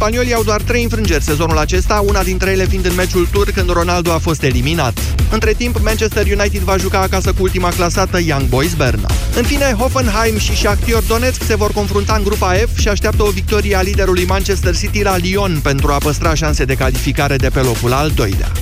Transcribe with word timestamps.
Spaniolii 0.00 0.34
au 0.34 0.42
doar 0.42 0.62
trei 0.62 0.82
înfrângeri 0.82 1.22
sezonul 1.22 1.58
acesta, 1.58 2.02
una 2.06 2.22
dintre 2.22 2.50
ele 2.50 2.64
fiind 2.64 2.84
în 2.84 2.94
meciul 2.94 3.28
tur 3.32 3.50
când 3.50 3.70
Ronaldo 3.70 4.12
a 4.12 4.18
fost 4.18 4.42
eliminat. 4.42 4.98
Între 5.30 5.52
timp, 5.52 5.80
Manchester 5.82 6.26
United 6.26 6.60
va 6.60 6.76
juca 6.76 7.00
acasă 7.00 7.32
cu 7.32 7.42
ultima 7.42 7.68
clasată 7.68 8.20
Young 8.20 8.48
Boys 8.48 8.74
Berna. 8.74 9.10
În 9.36 9.42
fine, 9.42 9.74
Hoffenheim 9.78 10.38
și 10.38 10.56
Shakhtar 10.56 11.02
Donetsk 11.06 11.42
se 11.42 11.56
vor 11.56 11.72
confrunta 11.72 12.14
în 12.14 12.22
grupa 12.22 12.52
F 12.52 12.78
și 12.78 12.88
așteaptă 12.88 13.22
o 13.22 13.30
victorie 13.30 13.76
a 13.76 13.82
liderului 13.82 14.24
Manchester 14.24 14.76
City 14.76 15.02
la 15.02 15.16
Lyon 15.16 15.60
pentru 15.62 15.92
a 15.92 15.98
păstra 15.98 16.34
șanse 16.34 16.64
de 16.64 16.74
calificare 16.74 17.36
de 17.36 17.48
pe 17.48 17.60
locul 17.60 17.92
al 17.92 18.10
doilea. 18.14 18.52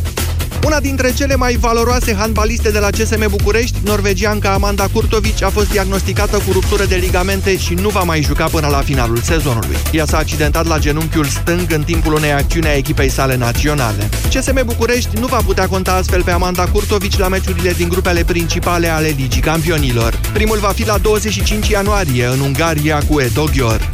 Una 0.65 0.81
dintre 0.81 1.13
cele 1.13 1.37
mai 1.37 1.57
valoroase 1.57 2.15
handbaliste 2.15 2.71
de 2.71 2.79
la 2.79 2.91
CSM 2.91 3.29
București, 3.31 3.79
norvegianca 3.85 4.53
Amanda 4.53 4.87
Kurtovic, 4.93 5.43
a 5.43 5.49
fost 5.49 5.71
diagnosticată 5.71 6.37
cu 6.37 6.53
ruptură 6.53 6.85
de 6.85 6.95
ligamente 6.95 7.57
și 7.57 7.75
nu 7.75 7.89
va 7.89 8.03
mai 8.03 8.23
juca 8.23 8.45
până 8.45 8.67
la 8.67 8.81
finalul 8.81 9.17
sezonului. 9.17 9.77
Ea 9.93 10.05
s-a 10.05 10.19
accidentat 10.19 10.67
la 10.67 10.79
genunchiul 10.79 11.25
stâng 11.27 11.73
în 11.73 11.83
timpul 11.83 12.13
unei 12.13 12.33
acțiuni 12.33 12.67
a 12.67 12.77
echipei 12.77 13.09
sale 13.09 13.37
naționale. 13.37 14.09
CSM 14.35 14.65
București 14.65 15.19
nu 15.19 15.27
va 15.27 15.41
putea 15.47 15.69
conta 15.69 15.93
astfel 15.93 16.23
pe 16.23 16.31
Amanda 16.31 16.65
Kurtovic 16.65 17.19
la 17.19 17.29
meciurile 17.29 17.73
din 17.73 17.89
grupele 17.89 18.25
principale 18.25 18.89
ale 18.89 19.15
Ligii 19.17 19.41
Campionilor. 19.41 20.21
Primul 20.33 20.59
va 20.59 20.69
fi 20.69 20.87
la 20.87 20.99
25 20.99 21.69
ianuarie 21.69 22.27
în 22.27 22.41
Ungaria 22.41 23.03
cu 23.09 23.21
Edo 23.21 23.45
Ghior. 23.45 23.89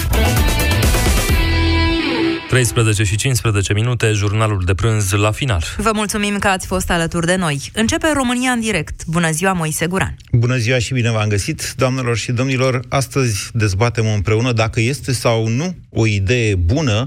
13 2.48 3.03
și 3.03 3.16
15 3.16 3.73
minute, 3.73 4.12
jurnalul 4.12 4.62
de 4.65 4.75
prânz 4.75 5.11
la 5.12 5.30
final. 5.30 5.65
Vă 5.77 5.91
mulțumim 5.95 6.39
că 6.39 6.48
ați 6.48 6.67
fost 6.67 6.91
alături 6.91 7.27
de 7.27 7.37
noi. 7.37 7.70
Începe 7.73 8.07
România 8.15 8.51
în 8.51 8.61
direct. 8.61 9.05
Bună 9.07 9.30
ziua, 9.30 9.53
Moise 9.53 9.87
Guran. 9.87 10.17
Bună 10.33 10.57
ziua 10.57 10.79
și 10.79 10.93
bine 10.93 11.11
v-am 11.11 11.29
găsit, 11.29 11.75
doamnelor 11.77 12.17
și 12.17 12.33
domnilor. 12.33 12.80
Astăzi 12.89 13.48
dezbatem 13.53 14.07
împreună 14.07 14.53
dacă 14.53 14.80
este 14.80 15.12
sau 15.12 15.48
nu 15.48 15.75
o 15.89 16.07
idee 16.07 16.55
bună 16.55 17.07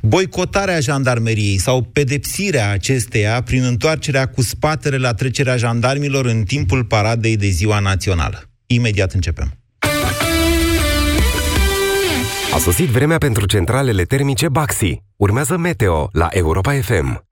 boicotarea 0.00 0.80
jandarmeriei 0.80 1.58
sau 1.58 1.82
pedepsirea 1.82 2.70
acesteia 2.70 3.42
prin 3.42 3.62
întoarcerea 3.62 4.26
cu 4.26 4.42
spatele 4.42 4.96
la 4.96 5.14
trecerea 5.14 5.56
jandarmilor 5.56 6.26
în 6.26 6.42
timpul 6.42 6.84
paradei 6.84 7.36
de 7.36 7.48
ziua 7.48 7.78
națională. 7.78 8.42
Imediat 8.66 9.12
începem. 9.12 9.57
A 12.58 12.60
sosit 12.60 12.88
vremea 12.88 13.18
pentru 13.18 13.46
centralele 13.46 14.02
termice 14.02 14.48
Baxi. 14.48 15.02
Urmează 15.16 15.56
Meteo 15.56 16.08
la 16.12 16.28
Europa 16.30 16.72
FM. 16.72 17.28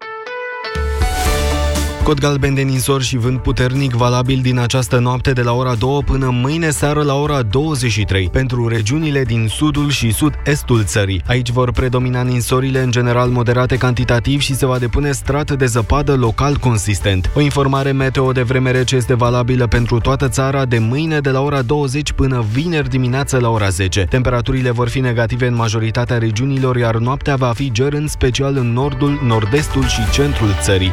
Cod 2.07 2.21
galben 2.21 2.55
de 2.55 2.61
ninsor 2.61 3.03
și 3.03 3.17
vânt 3.17 3.43
puternic 3.43 3.93
valabil 3.93 4.41
din 4.43 4.59
această 4.59 4.99
noapte 4.99 5.33
de 5.33 5.43
la 5.43 5.53
ora 5.53 5.75
2 5.75 6.03
până 6.05 6.31
mâine 6.33 6.71
seară 6.71 7.03
la 7.03 7.15
ora 7.15 7.43
23 7.43 8.29
pentru 8.33 8.69
regiunile 8.69 9.23
din 9.23 9.47
sudul 9.51 9.91
și 9.91 10.13
sud-estul 10.13 10.85
țării. 10.85 11.23
Aici 11.27 11.51
vor 11.51 11.73
predomina 11.73 12.23
ninsorile 12.23 12.83
în 12.83 12.91
general 12.91 13.29
moderate 13.29 13.77
cantitativ 13.77 14.41
și 14.41 14.55
se 14.55 14.67
va 14.67 14.79
depune 14.79 15.13
strat 15.13 15.53
de 15.53 15.67
zăpadă 15.67 16.15
local 16.15 16.57
consistent. 16.57 17.31
O 17.35 17.41
informare 17.41 17.93
meteo 17.93 18.33
de 18.33 18.43
vreme 18.43 18.71
rece 18.71 18.97
este 18.97 19.15
valabilă 19.15 19.67
pentru 19.67 19.99
toată 19.99 20.29
țara 20.29 20.65
de 20.65 20.79
mâine 20.79 21.21
de 21.21 21.31
la 21.31 21.41
ora 21.41 21.63
20 21.63 22.13
până 22.13 22.45
vineri 22.53 22.89
dimineață 22.89 23.39
la 23.39 23.51
ora 23.51 23.69
10. 23.69 24.07
Temperaturile 24.11 24.71
vor 24.71 24.89
fi 24.89 25.01
negative 25.01 25.47
în 25.47 25.55
majoritatea 25.55 26.19
regiunilor, 26.19 26.77
iar 26.77 26.97
noaptea 26.97 27.37
va 27.37 27.53
fi 27.55 27.73
ger 27.73 27.93
în 27.93 28.09
special 28.09 28.57
în 28.57 28.73
nordul, 28.73 29.21
nord-estul 29.25 29.87
și 29.87 30.11
centrul 30.11 30.51
țării. 30.61 30.93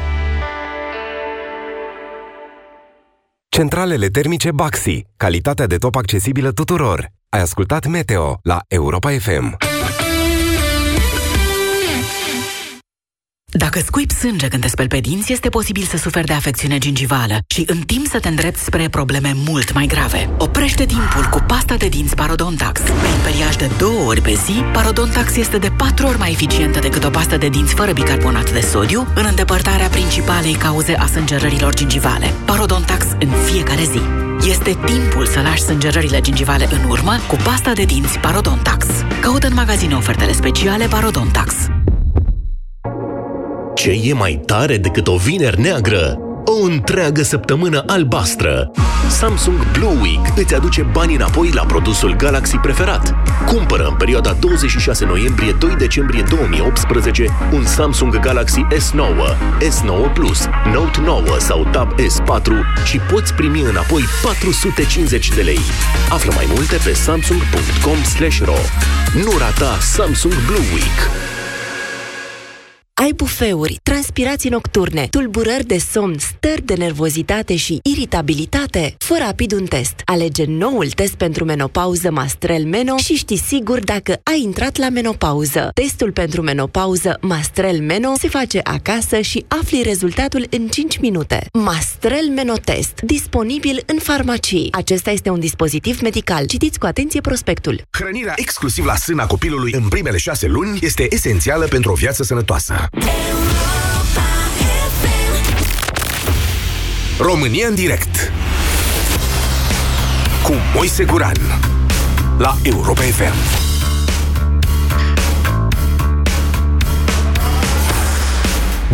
Centralele 3.53 4.07
termice 4.07 4.51
Baxi. 4.51 5.05
Calitatea 5.17 5.67
de 5.67 5.77
top 5.77 5.95
accesibilă 5.95 6.51
tuturor. 6.51 7.07
Ai 7.29 7.41
ascultat 7.41 7.87
Meteo 7.87 8.39
la 8.43 8.59
Europa 8.67 9.09
FM. 9.11 9.57
Dacă 13.55 13.79
scuip 13.85 14.11
sânge 14.11 14.47
când 14.47 14.61
te 14.61 14.67
speli 14.67 14.87
pe 14.87 14.99
dinți, 14.99 15.31
este 15.31 15.49
posibil 15.49 15.83
să 15.83 15.97
suferi 15.97 16.25
de 16.25 16.33
afecțiune 16.33 16.77
gingivală 16.77 17.37
și 17.47 17.63
în 17.67 17.81
timp 17.81 18.07
să 18.07 18.19
te 18.19 18.27
îndrepți 18.27 18.63
spre 18.63 18.89
probleme 18.89 19.33
mult 19.35 19.73
mai 19.73 19.85
grave. 19.85 20.29
Oprește 20.37 20.85
timpul 20.85 21.27
cu 21.31 21.43
pasta 21.47 21.75
de 21.75 21.87
dinți 21.87 22.15
Parodontax. 22.15 22.79
Prin 22.81 23.19
periaj 23.23 23.55
de 23.55 23.69
două 23.77 23.99
ori 24.07 24.21
pe 24.21 24.33
zi, 24.45 24.51
Parodontax 24.51 25.35
este 25.35 25.57
de 25.57 25.69
patru 25.77 26.07
ori 26.07 26.17
mai 26.17 26.31
eficientă 26.31 26.79
decât 26.79 27.03
o 27.03 27.09
pastă 27.09 27.37
de 27.37 27.49
dinți 27.49 27.73
fără 27.73 27.91
bicarbonat 27.91 28.53
de 28.53 28.59
sodiu 28.59 29.07
în 29.15 29.25
îndepărtarea 29.29 29.87
principalei 29.87 30.53
cauze 30.53 30.95
a 30.95 31.05
sângerărilor 31.05 31.73
gingivale. 31.73 32.33
Parodontax 32.45 33.05
în 33.19 33.29
fiecare 33.45 33.83
zi. 33.83 34.01
Este 34.49 34.77
timpul 34.85 35.25
să 35.25 35.41
lași 35.41 35.61
sângerările 35.61 36.21
gingivale 36.21 36.67
în 36.71 36.89
urmă 36.89 37.15
cu 37.27 37.35
pasta 37.43 37.73
de 37.73 37.83
dinți 37.83 38.19
Parodontax. 38.19 38.85
Caută 39.21 39.47
în 39.47 39.53
magazine 39.53 39.95
ofertele 39.95 40.31
speciale 40.31 40.87
Parodontax. 40.87 41.53
Ce 43.75 44.01
e 44.03 44.13
mai 44.13 44.41
tare 44.45 44.77
decât 44.77 45.07
o 45.07 45.15
vineri 45.15 45.61
neagră? 45.61 46.17
O 46.45 46.63
întreagă 46.63 47.21
săptămână 47.23 47.83
albastră. 47.87 48.71
Samsung 49.09 49.71
Blue 49.71 49.97
Week 50.01 50.37
îți 50.37 50.55
aduce 50.55 50.81
banii 50.91 51.15
înapoi 51.15 51.49
la 51.53 51.65
produsul 51.65 52.15
Galaxy 52.15 52.55
preferat. 52.55 53.15
Cumpără 53.45 53.87
în 53.89 53.95
perioada 53.95 54.35
26 54.39 55.05
noiembrie-2 55.05 55.77
decembrie 55.77 56.23
2018 56.29 57.25
un 57.53 57.65
Samsung 57.65 58.19
Galaxy 58.19 58.61
S9, 58.61 59.37
S9 59.61 60.13
Plus, 60.13 60.47
Note 60.73 60.99
9 61.05 61.23
sau 61.39 61.67
Tab 61.71 61.91
S4 61.91 62.47
și 62.85 62.97
poți 62.97 63.33
primi 63.33 63.61
înapoi 63.61 64.03
450 64.23 65.29
de 65.29 65.41
lei. 65.41 65.61
Află 66.09 66.31
mai 66.35 66.45
multe 66.55 66.75
pe 66.83 66.93
samsung.com/ro. 66.93 68.57
Nu 69.23 69.37
rata 69.37 69.77
Samsung 69.79 70.33
Blue 70.45 70.65
Week. 70.73 71.22
Ai 73.01 73.11
bufeuri, 73.11 73.79
transpirații 73.83 74.49
nocturne, 74.49 75.07
tulburări 75.09 75.65
de 75.65 75.77
somn, 75.77 76.17
stări 76.17 76.61
de 76.61 76.73
nervozitate 76.73 77.55
și 77.55 77.79
iritabilitate? 77.83 78.95
Fă 78.97 79.15
rapid 79.19 79.51
un 79.51 79.65
test. 79.65 80.01
Alege 80.05 80.43
noul 80.47 80.91
test 80.91 81.13
pentru 81.13 81.45
menopauză 81.45 82.11
Mastrel 82.11 82.65
Meno 82.65 82.97
și 82.97 83.13
știi 83.13 83.37
sigur 83.37 83.79
dacă 83.79 84.19
ai 84.23 84.41
intrat 84.41 84.77
la 84.77 84.89
menopauză. 84.89 85.69
Testul 85.73 86.11
pentru 86.11 86.41
menopauză 86.41 87.17
Mastrel 87.21 87.79
Meno 87.79 88.13
se 88.17 88.27
face 88.27 88.59
acasă 88.63 89.19
și 89.21 89.45
afli 89.47 89.81
rezultatul 89.83 90.47
în 90.49 90.67
5 90.67 90.99
minute. 90.99 91.47
Mastrel 91.53 92.29
Meno 92.35 92.53
Test, 92.53 93.01
disponibil 93.01 93.83
în 93.85 93.97
farmacii. 93.99 94.69
Acesta 94.71 95.11
este 95.11 95.29
un 95.29 95.39
dispozitiv 95.39 96.01
medical. 96.01 96.45
Citiți 96.45 96.79
cu 96.79 96.85
atenție 96.85 97.21
prospectul. 97.21 97.81
Hrănirea 97.91 98.33
exclusiv 98.35 98.85
la 98.85 98.95
sâna 98.95 99.25
copilului 99.25 99.71
în 99.71 99.87
primele 99.87 100.17
șase 100.17 100.47
luni 100.47 100.79
este 100.81 101.07
esențială 101.09 101.65
pentru 101.65 101.91
o 101.91 101.95
viață 101.95 102.23
sănătoasă. 102.23 102.82
România 107.17 107.67
în 107.67 107.75
direct 107.75 108.31
cu 110.43 110.53
Moise 110.75 111.03
Guran 111.03 111.37
la 112.37 112.57
Europa 112.63 113.01
FM. 113.01 113.61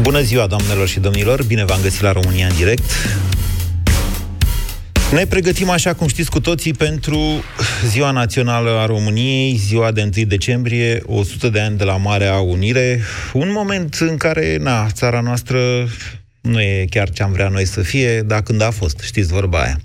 Bună 0.01 0.21
ziua, 0.21 0.47
doamnelor 0.47 0.88
și 0.88 1.00
domnilor! 1.00 1.44
Bine 1.44 1.66
v-am 1.66 1.79
găsit 1.81 2.01
la 2.01 2.11
România 2.11 2.47
în 2.47 2.56
direct. 2.56 2.91
Ne 5.14 5.25
pregătim, 5.25 5.70
așa 5.70 5.94
cum 5.94 6.08
știți 6.08 6.30
cu 6.30 6.40
toții, 6.40 6.74
pentru 6.74 7.44
Ziua 7.86 8.12
Națională 8.12 8.70
a 8.70 8.86
României, 8.86 9.56
ziua 9.56 9.92
de 9.92 10.09
1 10.18 10.25
decembrie, 10.25 11.02
100 11.06 11.50
de 11.50 11.59
ani 11.59 11.78
de 11.78 11.84
la 11.84 11.97
Marea 11.97 12.40
Unire, 12.40 13.02
un 13.34 13.52
moment 13.52 13.94
în 13.94 14.18
care, 14.18 14.58
na, 14.58 14.90
țara 14.90 15.19
noastră 15.19 15.88
nu 16.42 16.62
e 16.62 16.86
chiar 16.90 17.09
ce 17.09 17.24
am 17.24 17.31
vrea 17.31 17.48
noi 17.48 17.66
să 17.66 17.81
fie, 17.81 18.22
dar 18.22 18.42
când 18.42 18.62
a 18.62 18.72
fost, 18.72 19.00
știți 19.00 19.34
vorba 19.34 19.62
aia. 19.62 19.80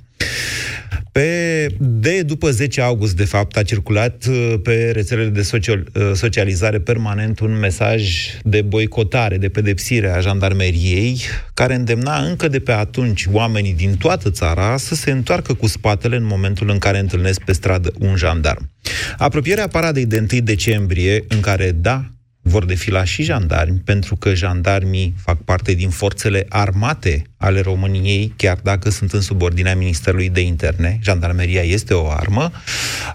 Pe, 1.14 1.66
de 1.78 2.22
după 2.22 2.50
10 2.50 2.80
august, 2.80 3.16
de 3.16 3.24
fapt, 3.24 3.56
a 3.56 3.62
circulat 3.62 4.24
uh, 4.28 4.54
pe 4.62 4.90
rețelele 4.90 5.28
de 5.28 5.42
social, 5.42 5.86
uh, 5.94 6.10
socializare 6.14 6.80
permanent 6.80 7.40
un 7.40 7.58
mesaj 7.58 8.02
de 8.42 8.62
boicotare, 8.62 9.38
de 9.38 9.48
pedepsire 9.48 10.10
a 10.10 10.20
jandarmeriei, 10.20 11.20
care 11.54 11.74
îndemna 11.74 12.16
încă 12.16 12.48
de 12.48 12.60
pe 12.60 12.72
atunci 12.72 13.26
oamenii 13.30 13.74
din 13.74 13.96
toată 13.96 14.30
țara 14.30 14.76
să 14.76 14.94
se 14.94 15.10
întoarcă 15.10 15.54
cu 15.54 15.66
spatele 15.66 16.16
în 16.16 16.24
momentul 16.24 16.70
în 16.70 16.78
care 16.78 16.98
întâlnesc 16.98 17.40
pe 17.40 17.52
stradă 17.52 17.92
un 17.98 18.16
jandarm. 18.16 18.70
Apropierea 19.18 19.68
paradei 19.68 20.06
de 20.06 20.26
1 20.32 20.40
decembrie, 20.40 21.24
în 21.28 21.40
care, 21.40 21.70
da, 21.70 22.04
vor 22.46 22.64
defila 22.64 23.04
și 23.04 23.22
jandarmi, 23.22 23.80
pentru 23.84 24.16
că 24.16 24.34
jandarmii 24.34 25.14
fac 25.16 25.42
parte 25.42 25.72
din 25.72 25.88
forțele 25.88 26.46
armate 26.48 27.22
ale 27.36 27.60
României, 27.60 28.32
chiar 28.36 28.58
dacă 28.62 28.90
sunt 28.90 29.12
în 29.12 29.20
subordinea 29.20 29.76
Ministerului 29.76 30.28
de 30.28 30.40
Interne, 30.40 30.98
jandarmeria 31.02 31.62
este 31.62 31.94
o 31.94 32.10
armă, 32.10 32.52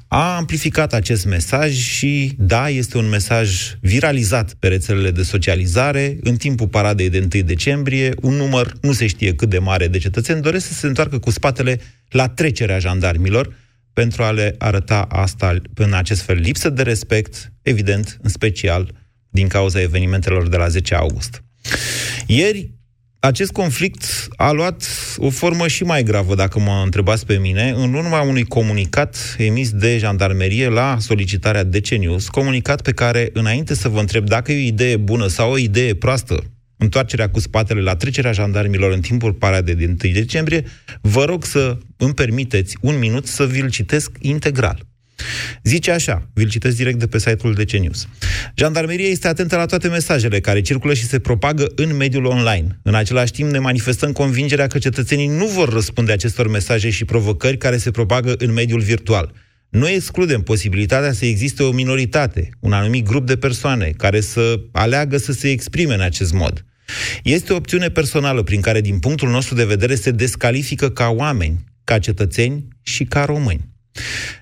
a 0.08 0.36
amplificat 0.36 0.94
acest 0.94 1.26
mesaj 1.26 1.74
și, 1.74 2.34
da, 2.38 2.70
este 2.70 2.98
un 2.98 3.10
mesaj 3.10 3.74
viralizat 3.80 4.54
pe 4.54 4.68
rețelele 4.68 5.12
de 5.12 5.24
socializare. 5.24 6.18
În 6.22 6.36
timpul 6.36 6.68
paradei 6.68 7.10
de 7.10 7.28
1 7.34 7.44
decembrie, 7.44 8.14
un 8.22 8.34
număr 8.34 8.74
nu 8.82 8.92
se 8.92 9.08
știe 9.08 9.34
cât 9.36 9.50
de 9.50 9.60
mare 9.60 9.88
de 9.88 9.98
cetățeni 9.98 10.42
doresc 10.42 10.68
să 10.68 10.74
se 10.74 10.88
întoarcă 10.88 11.20
cu 11.20 11.30
spatele 11.30 11.80
la 12.10 12.28
trecerea 12.28 12.80
jandarmilor, 12.80 13.54
pentru 13.94 14.24
a 14.24 14.32
le 14.32 14.56
arăta 14.58 15.02
asta 15.02 15.56
în 15.74 15.94
acest 15.94 16.22
fel 16.22 16.40
lipsă 16.40 16.70
de 16.70 16.82
respect, 16.82 17.52
evident, 17.62 18.20
în 18.22 18.30
special 18.30 18.92
din 19.30 19.48
cauza 19.48 19.82
evenimentelor 19.82 20.48
de 20.48 20.58
la 20.58 20.68
10 20.68 20.96
august. 20.96 21.44
Ieri, 22.28 22.72
acest 23.20 23.52
conflict 23.52 24.28
a 24.36 24.52
luat 24.52 24.84
o 25.18 25.30
formă 25.30 25.68
și 25.68 25.84
mai 25.84 26.04
gravă, 26.04 26.36
dacă 26.36 26.60
mă 26.60 26.82
întrebați 26.84 27.26
pe 27.26 27.38
mine, 27.38 27.74
în 27.76 27.94
urma 27.94 28.22
unui 28.22 28.44
comunicat 28.44 29.36
emis 29.38 29.72
de 29.72 29.98
jandarmerie 29.98 30.68
la 30.68 30.98
solicitarea 31.00 31.64
Decenius, 31.64 32.28
comunicat 32.28 32.82
pe 32.82 32.92
care, 32.92 33.30
înainte 33.34 33.76
să 33.76 33.90
vă 33.90 34.00
întreb 34.00 34.26
dacă 34.26 34.52
e 34.52 34.56
o 34.56 34.68
idee 34.68 34.98
bună 34.98 35.28
sau 35.28 35.52
o 35.52 35.58
idee 35.58 35.96
proastă, 35.96 36.44
întoarcerea 36.78 37.30
cu 37.30 37.40
spatele 37.40 37.82
la 37.82 37.96
trecerea 37.96 38.32
jandarmilor 38.32 38.92
în 38.92 39.02
timpul 39.02 39.34
paradei 39.34 39.76
din 39.76 39.98
1 40.04 40.14
decembrie, 40.14 40.64
vă 41.02 41.26
rog 41.26 41.46
să 41.46 41.78
îmi 41.98 42.14
permiteți 42.14 42.78
un 42.82 42.98
minut 43.00 43.28
să 43.28 43.46
vi-l 43.46 43.70
citesc 43.70 44.12
integral. 44.20 44.89
Zice 45.64 45.92
așa, 45.92 46.30
vi-l 46.34 46.50
citesc 46.50 46.76
direct 46.76 47.00
de 47.00 47.08
pe 47.08 47.20
site-ul 47.20 47.54
DC 47.54 47.72
News. 47.72 48.08
Jandarmeria 48.56 49.08
este 49.08 49.28
atentă 49.28 49.56
la 49.56 49.66
toate 49.66 49.88
mesajele 49.88 50.40
care 50.40 50.62
circulă 50.62 50.94
și 50.94 51.06
se 51.06 51.20
propagă 51.20 51.72
în 51.76 51.96
mediul 51.96 52.26
online. 52.26 52.80
În 52.84 52.96
același 52.96 53.32
timp 53.32 53.52
ne 53.52 53.60
manifestăm 53.60 54.12
convingerea 54.12 54.68
că 54.68 54.78
cetățenii 54.78 55.28
nu 55.28 55.46
vor 55.46 55.70
răspunde 55.70 56.12
acestor 56.12 56.50
mesaje 56.50 56.90
și 56.90 57.06
provocări 57.06 57.58
care 57.58 57.78
se 57.78 57.92
propagă 57.92 58.34
în 58.38 58.54
mediul 58.54 58.82
virtual. 58.82 59.34
Nu 59.70 59.90
excludem 59.90 60.42
posibilitatea 60.42 61.12
să 61.12 61.26
existe 61.26 61.64
o 61.64 61.72
minoritate, 61.72 62.50
un 62.60 62.72
anumit 62.72 63.06
grup 63.06 63.26
de 63.26 63.38
persoane 63.38 63.94
care 63.98 64.22
să 64.22 64.60
aleagă 64.72 65.18
să 65.18 65.32
se 65.32 65.50
exprime 65.50 65.94
în 65.94 66.02
acest 66.02 66.34
mod. 66.34 66.66
Este 67.24 67.54
o 67.54 67.56
opțiune 67.56 67.90
personală 67.90 68.44
prin 68.44 68.62
care, 68.62 68.82
din 68.82 69.00
punctul 69.00 69.30
nostru 69.30 69.56
de 69.56 69.66
vedere, 69.66 69.96
se 69.96 70.12
descalifică 70.12 70.90
ca 70.90 71.10
oameni, 71.10 71.64
ca 71.84 72.00
cetățeni 72.00 72.68
și 72.82 73.04
ca 73.04 73.26
români. 73.26 73.70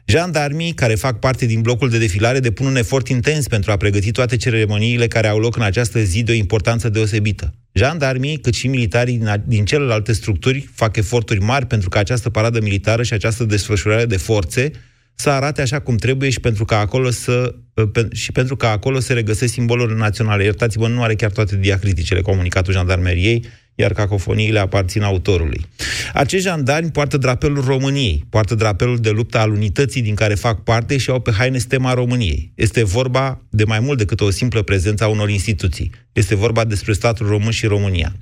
Jandarmii, 0.06 0.74
care 0.74 0.96
fac 0.96 1.20
parte 1.20 1.46
din 1.46 1.62
blocul 1.62 1.90
de 1.90 1.98
defilare, 1.98 2.40
depun 2.40 2.66
un 2.66 2.76
efort 2.76 3.08
intens 3.08 3.48
pentru 3.48 3.72
a 3.72 3.78
pregăti 3.78 4.12
toate 4.12 4.36
ceremoniile 4.36 5.08
care 5.08 5.28
au 5.28 5.40
loc 5.40 5.56
în 5.56 5.62
această 5.62 6.00
zi 6.00 6.24
de 6.24 6.32
o 6.32 6.36
importanță 6.36 6.90
deosebită. 6.90 7.54
Jandarmii, 7.72 8.38
cât 8.38 8.54
și 8.54 8.68
militarii 8.68 9.18
din, 9.18 9.44
din 9.46 9.66
celelalte 9.66 10.14
structuri, 10.14 10.70
fac 10.74 10.96
eforturi 10.96 11.40
mari 11.40 11.66
pentru 11.66 11.90
ca 11.90 12.00
această 12.00 12.30
paradă 12.30 12.62
militară 12.62 13.04
și 13.04 13.14
această 13.14 13.44
desfășurare 13.44 14.06
de 14.06 14.18
forțe 14.18 14.72
să 15.20 15.30
arate 15.30 15.62
așa 15.62 15.80
cum 15.80 15.96
trebuie 15.96 16.30
și 16.30 16.40
pentru 16.40 16.66
ca 16.66 16.80
acolo 16.80 17.10
să 17.10 17.56
pe, 17.92 18.08
și 18.12 18.32
pentru 18.32 18.56
că 18.56 18.66
acolo 18.66 19.00
se 19.00 19.14
regăsesc 19.14 19.54
simboluri 19.54 19.98
naționale. 19.98 20.44
Iertați-vă, 20.44 20.88
nu 20.88 21.04
are 21.04 21.16
chiar 21.16 21.32
toate 21.32 21.56
diacriticele 21.56 22.22
comunicatul 22.22 22.74
jandarmeriei, 22.74 23.46
iar 23.80 23.94
cacofoniile 23.94 24.60
aparțin 24.60 25.02
autorului. 25.02 25.66
Acești 26.14 26.48
jandarmi 26.48 26.92
poartă 26.92 27.18
drapelul 27.18 27.64
României, 27.64 28.26
poartă 28.30 28.56
drapelul 28.56 28.98
de 28.98 29.10
luptă 29.10 29.38
al 29.38 29.52
unității 29.52 30.02
din 30.02 30.16
care 30.16 30.36
fac 30.36 30.64
parte 30.64 30.98
și 30.98 31.10
au 31.10 31.20
pe 31.20 31.32
haine 31.32 31.58
stema 31.58 31.94
României. 31.94 32.52
Este 32.56 32.84
vorba 32.84 33.42
de 33.50 33.64
mai 33.64 33.80
mult 33.80 33.98
decât 33.98 34.22
o 34.22 34.30
simplă 34.30 34.62
prezență 34.62 35.04
a 35.04 35.08
unor 35.08 35.30
instituții. 35.30 35.92
Este 36.14 36.36
vorba 36.36 36.66
despre 36.66 36.94
statul 36.94 37.28
român 37.28 37.52
și 37.52 37.66
România. 37.66 38.16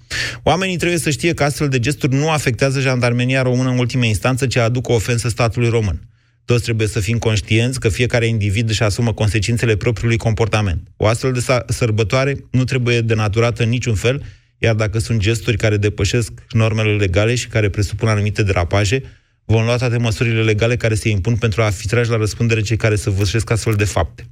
Oamenii 0.43 0.77
trebuie 0.77 0.99
să 0.99 1.09
știe 1.09 1.33
că 1.33 1.43
astfel 1.43 1.67
de 1.67 1.79
gesturi 1.79 2.15
nu 2.15 2.29
afectează 2.29 2.79
jandarmenia 2.79 3.41
română 3.41 3.69
în 3.69 3.77
ultimă 3.77 4.05
instanță, 4.05 4.47
ci 4.47 4.55
aduc 4.55 4.87
o 4.87 4.93
ofensă 4.93 5.29
statului 5.29 5.69
român. 5.69 6.01
Toți 6.45 6.63
trebuie 6.63 6.87
să 6.87 6.99
fim 6.99 7.17
conștienți 7.17 7.79
că 7.79 7.89
fiecare 7.89 8.25
individ 8.25 8.69
își 8.69 8.83
asumă 8.83 9.13
consecințele 9.13 9.75
propriului 9.75 10.17
comportament. 10.17 10.87
O 10.97 11.07
astfel 11.07 11.31
de 11.31 11.45
sărbătoare 11.67 12.35
nu 12.51 12.63
trebuie 12.63 13.01
denaturată 13.01 13.63
în 13.63 13.69
niciun 13.69 13.95
fel, 13.95 14.23
iar 14.57 14.75
dacă 14.75 14.99
sunt 14.99 15.19
gesturi 15.19 15.57
care 15.57 15.77
depășesc 15.77 16.31
normele 16.49 16.95
legale 16.95 17.35
și 17.35 17.47
care 17.47 17.69
presupun 17.69 18.07
anumite 18.07 18.43
derapaje, 18.43 19.03
vom 19.45 19.63
lua 19.63 19.75
toate 19.75 19.97
măsurile 19.97 20.43
legale 20.43 20.75
care 20.75 20.95
se 20.95 21.09
impun 21.09 21.35
pentru 21.35 21.61
a 21.61 21.69
fi 21.69 21.87
trași 21.87 22.09
la 22.09 22.17
răspundere 22.17 22.61
cei 22.61 22.77
care 22.77 22.95
să 22.95 23.09
vârșesc 23.09 23.49
astfel 23.49 23.73
de 23.73 23.83
fapte. 23.83 24.29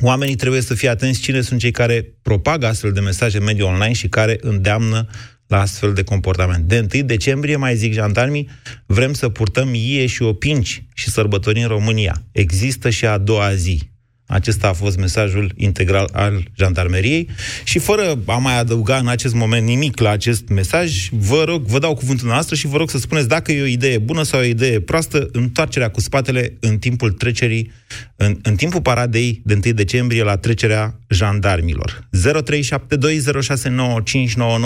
Oamenii 0.00 0.34
trebuie 0.34 0.60
să 0.60 0.74
fie 0.74 0.88
atenți 0.88 1.20
cine 1.20 1.40
sunt 1.40 1.60
cei 1.60 1.70
care 1.70 2.14
propagă 2.22 2.66
astfel 2.66 2.92
de 2.92 3.00
mesaje 3.00 3.36
în 3.36 3.44
mediul 3.44 3.68
online 3.68 3.92
și 3.92 4.08
care 4.08 4.38
îndeamnă 4.40 5.08
la 5.46 5.60
astfel 5.60 5.92
de 5.92 6.02
comportament. 6.02 6.64
De 6.64 6.86
1 6.94 7.02
decembrie, 7.02 7.56
mai 7.56 7.76
zic 7.76 7.92
jandarmii, 7.92 8.48
vrem 8.86 9.12
să 9.12 9.28
purtăm 9.28 9.74
ie 9.74 10.06
și 10.06 10.22
opinci 10.22 10.84
și 10.94 11.10
sărbători 11.10 11.60
în 11.60 11.68
România. 11.68 12.22
Există 12.32 12.90
și 12.90 13.06
a 13.06 13.18
doua 13.18 13.54
zi. 13.54 13.90
Acesta 14.30 14.68
a 14.68 14.72
fost 14.72 14.98
mesajul 14.98 15.52
integral 15.56 16.08
al 16.12 16.42
jandarmeriei 16.56 17.28
și 17.64 17.78
fără 17.78 18.02
a 18.26 18.36
mai 18.36 18.58
adăuga 18.58 18.96
în 18.96 19.08
acest 19.08 19.34
moment 19.34 19.66
nimic 19.66 20.00
la 20.00 20.10
acest 20.10 20.48
mesaj, 20.48 21.08
vă 21.10 21.44
rog, 21.46 21.62
vă 21.62 21.78
dau 21.78 21.94
cuvântul 21.94 22.28
noastră 22.28 22.54
și 22.54 22.66
vă 22.66 22.76
rog 22.76 22.90
să 22.90 22.98
spuneți 22.98 23.28
dacă 23.28 23.52
e 23.52 23.62
o 23.62 23.66
idee 23.66 23.98
bună 23.98 24.22
sau 24.22 24.40
o 24.40 24.42
idee 24.42 24.80
proastă 24.80 25.28
întoarcerea 25.32 25.90
cu 25.90 26.00
spatele 26.00 26.52
în 26.60 26.78
timpul 26.78 27.10
trecerii, 27.10 27.72
în, 28.16 28.36
în 28.42 28.54
timpul 28.54 28.80
paradei 28.80 29.40
de 29.44 29.58
1 29.64 29.74
decembrie 29.74 30.22
la 30.22 30.36
trecerea 30.36 30.94
jandarmilor. 31.08 31.98
0372069599 32.00 32.06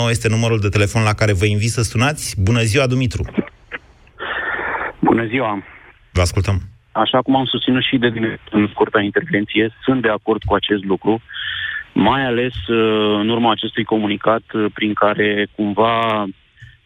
este 0.09 0.29
numărul 0.29 0.59
de 0.59 0.69
telefon 0.69 1.03
la 1.03 1.13
care 1.13 1.33
vă 1.33 1.45
invit 1.45 1.71
să 1.71 1.83
sunați. 1.83 2.35
Bună 2.41 2.61
ziua, 2.61 2.87
Dumitru! 2.87 3.25
Bună 4.99 5.27
ziua! 5.27 5.63
Vă 6.11 6.21
ascultăm! 6.21 6.74
Așa 6.95 7.21
cum 7.21 7.35
am 7.35 7.45
susținut 7.45 7.83
și 7.83 7.97
de 7.97 8.39
în 8.51 8.67
scurta 8.67 9.01
intervenție, 9.01 9.69
sunt 9.83 10.01
de 10.01 10.09
acord 10.09 10.43
cu 10.43 10.53
acest 10.53 10.83
lucru, 10.83 11.21
mai 11.93 12.25
ales 12.25 12.67
uh, 12.67 13.19
în 13.19 13.29
urma 13.29 13.51
acestui 13.51 13.83
comunicat 13.83 14.43
uh, 14.53 14.65
prin 14.73 14.93
care 14.93 15.47
cumva 15.55 16.25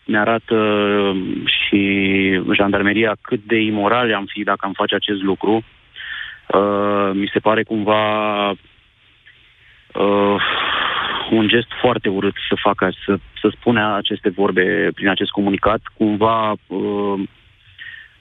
ne 0.04 0.20
arată 0.20 0.56
uh, 0.56 1.22
și 1.46 1.82
jandarmeria 2.54 3.16
cât 3.22 3.40
de 3.44 3.60
imorale 3.60 4.14
am 4.14 4.26
fi 4.26 4.44
dacă 4.44 4.66
am 4.66 4.74
face 4.74 4.96
acest 4.96 5.22
lucru. 5.22 5.64
Mi 7.14 7.30
se 7.34 7.40
pare 7.40 7.64
cumva 7.64 8.04
un 11.32 11.48
gest 11.48 11.68
foarte 11.82 12.10
urât 12.10 12.34
să 12.50 12.56
facă, 12.62 12.92
să, 13.06 13.18
să 13.42 13.52
spune 13.60 13.84
aceste 13.84 14.30
vorbe 14.30 14.90
prin 14.94 15.10
acest 15.10 15.30
comunicat. 15.30 15.82
Cumva 15.98 16.56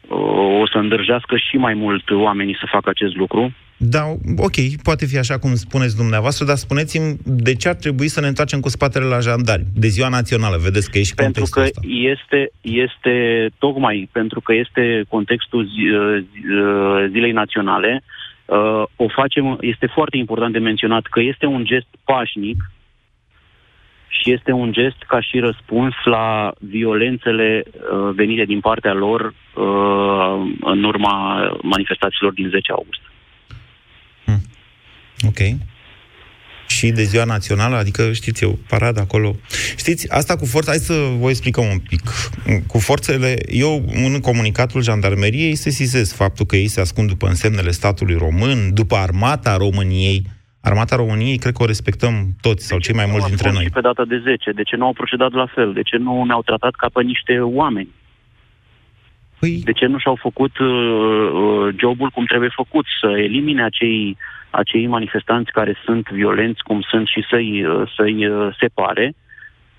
o 0.08 0.66
să 0.66 0.78
îndrăjească 0.78 1.36
și 1.36 1.56
mai 1.56 1.74
mult 1.74 2.10
oamenii 2.10 2.56
să 2.60 2.66
facă 2.70 2.88
acest 2.90 3.14
lucru. 3.16 3.52
Da, 3.76 4.02
ok, 4.36 4.82
poate 4.82 5.06
fi 5.06 5.18
așa 5.18 5.38
cum 5.38 5.54
spuneți 5.54 5.96
dumneavoastră, 5.96 6.44
dar 6.44 6.56
spuneți-mi 6.56 7.16
de 7.24 7.54
ce 7.54 7.68
ar 7.68 7.74
trebui 7.74 8.08
să 8.08 8.20
ne 8.20 8.26
întoarcem 8.26 8.60
cu 8.60 8.68
spatele 8.68 9.04
la 9.04 9.18
jandarmi, 9.18 9.66
de 9.74 9.86
ziua 9.86 10.08
națională, 10.08 10.56
vedeți 10.62 10.90
că 10.90 10.98
e 10.98 11.02
și 11.02 11.14
pentru 11.14 11.42
contextul 11.42 11.62
că 11.62 11.68
ăsta. 11.68 12.10
este, 12.12 12.50
este, 12.60 13.14
tocmai 13.58 14.08
pentru 14.12 14.40
că 14.40 14.54
este 14.54 15.04
contextul 15.08 15.64
zi, 15.64 15.84
zi, 16.32 16.40
zilei 17.10 17.32
naționale, 17.32 18.02
uh, 18.44 18.82
o 18.96 19.08
facem, 19.08 19.58
este 19.60 19.86
foarte 19.86 20.16
important 20.16 20.52
de 20.52 20.58
menționat 20.58 21.02
că 21.02 21.20
este 21.20 21.46
un 21.46 21.64
gest 21.64 21.88
pașnic, 22.04 22.56
și 24.08 24.32
este 24.32 24.52
un 24.52 24.72
gest 24.72 25.02
ca 25.06 25.20
și 25.20 25.38
răspuns 25.38 25.94
la 26.04 26.52
violențele 26.58 27.62
uh, 27.64 28.14
venite 28.14 28.44
din 28.44 28.60
partea 28.60 28.92
lor 28.92 29.20
uh, 29.20 30.52
în 30.60 30.84
urma 30.84 31.16
manifestațiilor 31.62 32.32
din 32.32 32.48
10 32.48 32.72
august. 32.72 33.00
Hmm. 34.24 34.40
Ok. 35.28 35.38
Și 36.68 36.90
de 36.90 37.02
ziua 37.02 37.24
națională, 37.24 37.76
adică, 37.76 38.12
știți, 38.12 38.44
e 38.44 38.46
o 38.46 38.52
paradă 38.68 39.00
acolo. 39.00 39.36
Știți, 39.76 40.10
asta 40.10 40.36
cu 40.36 40.44
forța, 40.44 40.70
hai 40.70 40.80
să 40.80 41.08
vă 41.18 41.28
explicăm 41.28 41.64
un 41.64 41.78
pic. 41.78 42.02
Cu 42.66 42.78
forțele, 42.78 43.36
eu, 43.48 43.84
în 43.94 44.20
comunicatul 44.20 44.82
jandarmeriei, 44.82 45.54
se 45.54 45.70
sisez 45.70 46.12
faptul 46.12 46.46
că 46.46 46.56
ei 46.56 46.68
se 46.68 46.80
ascund 46.80 47.08
după 47.08 47.26
însemnele 47.26 47.70
statului 47.70 48.14
român, 48.14 48.74
după 48.74 48.96
armata 48.96 49.56
României, 49.56 50.22
Armata 50.68 50.96
României, 50.96 51.38
cred 51.38 51.54
că 51.54 51.62
o 51.62 51.72
respectăm 51.74 52.14
toți, 52.40 52.66
sau 52.66 52.78
cei 52.78 52.94
mai 52.94 53.08
mulți 53.10 53.28
dintre 53.28 53.50
noi. 53.52 53.62
Și 53.62 53.70
pe 53.70 53.80
data 53.80 54.04
de 54.04 54.18
10. 54.18 54.50
De 54.50 54.62
ce 54.62 54.76
nu 54.76 54.84
au 54.84 54.92
procedat 54.92 55.32
la 55.32 55.46
fel? 55.46 55.72
De 55.72 55.82
ce 55.82 55.96
nu 55.96 56.24
ne-au 56.24 56.42
tratat 56.42 56.74
ca 56.74 56.88
pe 56.92 57.02
niște 57.02 57.40
oameni? 57.40 57.88
Păi... 59.38 59.60
De 59.64 59.72
ce 59.72 59.86
nu 59.86 59.98
și-au 59.98 60.18
făcut 60.20 60.58
uh, 60.58 60.68
uh, 60.68 61.74
jobul 61.78 62.10
cum 62.10 62.24
trebuie 62.24 62.50
făcut? 62.54 62.86
Să 63.00 63.08
elimine 63.18 63.64
acei, 63.64 64.16
acei 64.50 64.86
manifestanți 64.86 65.52
care 65.52 65.76
sunt 65.84 66.08
violenți, 66.08 66.62
cum 66.62 66.80
sunt, 66.90 67.06
și 67.06 67.24
să-i, 67.30 67.64
uh, 67.64 67.92
să-i 67.96 68.26
uh, 68.26 68.56
separe, 68.58 69.14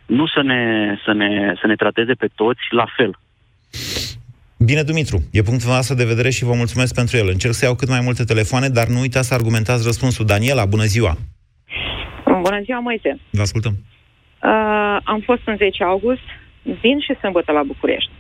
nu 0.06 0.28
să 0.28 0.42
ne, 0.42 0.96
să, 1.06 1.14
ne, 1.14 1.54
să 1.62 1.68
ne 1.68 1.76
trateze 1.76 2.14
pe 2.14 2.30
toți 2.36 2.62
la 2.70 2.86
fel. 2.96 3.20
Bine, 4.66 4.84
Dumitru, 4.84 5.18
e 5.32 5.42
punctul 5.42 5.70
nostru 5.70 5.96
de 5.96 6.06
vedere 6.06 6.30
și 6.30 6.44
vă 6.44 6.54
mulțumesc 6.54 6.94
pentru 6.94 7.18
el. 7.18 7.28
Încerc 7.28 7.54
să 7.54 7.66
iau 7.66 7.76
cât 7.76 7.90
mai 7.90 8.02
multe 8.04 8.24
telefoane, 8.24 8.68
dar 8.70 8.88
nu 8.88 9.00
uitați 9.00 9.28
să 9.28 9.34
argumentați 9.34 9.86
răspunsul. 9.86 10.26
Daniela, 10.26 10.66
bună 10.66 10.84
ziua! 10.84 11.14
Bună 12.26 12.60
ziua, 12.64 12.80
Moise! 12.80 13.20
Vă 13.30 13.42
ascultăm. 13.42 13.74
Uh, 13.74 14.98
am 15.04 15.22
fost 15.26 15.42
în 15.46 15.56
10 15.58 15.84
august, 15.84 16.28
vin 16.82 17.00
și 17.00 17.16
sâmbătă 17.22 17.52
la 17.52 17.64
București. 17.64 18.12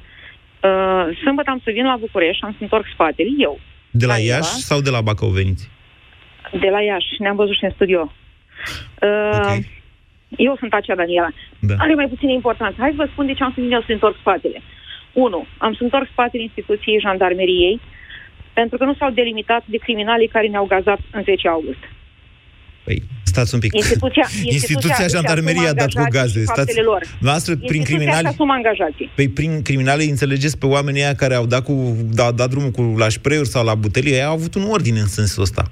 Uh, 0.64 1.18
sâmbătă 1.24 1.50
am 1.50 1.62
să 1.64 1.72
vin 1.74 1.86
la 1.86 1.98
București, 2.00 2.44
am 2.44 2.52
să 2.52 2.64
întorc 2.64 2.86
spatele, 2.94 3.30
eu. 3.38 3.60
De 3.92 4.06
la 4.06 4.14
Daniela, 4.14 4.36
Iași 4.36 4.68
sau 4.70 4.80
de 4.82 4.90
la 4.90 5.02
Bacău 5.02 5.30
veniți? 5.30 5.70
De 6.60 6.70
la 6.70 6.82
Iași, 6.82 7.12
ne-am 7.18 7.36
văzut 7.36 7.56
și 7.56 7.64
în 7.64 7.72
studio. 7.72 8.12
Uh, 9.02 9.40
okay. 9.40 9.68
Eu 10.38 10.56
sunt 10.60 10.74
acea 10.74 10.96
Daniela. 10.96 11.30
Da. 11.60 11.76
Are 11.78 11.94
mai 11.94 12.08
puțin 12.08 12.30
importanță. 12.30 12.76
Hai 12.80 12.90
să 12.96 13.02
vă 13.04 13.08
spun 13.12 13.26
de 13.26 13.34
ce 13.34 13.44
am 13.44 13.52
să 13.56 13.62
vin 13.62 13.72
eu 13.72 13.82
să 13.82 13.92
întorc 13.92 14.16
spatele. 14.20 14.62
Uh, 14.62 14.79
1. 15.14 15.46
Am 15.58 15.74
să 15.74 15.84
întorc 15.84 16.08
spatele 16.12 16.44
instituției 16.44 17.00
jandarmeriei, 17.00 17.82
pentru 18.54 18.78
că 18.78 18.84
nu 18.86 18.94
s-au 18.94 19.10
delimitat 19.10 19.64
de 19.66 19.78
criminalii 19.78 20.28
care 20.28 20.48
ne-au 20.48 20.66
gazat 20.66 21.00
în 21.12 21.24
10 21.24 21.48
august. 21.48 21.84
Păi, 22.84 23.02
Stați 23.32 23.54
un 23.54 23.60
pic. 23.60 23.76
Instituția, 23.76 24.28
instituția, 24.32 24.54
instituția 24.54 25.08
jandarmeriei 25.08 25.68
a 25.68 25.74
dat 25.74 25.92
cu 25.92 26.06
gaze. 26.10 26.44
Stați, 26.44 26.82
lor. 26.82 27.02
Noastră, 27.20 27.56
prin 27.56 27.84
criminali... 27.84 28.28
asumă 28.28 28.54
angajații. 28.54 29.12
Păi 29.16 29.28
prin 29.28 29.62
criminali 29.62 30.10
înțelegeți 30.10 30.58
pe 30.58 30.66
oamenii 30.66 31.02
aia 31.02 31.16
care 31.16 31.34
au 31.34 31.46
dat, 31.46 31.64
cu, 31.64 31.96
da, 32.14 32.32
dat 32.32 32.50
drumul 32.50 32.72
cu 32.72 32.82
la 32.98 33.10
spray 33.10 33.46
sau 33.46 33.66
la 33.66 33.76
butelie, 33.76 34.16
ei 34.16 34.24
au 34.24 34.34
avut 34.34 34.56
un 34.56 34.66
ordine 34.70 35.00
în 35.00 35.08
sensul 35.08 35.42
ăsta. 35.44 35.64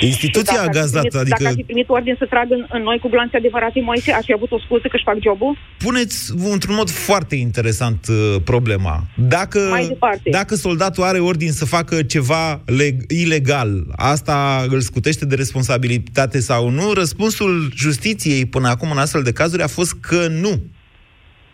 Instituția 0.00 0.60
a 0.62 0.66
gazdat, 0.66 1.06
primit, 1.08 1.20
adică... 1.20 1.36
Dacă 1.42 1.46
ar 1.46 1.54
fi 1.54 1.62
primit 1.62 1.88
ordin 1.88 2.14
să 2.18 2.26
tragă 2.26 2.54
în, 2.54 2.66
în 2.68 2.82
noi 2.82 2.98
cu 2.98 3.08
glanțe 3.08 3.36
adevărate, 3.36 3.80
Moise, 3.80 4.12
aș 4.12 4.24
fi 4.24 4.32
avut 4.32 4.50
o 4.50 4.58
scuză 4.58 4.86
că 4.88 4.96
își 4.96 5.04
fac 5.04 5.16
jobul? 5.22 5.56
Puneți 5.78 6.32
într-un 6.52 6.74
mod 6.74 6.90
foarte 6.90 7.34
interesant 7.36 8.06
uh, 8.08 8.36
problema. 8.44 9.04
Dacă, 9.14 9.58
Mai 9.70 9.86
departe. 9.86 10.30
dacă 10.30 10.54
soldatul 10.54 11.02
are 11.04 11.18
ordin 11.18 11.52
să 11.52 11.64
facă 11.64 12.02
ceva 12.02 12.60
leg- 12.80 13.06
ilegal, 13.08 13.84
asta 13.96 14.66
îl 14.68 14.80
scutește 14.80 15.26
de 15.26 15.34
responsabilitate 15.34 16.38
sau 16.40 16.68
nu? 16.68 16.92
Răspunsul 16.92 17.70
justiției 17.76 18.46
până 18.46 18.68
acum 18.68 18.90
în 18.90 18.98
astfel 18.98 19.22
de 19.22 19.32
cazuri 19.32 19.62
a 19.62 19.66
fost 19.66 19.92
că 20.00 20.26
nu. 20.28 20.62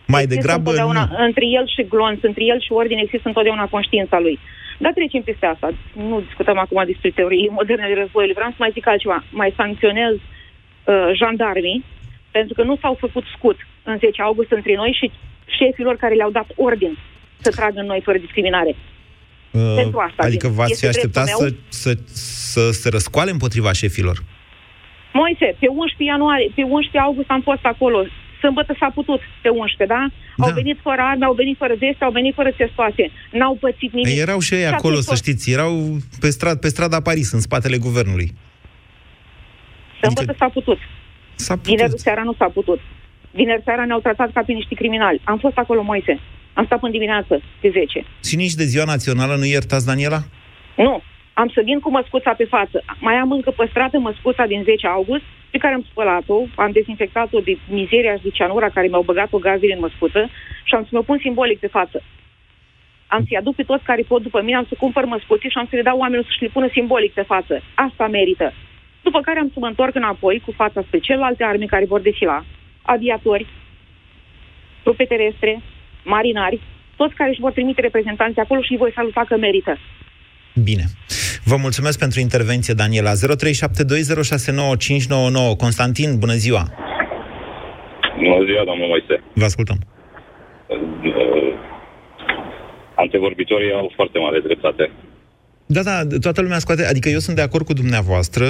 Mai 0.07 0.25
degrabă 0.25 0.71
nu. 0.71 0.87
Între 1.27 1.45
el 1.57 1.65
și 1.75 1.85
glonț, 1.89 2.19
între 2.21 2.43
el 2.43 2.59
și 2.61 2.71
ordine 2.71 3.01
există 3.03 3.27
întotdeauna 3.27 3.65
conștiința 3.65 4.19
lui. 4.19 4.39
Dar 4.83 4.93
trecem 4.93 5.21
peste 5.21 5.45
asta. 5.45 5.67
Nu 6.09 6.21
discutăm 6.27 6.57
acum 6.57 6.83
despre 6.85 7.09
teorii 7.09 7.55
moderne 7.59 7.87
de 7.87 7.99
războiului. 8.01 8.39
Vreau 8.39 8.51
să 8.55 8.59
mai 8.59 8.75
zic 8.77 8.87
altceva. 8.87 9.23
Mai 9.41 9.53
sancționez 9.59 10.15
uh, 10.15 11.09
jandarmii 11.19 11.83
pentru 12.31 12.53
că 12.53 12.63
nu 12.63 12.75
s-au 12.81 12.93
făcut 13.03 13.25
scut 13.35 13.57
în 13.83 13.97
10 13.97 14.21
august 14.21 14.51
între 14.51 14.73
noi 14.75 14.91
și 14.99 15.11
șefilor 15.57 15.95
care 15.95 16.13
le-au 16.13 16.31
dat 16.31 16.49
ordin 16.55 16.97
să 17.37 17.49
tragă 17.49 17.79
în 17.79 17.85
noi 17.85 18.01
fără 18.07 18.17
discriminare. 18.17 18.75
Uh, 19.51 19.73
pentru 19.75 19.99
asta. 20.07 20.23
Adică 20.23 20.47
v-ați 20.47 20.79
fi 20.79 20.87
așteptat 20.87 21.27
să, 21.27 21.47
să, 21.69 21.91
să 22.51 22.71
se 22.71 22.89
răscoale 22.89 23.31
împotriva 23.31 23.71
șefilor? 23.71 24.17
Moise, 25.13 25.55
pe 25.59 25.67
11 25.67 26.03
ianuarie, 26.03 26.51
pe 26.55 26.63
11 26.63 26.97
august 27.07 27.29
am 27.29 27.41
fost 27.41 27.65
acolo. 27.73 28.05
Sâmbătă 28.43 28.75
s-a 28.79 28.89
putut 28.99 29.21
pe 29.41 29.49
11, 29.49 29.85
da? 29.85 30.01
da? 30.37 30.45
Au 30.45 30.51
venit 30.59 30.77
fără 30.87 31.01
arme, 31.11 31.25
au 31.25 31.33
venit 31.41 31.57
fără 31.57 31.75
veste, 31.83 32.03
au 32.03 32.11
venit 32.11 32.33
fără 32.39 32.51
testoase. 32.57 33.03
N-au 33.31 33.53
pățit 33.63 33.91
nimic. 33.93 34.13
Ei, 34.13 34.19
erau 34.27 34.39
și 34.39 34.53
ei 34.53 34.65
și 34.67 34.73
acolo, 34.73 34.99
să 34.99 35.15
știți. 35.15 35.51
Erau 35.51 35.73
pe, 36.19 36.29
strad, 36.29 36.57
pe 36.59 36.67
strada 36.67 36.99
Paris, 37.01 37.31
în 37.31 37.41
spatele 37.47 37.77
guvernului. 37.77 38.27
Sâmbătă 40.01 40.29
adică... 40.29 40.35
s-a 40.39 40.49
putut. 40.57 40.79
S-a 41.35 41.55
putut. 41.55 41.69
Vineri 41.71 41.99
seara 42.05 42.23
nu 42.23 42.33
s-a 42.39 42.49
putut. 42.57 42.79
Vineri 43.31 43.61
seara 43.67 43.85
ne-au 43.85 43.99
tratat 43.99 44.29
ca 44.33 44.41
pe 44.45 44.51
niște 44.51 44.75
criminali. 44.75 45.21
Am 45.23 45.37
fost 45.37 45.57
acolo, 45.57 45.81
Moise. 45.81 46.19
Am 46.53 46.65
stat 46.65 46.79
până 46.79 46.91
dimineață, 46.91 47.41
de 47.61 47.69
10. 47.69 48.05
Și 48.27 48.35
nici 48.35 48.53
de 48.53 48.63
ziua 48.63 48.85
națională 48.85 49.35
nu 49.35 49.45
iertați, 49.45 49.85
Daniela? 49.85 50.21
Nu. 50.75 51.01
Am 51.33 51.49
să 51.55 51.61
vin 51.65 51.79
cu 51.79 51.89
măscuța 51.91 52.31
pe 52.33 52.45
față. 52.55 52.83
Mai 52.99 53.15
am 53.15 53.31
încă 53.31 53.51
păstrată 53.51 53.97
măscuța 53.97 54.45
din 54.45 54.61
10 54.63 54.87
august, 54.87 55.23
pe 55.53 55.63
care 55.63 55.73
am 55.73 55.85
spălat-o, 55.89 56.37
am 56.55 56.71
dezinfectat-o 56.71 57.39
de 57.39 57.53
mizeria 57.79 58.15
și 58.17 58.23
de 58.23 58.29
cianura 58.37 58.69
care 58.69 58.87
mi-au 58.87 59.09
băgat-o 59.09 59.37
gazile 59.47 59.73
în 59.73 59.85
măscuță 59.85 60.21
și 60.63 60.73
am 60.75 60.83
să 60.83 60.89
mă 60.91 61.03
pun 61.09 61.17
simbolic 61.21 61.59
pe 61.59 61.67
față. 61.67 61.97
Am 63.07 63.23
să-i 63.27 63.37
aduc 63.37 63.55
pe 63.55 63.63
toți 63.63 63.83
care 63.83 64.01
pot 64.07 64.21
după 64.21 64.41
mine, 64.41 64.57
am 64.57 64.65
să 64.69 64.75
cumpăr 64.79 65.05
măscuțe 65.05 65.47
și 65.47 65.57
am 65.57 65.67
să 65.69 65.75
le 65.75 65.81
dau 65.81 65.97
oamenilor 65.97 66.25
să-și 66.25 66.43
le 66.43 66.53
pună 66.53 66.67
simbolic 66.71 67.11
pe 67.13 67.21
față. 67.21 67.61
Asta 67.73 68.07
merită. 68.07 68.53
După 69.01 69.19
care 69.21 69.39
am 69.39 69.49
să 69.53 69.59
mă 69.59 69.67
întorc 69.67 69.95
înapoi 69.95 70.41
cu 70.45 70.51
fața 70.51 70.81
spre 70.81 70.99
celelalte 70.99 71.43
arme 71.43 71.65
care 71.65 71.85
vor 71.85 72.01
desfila. 72.01 72.45
Aviatori, 72.81 73.45
trupe 74.83 75.05
terestre, 75.05 75.61
marinari, 76.03 76.59
toți 76.95 77.15
care 77.15 77.29
își 77.29 77.39
vor 77.39 77.51
trimite 77.51 77.81
reprezentanți 77.81 78.39
acolo 78.39 78.61
și 78.61 78.71
îi 78.71 78.77
voi 78.77 78.91
saluta 78.95 79.23
că 79.27 79.37
merită. 79.37 79.77
Bine. 80.63 80.83
Vă 81.45 81.55
mulțumesc 81.55 81.99
pentru 81.99 82.19
intervenție, 82.19 82.73
Daniela. 82.73 83.11
0372069599. 83.11 83.15
Constantin, 85.57 86.19
bună 86.19 86.33
ziua! 86.33 86.63
Bună 88.15 88.45
ziua, 88.45 88.63
domnul 88.65 88.87
Moise. 88.87 89.23
Vă 89.33 89.43
ascultăm. 89.43 89.77
Uh, 90.67 90.77
antevorbitorii 92.95 93.73
au 93.73 93.91
foarte 93.95 94.19
mare 94.19 94.39
dreptate. 94.39 94.91
Da, 95.65 95.81
da, 95.81 96.01
toată 96.21 96.41
lumea 96.41 96.59
scoate. 96.59 96.85
Adică 96.85 97.09
eu 97.09 97.19
sunt 97.19 97.35
de 97.35 97.41
acord 97.41 97.65
cu 97.65 97.73
dumneavoastră 97.73 98.45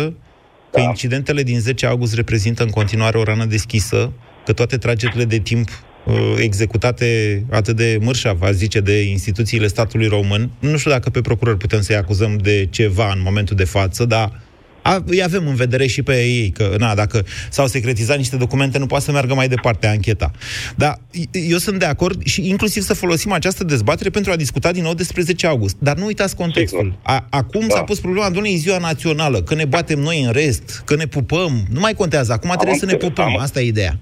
că 0.71 0.79
da. 0.79 0.81
incidentele 0.81 1.43
din 1.43 1.59
10 1.59 1.85
august 1.85 2.15
reprezintă 2.15 2.63
în 2.63 2.69
continuare 2.69 3.17
o 3.17 3.23
rană 3.23 3.45
deschisă, 3.45 4.13
că 4.45 4.53
toate 4.53 4.77
tragerile 4.77 5.23
de 5.23 5.37
timp 5.37 5.67
Uh, 5.69 5.92
executate 6.37 7.43
atât 7.51 7.75
de 7.75 7.97
mărșav, 8.01 8.41
aș 8.41 8.51
zice, 8.51 8.79
de 8.79 9.01
instituțiile 9.01 9.67
statului 9.67 10.07
român. 10.07 10.49
Nu 10.59 10.77
știu 10.77 10.91
dacă 10.91 11.09
pe 11.09 11.21
procuror 11.21 11.57
putem 11.57 11.81
să-i 11.81 11.95
acuzăm 11.95 12.37
de 12.37 12.67
ceva 12.69 13.11
în 13.15 13.21
momentul 13.23 13.55
de 13.55 13.63
față, 13.63 14.05
dar 14.05 14.41
a, 14.83 15.03
îi 15.05 15.23
avem 15.23 15.47
în 15.47 15.55
vedere 15.55 15.87
și 15.87 16.01
pe 16.01 16.23
ei, 16.23 16.49
că 16.49 16.75
na, 16.77 16.95
dacă 16.95 17.25
s-au 17.49 17.67
secretizat 17.67 18.17
niște 18.17 18.35
documente, 18.35 18.77
nu 18.77 18.85
poate 18.85 19.03
să 19.03 19.11
meargă 19.11 19.33
mai 19.33 19.47
departe 19.47 19.87
ancheta. 19.87 20.31
Dar 20.75 20.99
eu 21.31 21.57
sunt 21.57 21.79
de 21.79 21.85
acord 21.85 22.25
și 22.25 22.49
inclusiv 22.49 22.83
să 22.83 22.93
folosim 22.93 23.31
această 23.31 23.63
dezbatere 23.63 24.09
pentru 24.09 24.31
a 24.31 24.35
discuta 24.35 24.71
din 24.71 24.83
nou 24.83 24.93
despre 24.93 25.21
10 25.21 25.47
august. 25.47 25.75
Dar 25.79 25.97
nu 25.97 26.05
uitați 26.05 26.35
contextul. 26.35 26.99
A, 27.03 27.27
acum 27.29 27.67
da. 27.67 27.75
s-a 27.75 27.83
pus 27.83 27.99
problema, 27.99 28.29
doamne, 28.29 28.49
e 28.49 28.55
ziua 28.55 28.77
națională, 28.77 29.41
că 29.41 29.55
ne 29.55 29.65
batem 29.65 29.99
noi 29.99 30.21
în 30.21 30.31
rest, 30.31 30.81
că 30.85 30.95
ne 30.95 31.05
pupăm. 31.05 31.65
Nu 31.71 31.79
mai 31.79 31.93
contează, 31.93 32.33
acum 32.33 32.49
am 32.49 32.55
trebuie 32.55 32.79
înțeles, 32.81 32.99
să 32.99 33.05
ne 33.05 33.09
pupăm. 33.09 33.35
Am, 33.35 33.41
Asta 33.41 33.61
e 33.61 33.65
ideea. 33.65 33.99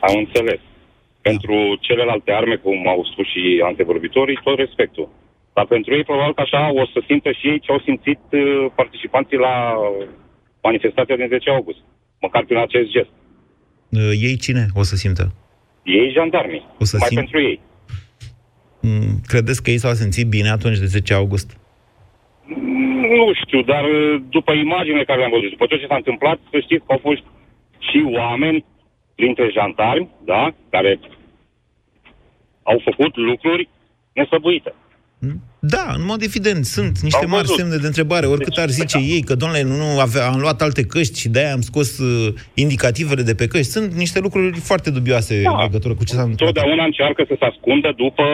Am 0.00 0.14
înțeles. 0.16 0.60
Pentru 1.30 1.56
celelalte 1.80 2.32
arme, 2.32 2.56
cum 2.56 2.88
au 2.88 3.08
spus 3.12 3.26
și 3.26 3.62
antevorbitorii, 3.64 4.40
tot 4.42 4.58
respectul. 4.58 5.08
Dar 5.54 5.66
pentru 5.66 5.94
ei, 5.94 6.04
probabil 6.04 6.34
că 6.34 6.40
așa 6.40 6.72
o 6.72 6.86
să 6.92 6.98
simtă 7.06 7.30
și 7.32 7.46
ei 7.48 7.60
ce 7.60 7.72
au 7.72 7.80
simțit 7.84 8.20
uh, 8.30 8.66
participanții 8.74 9.36
la 9.36 9.54
manifestația 10.62 11.16
din 11.16 11.28
10 11.28 11.50
august. 11.50 11.78
Măcar 12.20 12.44
prin 12.44 12.58
acest 12.58 12.88
gest. 12.90 13.12
Uh, 13.88 14.10
ei 14.28 14.36
cine 14.36 14.66
o 14.74 14.82
să 14.82 14.96
simtă? 14.96 15.34
Ei 15.82 16.10
jandarmii. 16.16 16.66
O 16.80 16.84
să 16.84 16.96
mai 17.00 17.08
simt... 17.08 17.20
pentru 17.20 17.40
ei. 17.40 17.60
Mm, 18.80 19.20
credeți 19.26 19.62
că 19.62 19.70
ei 19.70 19.78
s-au 19.78 19.92
simțit 19.92 20.26
bine 20.28 20.50
atunci 20.50 20.78
de 20.78 20.84
10 20.86 21.14
august? 21.14 21.56
Nu 23.16 23.32
știu, 23.44 23.62
dar 23.62 23.84
uh, 23.84 24.20
după 24.28 24.52
imaginele 24.52 25.04
care 25.04 25.18
le-am 25.18 25.30
văzut, 25.30 25.50
după 25.50 25.66
tot 25.66 25.78
ce 25.80 25.86
s-a 25.86 25.96
întâmplat, 25.96 26.38
să 26.50 26.58
știți 26.60 26.84
că 26.86 26.92
au 26.92 27.00
fost 27.02 27.22
și 27.78 27.98
oameni 28.20 28.64
printre 29.14 29.50
jandarmi, 29.52 30.08
da, 30.24 30.54
care 30.70 30.98
au 32.70 32.78
făcut 32.88 33.16
lucruri 33.16 33.68
nesăbuite. 34.12 34.72
Da, 35.74 35.86
în 35.98 36.04
mod 36.10 36.20
evident, 36.22 36.64
sunt 36.64 36.94
niște 37.08 37.26
mari 37.26 37.48
semne 37.58 37.76
de 37.76 37.86
întrebare. 37.86 38.26
Oricât 38.26 38.54
deci, 38.54 38.64
ar 38.64 38.70
zice 38.80 38.98
ei 39.14 39.22
că, 39.28 39.34
domnule, 39.34 39.62
nu 39.62 40.00
avea, 40.06 40.24
am 40.32 40.40
luat 40.40 40.58
alte 40.62 40.82
căști 40.92 41.20
și 41.20 41.28
de-aia 41.28 41.52
am 41.52 41.64
scos 41.70 41.98
uh, 41.98 42.34
indicativele 42.54 43.22
de 43.22 43.34
pe 43.34 43.46
căști, 43.46 43.74
sunt 43.76 43.92
niște 43.92 44.18
lucruri 44.26 44.58
foarte 44.70 44.90
dubioase 44.90 45.42
da. 45.42 45.50
în 45.50 45.60
legătură 45.66 45.94
cu 45.94 46.04
ce 46.04 46.14
s-a 46.14 46.26
întâmplat. 46.28 46.52
Totdeauna 46.52 46.84
încearcă 46.84 47.24
să 47.30 47.34
se 47.38 47.44
ascundă 47.44 47.92
după 47.96 48.24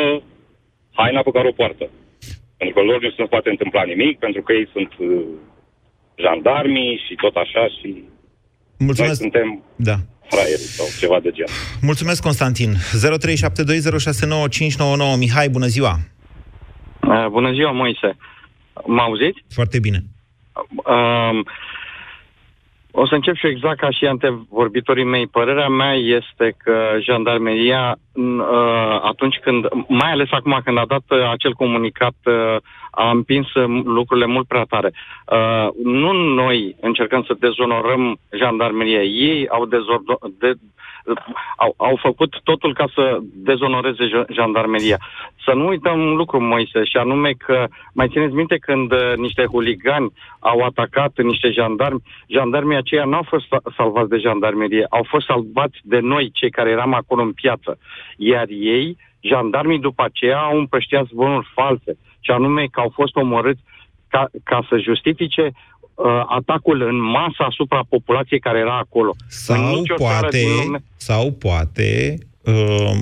haina 0.98 1.20
pe 1.22 1.30
care 1.36 1.48
o 1.48 1.58
poartă. 1.60 1.86
Pentru 2.56 2.74
că 2.76 2.82
lor 2.90 3.02
nu 3.02 3.10
se 3.10 3.22
poate 3.34 3.48
întâmpla 3.50 3.82
nimic, 3.92 4.18
pentru 4.18 4.42
că 4.42 4.52
ei 4.52 4.68
sunt 4.74 4.92
uh, 4.98 5.22
jandarmii 6.24 7.02
și 7.06 7.14
tot 7.14 7.34
așa 7.44 7.64
și 7.76 7.88
Mulțumesc. 8.78 9.20
noi 9.20 9.22
suntem 9.24 9.48
da 9.76 9.96
fraieri 10.28 10.62
sau 10.76 10.86
ceva 10.98 11.20
de 11.20 11.30
genul. 11.30 11.52
Mulțumesc, 11.80 12.22
Constantin. 12.22 12.74
0372069599. 12.74 12.78
Mihai, 15.18 15.48
bună 15.48 15.66
ziua! 15.66 15.98
Uh, 17.00 17.26
bună 17.30 17.52
ziua, 17.52 17.70
Moise. 17.70 18.16
Mă 18.86 19.00
auziți? 19.00 19.44
Foarte 19.48 19.78
bine. 19.78 20.02
Uh, 20.74 21.38
o 22.90 23.06
să 23.06 23.14
încep 23.14 23.34
și 23.34 23.46
exact 23.46 23.78
ca 23.78 23.90
și 23.90 24.04
antevorbitorii 24.04 25.04
mei. 25.04 25.26
Părerea 25.26 25.68
mea 25.68 25.92
este 25.92 26.54
că 26.56 26.96
jandarmeria, 27.02 27.90
uh, 27.90 27.96
atunci 29.02 29.37
când, 29.37 29.68
mai 29.88 30.11
ales 30.11 30.28
acum 30.30 30.61
când 30.64 30.78
a 30.78 30.85
dat 30.87 31.02
uh, 31.09 31.30
acel 31.30 31.52
comunicat, 31.52 32.14
uh, 32.25 32.56
a 32.90 33.11
împins 33.11 33.47
lucrurile 33.85 34.26
mult 34.26 34.47
prea 34.47 34.64
tare. 34.68 34.92
Nu 35.83 36.12
noi 36.12 36.76
încercăm 36.80 37.23
să 37.23 37.37
dezonorăm 37.38 38.18
jandarmeria. 38.38 39.02
Ei 39.02 39.49
au 39.49 39.66
dezordo- 39.66 40.38
de, 40.38 40.54
au, 41.56 41.75
au 41.76 41.99
făcut 42.02 42.40
totul 42.44 42.75
ca 42.75 42.85
să 42.94 43.18
dezonoreze 43.23 44.04
jandarmeria. 44.33 44.99
Să 45.44 45.52
nu 45.52 45.66
uităm 45.66 46.00
un 46.00 46.14
lucru, 46.14 46.40
Moise, 46.40 46.85
și 46.85 46.97
anume 46.97 47.30
că, 47.38 47.66
mai 47.94 48.09
țineți 48.09 48.35
minte 48.35 48.56
când 48.56 48.92
uh, 48.92 49.12
niște 49.16 49.44
huligani 49.44 50.12
au 50.38 50.61
atacat 50.61 51.12
niște 51.23 51.50
jandarmi, 51.50 52.02
jandarmii 52.26 52.76
aceia 52.76 53.04
nu 53.04 53.16
au 53.16 53.26
fost 53.28 53.44
salvați 53.76 54.09
de 54.09 54.18
jandarmerie, 54.18 54.87
au 54.88 55.04
fost 55.09 55.26
salvați 55.26 55.78
de 55.83 55.99
noi, 55.99 56.30
cei 56.33 56.50
care 56.50 56.71
eram 56.71 56.94
acolo 56.94 57.23
în 57.23 57.33
piață. 57.33 57.78
Iar 58.16 58.47
ei, 58.49 58.97
jandarmii 59.21 59.78
după 59.78 60.02
aceea, 60.04 60.38
au 60.38 60.59
împrăștiat 60.59 61.06
zvonuri 61.06 61.52
false, 61.54 61.97
și 62.21 62.30
anume 62.30 62.66
că 62.71 62.80
au 62.80 62.92
fost 62.94 63.16
omorâți 63.16 63.61
ca, 64.09 64.30
ca 64.44 64.66
să 64.68 64.78
justifice 64.78 65.42
uh, 65.94 66.23
atacul 66.26 66.83
în 66.83 67.00
masă 67.00 67.42
asupra 67.49 67.80
populației 67.88 68.40
care 68.40 68.59
era 68.59 68.78
acolo. 68.78 69.14
Sau 69.28 69.83
poate, 69.97 70.42
lume... 70.64 70.78
sau 70.97 71.33
poate 71.33 72.18
uh, 72.42 72.92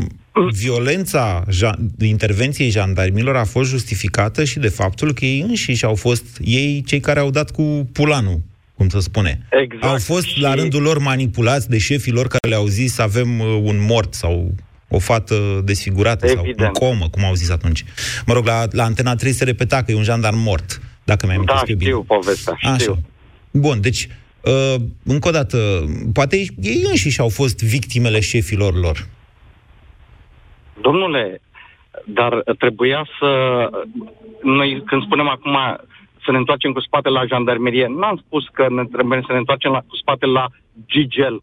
violența 0.52 1.42
ja- 1.62 1.78
intervenției 2.00 2.70
jandarmilor 2.70 3.36
a 3.36 3.44
fost 3.44 3.70
justificată 3.70 4.44
și 4.44 4.58
de 4.58 4.68
faptul 4.68 5.12
că 5.12 5.24
ei 5.24 5.40
înșiși 5.40 5.84
au 5.84 5.94
fost 5.94 6.40
ei 6.44 6.82
cei 6.86 7.00
care 7.00 7.20
au 7.20 7.30
dat 7.30 7.50
cu 7.50 7.88
pulanul 7.92 8.40
cum 8.76 8.88
să 8.88 8.98
spune. 8.98 9.46
Exact. 9.50 9.84
Au 9.84 9.98
fost 9.98 10.26
și... 10.26 10.40
la 10.40 10.54
rândul 10.54 10.82
lor 10.82 10.98
manipulați 10.98 11.68
de 11.68 11.78
șefii 11.78 12.12
lor 12.12 12.26
care 12.26 12.48
le-au 12.48 12.66
zis 12.66 12.98
avem 12.98 13.40
uh, 13.40 13.60
un 13.62 13.84
mort 13.88 14.14
sau 14.14 14.54
o 14.92 14.98
fată 14.98 15.60
desfigurată 15.64 16.26
Evident. 16.26 16.56
sau 16.58 16.66
în 16.66 16.72
comă, 16.72 17.08
cum 17.08 17.24
au 17.24 17.34
zis 17.34 17.50
atunci. 17.50 17.84
Mă 18.26 18.32
rog, 18.32 18.46
la, 18.46 18.62
la 18.70 18.84
Antena 18.84 19.14
3 19.14 19.32
se 19.32 19.44
repeta 19.44 19.82
că 19.82 19.92
e 19.92 19.96
un 19.96 20.02
jandarm 20.02 20.38
mort, 20.38 20.80
dacă 21.04 21.26
mi-am 21.26 21.44
da, 21.44 21.56
știu 21.56 21.76
bine. 21.76 21.90
povestea, 22.06 22.54
știu. 22.56 22.70
Așa. 22.70 22.98
Bun, 23.50 23.80
deci, 23.80 24.08
uh, 24.40 24.74
încă 25.04 25.28
o 25.28 25.30
dată, 25.30 25.58
poate 26.12 26.36
ei 26.60 26.82
înșiși 26.90 27.20
au 27.20 27.28
fost 27.28 27.64
victimele 27.64 28.20
șefilor 28.20 28.74
lor. 28.74 29.06
Domnule, 30.80 31.40
dar 32.04 32.42
trebuia 32.58 33.06
să... 33.18 33.30
Noi, 34.42 34.82
când 34.86 35.02
spunem 35.02 35.28
acum 35.28 35.56
să 36.24 36.30
ne 36.30 36.36
întoarcem 36.36 36.72
cu 36.72 36.80
spatele 36.80 37.18
la 37.18 37.26
jandarmerie, 37.26 37.86
n-am 37.86 38.22
spus 38.26 38.44
că 38.52 38.66
ne 38.70 38.84
trebuie 38.84 39.22
să 39.26 39.32
ne 39.32 39.38
întoarcem 39.38 39.70
la, 39.70 39.78
cu 39.78 39.96
spatele 39.96 40.32
la 40.32 40.46
Gigel, 40.86 41.42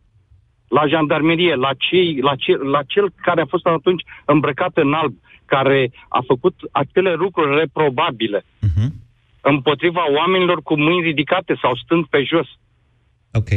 la 0.70 0.88
jandarmerie, 0.88 1.56
la, 1.56 1.72
cei, 1.78 2.20
la, 2.22 2.36
ce, 2.36 2.52
la 2.58 2.82
cel 2.88 3.14
care 3.22 3.42
a 3.42 3.46
fost 3.46 3.66
atunci 3.66 4.04
îmbrăcat 4.26 4.72
în 4.78 4.94
alb, 4.94 5.14
care 5.46 5.92
a 6.08 6.20
făcut 6.28 6.56
acele 6.72 7.14
lucruri 7.14 7.60
reprobabile 7.60 8.46
uh-huh. 8.68 8.90
împotriva 9.42 10.04
oamenilor 10.18 10.62
cu 10.62 10.80
mâini 10.80 11.02
ridicate 11.02 11.58
sau 11.62 11.76
stând 11.76 12.06
pe 12.06 12.24
jos. 12.24 12.48
Ok. 13.34 13.50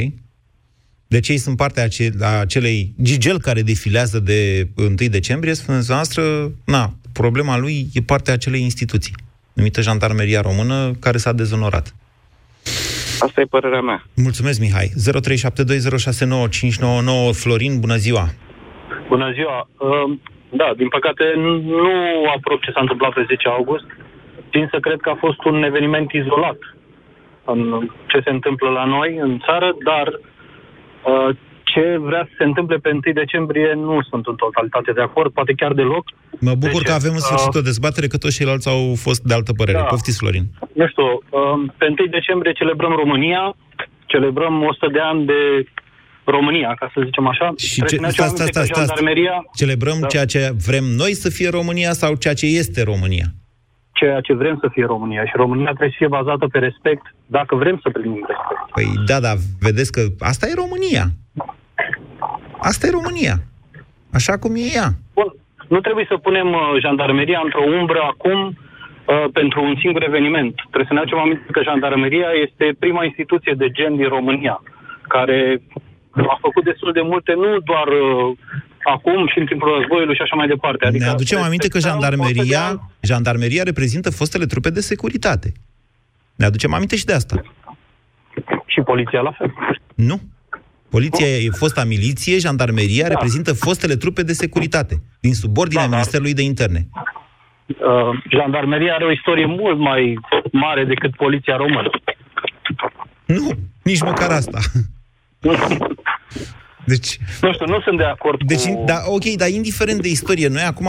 Deci 1.06 1.28
ei 1.28 1.36
sunt 1.36 1.56
partea 1.56 1.88
a 2.20 2.26
acelei 2.26 2.94
gigel 3.02 3.38
care 3.40 3.62
defilează 3.62 4.18
de 4.20 4.68
1 4.76 4.94
decembrie, 4.94 5.54
spuneți 5.54 5.90
noastră, 5.90 6.52
na, 6.64 6.94
problema 7.12 7.58
lui 7.58 7.86
e 7.92 8.00
partea 8.00 8.32
acelei 8.32 8.62
instituții, 8.62 9.14
numită 9.52 9.80
Jandarmeria 9.80 10.40
Română, 10.40 10.92
care 11.00 11.16
s-a 11.16 11.32
dezonorat. 11.32 11.94
Asta 13.24 13.40
e 13.40 13.54
părerea 13.56 13.80
mea. 13.80 14.02
Mulțumesc, 14.16 14.60
Mihai. 14.60 14.88
0372069599 14.94 14.94
Florin, 17.40 17.80
bună 17.80 17.96
ziua! 17.96 18.24
Bună 19.08 19.32
ziua! 19.32 19.68
Ehm, 19.80 20.20
da, 20.60 20.72
din 20.76 20.88
păcate 20.88 21.24
nu 21.36 21.96
aprob 22.36 22.60
ce 22.60 22.70
s-a 22.70 22.80
întâmplat 22.80 23.12
pe 23.12 23.24
10 23.28 23.48
august. 23.48 23.84
Țin 24.50 24.68
să 24.70 24.78
cred 24.80 25.00
că 25.00 25.10
a 25.10 25.16
fost 25.24 25.44
un 25.44 25.62
eveniment 25.62 26.12
izolat 26.12 26.58
în 27.44 27.88
ce 28.06 28.20
se 28.24 28.30
întâmplă 28.30 28.68
la 28.68 28.84
noi, 28.84 29.16
în 29.16 29.38
țară, 29.46 29.76
dar 29.84 30.06
uh, 30.08 31.28
ce 31.64 31.98
vrea 31.98 32.24
să 32.28 32.34
se 32.38 32.44
întâmple 32.44 32.76
pe 32.76 32.90
1 32.90 33.00
decembrie 33.12 33.72
nu 33.74 34.02
sunt 34.10 34.26
în 34.26 34.34
totalitate 34.34 34.92
de 34.92 35.00
acord, 35.00 35.32
poate 35.32 35.52
chiar 35.52 35.72
deloc. 35.72 36.04
Mă 36.40 36.54
bucur 36.54 36.82
deci, 36.82 36.88
că 36.88 36.92
avem 36.92 37.12
în 37.12 37.24
sfârșit 37.28 37.54
uh, 37.54 37.60
o 37.60 37.68
dezbatere, 37.70 38.06
că 38.06 38.16
toți 38.16 38.36
ceilalți 38.36 38.68
au 38.68 38.82
fost 38.96 39.22
de 39.22 39.34
altă 39.34 39.52
părere. 39.52 39.78
Da. 39.78 39.84
Poftiți, 39.84 40.18
Florin. 40.18 40.44
Nu 40.80 40.86
știu, 40.88 41.04
uh, 41.04 41.70
pe 41.78 41.86
1 41.98 42.06
decembrie 42.18 42.52
celebrăm 42.52 42.92
România, 43.02 43.56
celebrăm 44.06 44.62
100 44.62 44.86
de 44.92 45.00
ani 45.00 45.24
de 45.26 45.40
România, 46.24 46.74
ca 46.78 46.90
să 46.94 47.00
zicem 47.04 47.26
așa. 47.26 47.52
Și 47.56 47.84
ce, 47.84 47.96
sta, 47.96 48.08
sta, 48.08 48.44
sta, 48.44 48.62
sta, 48.62 48.84
sta. 48.84 49.02
Celebrăm 49.54 49.98
da. 50.00 50.06
ceea 50.06 50.24
ce 50.24 50.52
vrem 50.66 50.84
noi 50.84 51.12
să 51.14 51.28
fie 51.30 51.48
România 51.50 51.92
sau 51.92 52.14
ceea 52.14 52.34
ce 52.34 52.46
este 52.46 52.82
România? 52.82 53.26
ceea 54.02 54.20
ce 54.20 54.34
vrem 54.34 54.58
să 54.60 54.68
fie 54.72 54.84
România. 54.84 55.24
Și 55.24 55.32
România 55.34 55.64
trebuie 55.64 55.88
să 55.90 55.94
fie 55.98 56.16
bazată 56.18 56.46
pe 56.46 56.58
respect, 56.58 57.04
dacă 57.26 57.54
vrem 57.54 57.78
să 57.82 57.90
primim 57.90 58.24
respect. 58.26 58.62
Păi 58.76 58.86
da, 59.06 59.20
da, 59.20 59.32
vedeți 59.60 59.92
că 59.92 60.02
asta 60.18 60.46
e 60.46 60.62
România. 60.64 61.04
Asta 62.70 62.86
e 62.86 62.98
România. 63.00 63.36
Așa 64.18 64.34
cum 64.38 64.52
e 64.56 64.66
ea. 64.78 64.88
Bun. 65.14 65.30
Nu 65.68 65.80
trebuie 65.80 66.06
să 66.08 66.16
punem 66.16 66.48
uh, 66.52 66.62
jandarmeria 66.84 67.40
într-o 67.44 67.64
umbră 67.78 68.00
acum 68.12 68.38
uh, 68.46 69.24
pentru 69.32 69.58
un 69.68 69.74
singur 69.82 70.02
eveniment. 70.02 70.54
Trebuie 70.54 70.90
să 70.90 70.94
ne 70.94 71.00
aducem 71.00 71.18
aminte 71.18 71.48
că 71.56 71.62
jandarmeria 71.62 72.30
este 72.46 72.66
prima 72.78 73.04
instituție 73.04 73.54
de 73.62 73.68
gen 73.70 73.96
din 73.96 74.08
România, 74.08 74.62
care 75.14 75.62
a 76.34 76.38
făcut 76.40 76.64
destul 76.64 76.92
de 76.92 77.00
multe, 77.00 77.32
nu 77.32 77.50
doar 77.70 77.88
uh, 77.88 78.36
acum 78.94 79.28
și 79.28 79.38
în 79.38 79.46
timpul 79.46 79.74
războiului 79.76 80.14
și 80.14 80.22
așa 80.22 80.36
mai 80.36 80.46
departe. 80.46 80.86
Adică 80.86 81.04
ne 81.04 81.10
aducem 81.10 81.42
aminte 81.42 81.68
că 81.68 81.78
jandarmeria, 81.78 82.64
jandarmeria 83.00 83.62
reprezintă 83.62 84.10
fostele 84.10 84.46
trupe 84.46 84.70
de 84.70 84.80
securitate. 84.80 85.52
Ne 86.34 86.44
aducem 86.44 86.72
aminte 86.74 86.96
și 86.96 87.04
de 87.04 87.12
asta. 87.12 87.42
Și 88.66 88.80
poliția 88.80 89.20
la 89.20 89.32
fel. 89.32 89.52
Nu. 89.94 90.20
Poliția 90.94 91.26
e 91.26 91.48
fosta 91.50 91.84
miliție, 91.84 92.38
jandarmeria 92.38 93.02
da. 93.02 93.08
reprezintă 93.08 93.52
fostele 93.52 93.94
trupe 93.96 94.22
de 94.22 94.32
securitate, 94.32 94.94
din 95.20 95.34
subordinea 95.34 95.86
da, 95.86 95.90
Ministerului 95.90 96.34
de 96.34 96.42
Interne. 96.42 96.88
Uh, 97.66 98.22
jandarmeria 98.30 98.94
are 98.94 99.04
o 99.04 99.10
istorie 99.10 99.46
mult 99.46 99.78
mai 99.78 100.18
mare 100.52 100.84
decât 100.84 101.16
poliția 101.16 101.56
română. 101.56 101.90
Nu, 103.24 103.48
nici 103.82 104.02
măcar 104.02 104.30
asta. 104.30 104.58
Deci, 106.86 107.18
nu 107.40 107.52
știu, 107.52 107.66
nu 107.66 107.80
sunt 107.80 107.96
de 107.96 108.04
acord 108.04 108.42
deci, 108.46 108.64
cu... 108.64 108.82
Da, 108.86 109.02
ok, 109.06 109.24
dar 109.24 109.48
indiferent 109.48 110.02
de 110.02 110.08
istorie, 110.08 110.48
noi 110.48 110.62
acum, 110.62 110.88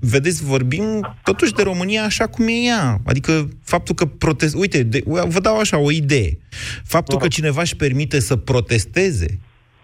vedeți, 0.00 0.44
vorbim 0.44 1.14
totuși 1.22 1.52
de 1.52 1.62
România 1.62 2.04
așa 2.04 2.26
cum 2.26 2.48
e 2.48 2.52
ea. 2.52 3.00
Adică 3.06 3.48
faptul 3.64 3.94
că 3.94 4.06
protest... 4.06 4.54
Uite, 4.54 4.82
de, 4.82 5.02
vă 5.04 5.40
dau 5.40 5.58
așa 5.58 5.78
o 5.78 5.90
idee. 5.90 6.38
Faptul 6.84 7.18
că 7.18 7.28
cineva 7.28 7.60
își 7.60 7.76
permite 7.76 8.20
să 8.20 8.36
protesteze 8.36 9.38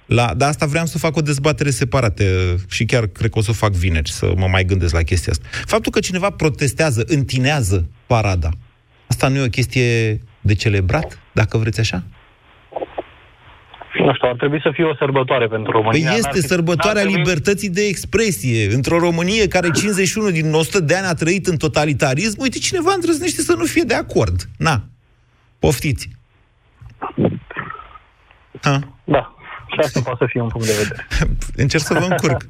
la, 0.07 0.35
dar 0.37 0.49
asta 0.49 0.67
vreau 0.67 0.87
să 0.87 0.99
fac 0.99 1.17
o 1.17 1.21
dezbatere 1.21 1.71
separată 1.71 2.25
și 2.69 2.85
chiar 2.85 3.07
cred 3.07 3.31
că 3.31 3.39
o 3.39 3.43
să 3.43 3.51
o 3.51 3.55
fac 3.55 3.73
vineri, 3.73 4.11
să 4.11 4.33
mă 4.37 4.47
mai 4.47 4.65
gândesc 4.65 4.95
la 4.95 5.03
chestia 5.03 5.33
asta. 5.33 5.47
Faptul 5.67 5.93
că 5.93 6.01
cineva 6.01 6.31
protestează, 6.31 7.05
întinează 7.07 7.89
parada, 8.07 8.51
asta 9.07 9.29
nu 9.29 9.37
e 9.37 9.45
o 9.45 9.49
chestie 9.49 10.21
de 10.41 10.55
celebrat, 10.55 11.19
dacă 11.33 11.59
vreți 11.59 11.81
așa? 11.81 12.05
Nu 13.99 14.15
știu, 14.15 14.29
ar 14.29 14.35
trebui 14.37 14.61
să 14.63 14.71
fie 14.73 14.85
o 14.85 14.95
sărbătoare 14.95 15.47
pentru 15.47 15.71
România. 15.71 16.11
Păi 16.11 16.19
este 16.19 16.41
sărbătoarea 16.41 17.03
trebui... 17.03 17.19
libertății 17.19 17.71
de 17.71 17.83
expresie. 17.83 18.75
Într-o 18.75 18.99
Românie 18.99 19.49
care 19.49 19.71
51 19.71 20.31
din 20.31 20.53
100 20.53 20.81
de 20.81 20.95
ani 20.97 21.07
a 21.07 21.15
trăit 21.15 21.47
în 21.47 21.57
totalitarism, 21.57 22.41
uite, 22.41 22.59
cineva 22.59 22.93
îndrăznește 22.95 23.43
să 23.43 23.55
nu 23.59 23.65
fie 23.65 23.83
de 23.83 23.95
acord. 23.95 24.41
Na, 24.59 24.85
poftiți. 25.59 26.09
Ha? 28.61 28.79
Da. 29.05 29.35
Și 29.73 29.79
asta 29.87 30.01
poate 30.07 30.19
să 30.25 30.27
fie 30.33 30.41
un 30.47 30.49
punct 30.49 30.67
de 30.67 30.77
vedere. 30.83 31.01
Încerc 31.65 31.83
să 31.91 31.95
vă 32.01 32.07
încurc. 32.11 32.41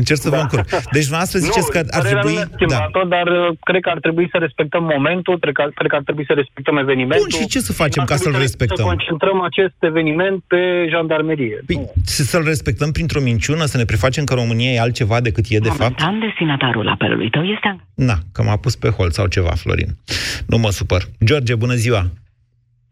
Încerc 0.00 0.20
să 0.24 0.28
vă 0.28 0.36
da. 0.36 0.42
încurc. 0.42 0.64
Deci, 0.96 1.08
noastră 1.16 1.38
ziceți 1.38 1.68
nu, 1.68 1.74
că 1.74 1.80
ar 1.98 2.02
trebui... 2.10 2.34
Nu 2.58 2.66
da. 2.66 2.90
dar 3.16 3.26
uh, 3.26 3.56
cred 3.68 3.80
că 3.82 3.90
ar 3.94 4.00
trebui 4.06 4.26
să 4.32 4.38
respectăm 4.46 4.82
momentul, 4.94 5.38
cred 5.38 5.54
că, 5.54 5.62
cred 5.74 5.90
că 5.90 5.96
ar 5.96 6.04
trebui 6.08 6.24
să 6.30 6.32
respectăm 6.32 6.76
evenimentul. 6.76 7.26
Bun, 7.30 7.40
și 7.40 7.46
ce 7.54 7.60
să 7.68 7.72
facem 7.72 8.04
ca 8.04 8.16
să-l 8.16 8.36
respectăm? 8.46 8.76
Să 8.76 8.82
concentrăm 8.92 9.42
acest 9.50 9.78
eveniment 9.90 10.42
pe 10.46 10.60
jandarmerie. 10.92 11.58
Păi, 11.66 11.90
să-l 12.04 12.44
respectăm 12.44 12.90
printr-o 12.92 13.20
minciună, 13.20 13.64
să 13.64 13.76
ne 13.76 13.84
prefacem 13.84 14.24
că 14.24 14.34
România 14.34 14.70
e 14.70 14.80
altceva 14.80 15.20
decât 15.20 15.44
e 15.48 15.58
de 15.58 15.68
fapt? 15.68 15.98
destinatarul 16.20 16.88
apelului 16.88 17.30
tău 17.30 17.42
este... 17.42 17.80
Na, 17.94 18.14
că 18.32 18.42
m-a 18.42 18.56
pus 18.56 18.76
pe 18.76 18.88
hol 18.88 19.10
sau 19.10 19.26
ceva, 19.26 19.50
Florin. 19.50 19.88
Nu 20.46 20.58
mă 20.58 20.70
supăr. 20.70 21.02
George, 21.24 21.54
bună 21.54 21.74
ziua! 21.74 22.02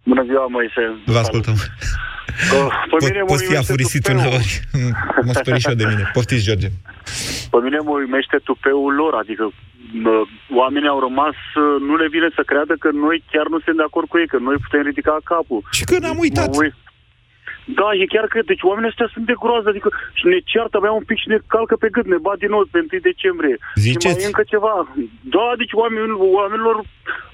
Bună 0.05 0.25
ziua, 0.25 0.47
Moise! 0.47 0.83
Vă 1.05 1.19
ascultăm. 1.19 1.55
Uh, 2.55 2.69
pe 2.91 2.97
mine 3.07 3.23
Poți 3.33 3.45
fi 3.45 3.57
afurisit 3.57 4.09
uneori. 4.09 4.61
mă 5.27 5.33
speri 5.33 5.61
și 5.61 5.69
eu 5.69 5.75
de 5.75 5.87
mine. 5.93 6.11
Poftiți, 6.13 6.45
George. 6.45 6.69
Pe 7.51 7.59
mine 7.67 7.79
mă 7.79 7.91
uimește 7.91 8.37
tupeul 8.45 8.95
lor, 8.95 9.15
adică 9.15 9.45
oamenii 10.61 10.89
au 10.95 11.01
rămas, 11.07 11.37
nu 11.89 11.95
le 11.97 12.09
vine 12.09 12.29
să 12.35 12.43
creadă 12.51 12.75
că 12.83 12.89
noi 13.07 13.25
chiar 13.33 13.47
nu 13.53 13.57
suntem 13.57 13.77
de 13.77 13.87
acord 13.89 14.09
cu 14.09 14.19
ei, 14.19 14.29
că 14.33 14.39
noi 14.49 14.57
putem 14.65 14.83
ridica 14.89 15.17
capul. 15.25 15.61
Și 15.77 15.85
că 15.85 15.97
n-am 15.99 16.19
uitat. 16.19 16.51
Mă, 16.57 16.71
da, 17.79 17.89
e 18.01 18.13
chiar 18.15 18.27
că, 18.33 18.39
deci 18.51 18.63
oamenii 18.69 18.91
ăștia 18.93 19.09
sunt 19.15 19.27
de 19.31 19.41
groază, 19.43 19.69
adică 19.69 19.89
și 20.19 20.25
ne 20.33 20.39
ceartă 20.51 20.77
abia 20.77 20.93
un 21.01 21.07
pic 21.11 21.19
și 21.23 21.29
ne 21.33 21.39
calcă 21.55 21.75
pe 21.77 21.89
gât, 21.95 22.07
ne 22.07 22.19
bat 22.27 22.39
din 22.43 22.51
nou 22.55 22.63
pe 22.71 22.79
1 22.79 23.09
decembrie. 23.11 23.57
Ziceți? 23.75 24.07
Și 24.07 24.15
mai 24.15 24.25
e 24.25 24.31
încă 24.33 24.45
ceva. 24.53 24.75
Da, 25.35 25.47
deci 25.61 25.75
oamenii, 25.81 26.17
oamenilor, 26.39 26.77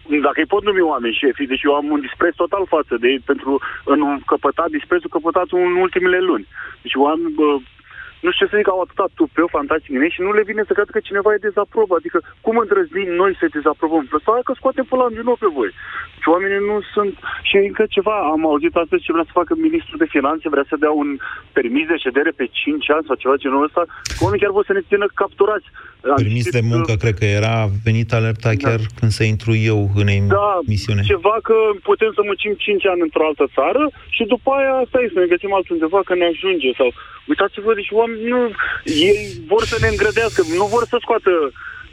dacă 0.09 0.41
îi 0.41 0.47
pot 0.47 0.63
numi 0.65 0.81
oameni 0.81 1.21
șefii, 1.21 1.47
deci 1.47 1.63
eu 1.63 1.75
am 1.75 1.91
un 1.91 2.01
dispreț 2.01 2.35
total 2.35 2.65
față 2.67 2.97
de 3.01 3.09
ei 3.09 3.21
pentru 3.25 3.61
în 3.85 4.19
căpătat 4.27 4.69
disprețul 4.71 5.11
căpătat 5.11 5.47
în 5.51 5.75
ultimele 5.77 6.19
luni. 6.19 6.47
Deci 6.83 6.95
oameni, 6.95 7.35
bă, 7.35 7.57
nu 8.25 8.31
știu 8.33 8.45
ce 8.45 8.51
să 8.51 8.59
zic, 8.59 8.69
au 8.71 8.81
atâta 8.85 9.07
tupeu 9.19 9.49
fantastic 9.59 9.93
în 9.95 10.05
ei 10.07 10.17
și 10.17 10.25
nu 10.27 10.33
le 10.39 10.49
vine 10.51 10.63
să 10.67 10.77
cred 10.77 10.91
că 10.95 11.01
cineva 11.09 11.31
e 11.33 11.49
dezaprobă. 11.49 11.93
Adică 11.97 12.19
cum 12.45 12.57
îndrăznim 12.63 13.11
noi 13.23 13.33
să 13.41 13.55
dezaprobăm? 13.57 14.05
Sau 14.25 14.47
că 14.47 14.53
scoatem 14.57 14.87
pe 14.89 14.95
la 14.97 15.07
din 15.17 15.27
nou 15.31 15.37
pe 15.43 15.49
voi. 15.59 15.71
Și 16.23 16.29
oamenii 16.35 16.63
nu 16.71 16.77
sunt... 16.95 17.13
Și 17.49 17.57
încă 17.69 17.85
ceva, 17.97 18.17
am 18.35 18.43
auzit 18.51 18.75
astăzi 18.83 19.05
ce 19.05 19.15
vrea 19.17 19.29
să 19.29 19.39
facă 19.41 19.53
ministrul 19.67 19.99
de 20.03 20.13
finanțe, 20.17 20.55
vrea 20.55 20.67
să 20.71 20.83
dea 20.85 20.93
un 21.03 21.11
permis 21.59 21.87
de 21.93 21.97
ședere 22.05 22.31
pe 22.41 22.47
5 22.51 22.91
ani 22.97 23.07
sau 23.09 23.17
ceva 23.23 23.43
genul 23.45 23.67
ăsta. 23.69 23.83
Oamenii 24.23 24.43
chiar 24.43 24.57
vor 24.59 24.65
să 24.69 24.75
ne 24.77 24.89
țină 24.91 25.07
capturați. 25.21 25.69
Permis 26.23 26.47
de 26.59 26.63
muncă, 26.73 26.93
uh, 26.95 27.01
cred 27.03 27.15
că 27.21 27.27
era 27.41 27.57
venit 27.87 28.11
alerta 28.19 28.51
da. 28.53 28.61
chiar 28.65 28.81
când 28.99 29.11
să 29.19 29.25
intru 29.33 29.53
eu 29.73 29.81
în 30.01 30.09
da, 30.39 30.53
misiune. 30.75 31.03
ceva 31.13 31.37
că 31.49 31.57
putem 31.91 32.11
să 32.17 32.23
muncim 32.29 32.53
5 32.59 32.87
ani 32.93 33.01
într-o 33.07 33.27
altă 33.31 33.47
țară 33.57 33.83
și 34.17 34.23
după 34.35 34.49
aia 34.59 34.75
asta 34.85 34.97
e, 35.01 35.15
să 35.15 35.21
ne 35.21 35.33
găsim 35.35 35.53
altundeva 35.55 36.01
că 36.09 36.15
ne 36.15 36.27
ajunge 36.33 36.71
sau 36.81 36.91
Uitați-vă, 37.31 37.75
deci 37.75 37.91
oameni 37.91 38.14
nu, 38.31 38.51
ei 38.85 39.43
vor 39.47 39.65
să 39.65 39.77
ne 39.81 39.89
îngrădească, 39.89 40.43
nu 40.57 40.67
vor 40.67 40.87
să 40.89 40.97
scoată 41.01 41.31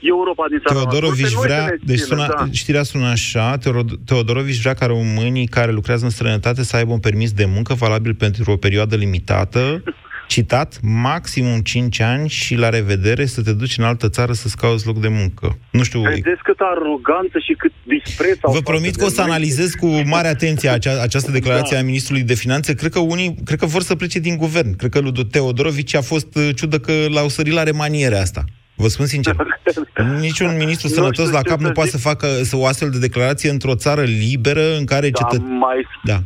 Europa 0.02 0.46
din 0.50 0.60
țara 0.66 0.80
Teodorovici 0.80 1.34
noastră. 1.34 1.42
vrea, 1.42 1.76
deci 1.84 2.00
suna, 2.00 2.28
da. 2.28 2.48
știrea 2.52 2.84
sună 2.84 3.08
așa, 3.08 3.58
Teodorovici 4.06 4.62
vrea 4.62 4.74
ca 4.74 4.86
românii 4.86 5.48
care 5.48 5.72
lucrează 5.72 6.04
în 6.06 6.10
străinătate 6.10 6.64
să 6.64 6.76
aibă 6.76 6.92
un 6.92 7.00
permis 7.00 7.32
de 7.32 7.46
muncă 7.46 7.74
valabil 7.74 8.14
pentru 8.14 8.52
o 8.52 8.58
perioadă 8.58 8.96
limitată, 8.96 9.84
citat, 10.34 10.80
maximum 10.82 11.60
5 11.60 12.00
ani 12.00 12.30
și 12.30 12.56
la 12.56 12.70
revedere 12.70 13.26
să 13.26 13.42
te 13.42 13.54
duci 13.54 13.78
în 13.78 13.84
altă 13.84 14.10
țară 14.10 14.34
să-ți 14.34 14.58
cauți 14.58 14.86
loc 14.88 15.00
de 15.00 15.08
muncă. 15.08 15.58
Nu 15.72 15.84
știu... 15.84 16.02
Vedeți 16.02 16.42
cât 16.44 16.60
aroganță 16.60 17.38
și 17.46 17.54
cât 17.58 17.72
dispreț 17.84 18.38
au 18.42 18.52
Vă 18.52 18.58
față 18.58 18.72
promit 18.72 18.92
de 18.94 19.00
că 19.00 19.06
o 19.06 19.10
să 19.10 19.22
noi. 19.22 19.30
analizez 19.30 19.72
cu 19.74 19.88
mare 20.06 20.28
atenție 20.28 20.70
acea, 20.70 21.02
această 21.02 21.32
declarație 21.32 21.76
Da. 21.76 21.82
a 21.82 21.86
ministrului 21.86 22.24
de 22.24 22.34
finanțe. 22.34 22.74
Cred 22.74 22.92
că 22.92 23.00
unii, 23.00 23.36
cred 23.46 23.60
că 23.60 23.66
vor 23.66 23.82
să 23.82 23.96
plece 23.96 24.20
din 24.20 24.38
guvern. 24.38 24.76
Cred 24.76 24.92
că 24.92 25.00
lui 25.00 25.26
Teodorovici 25.26 25.96
a 25.96 26.02
fost 26.02 26.36
uh, 26.36 26.50
ciudă 26.56 26.80
că 26.80 26.94
l-au 27.10 27.28
sărit 27.28 27.54
la 27.54 27.64
remaniere 27.64 28.16
asta. 28.18 28.44
Vă 28.76 28.88
spun 28.88 29.06
sincer. 29.06 29.36
Niciun 30.20 30.56
ministru 30.58 30.88
Nu 30.88 30.94
sănătos 30.94 31.26
știu 31.26 31.36
la 31.38 31.42
ce 31.42 31.50
cap 31.50 31.60
să 31.60 31.66
nu 31.66 31.72
poate 31.72 31.90
zic. 31.90 32.00
să 32.00 32.08
facă 32.08 32.28
să 32.44 32.56
o 32.58 32.66
astfel 32.66 32.90
de 32.90 33.00
declarație 33.00 33.50
într-o 33.50 33.76
țară 33.76 34.02
liberă 34.02 34.76
în 34.78 34.86
care 34.86 35.10
Da, 35.10 35.20
cetă... 35.30 35.44
mai... 35.44 35.86
Da. 36.04 36.24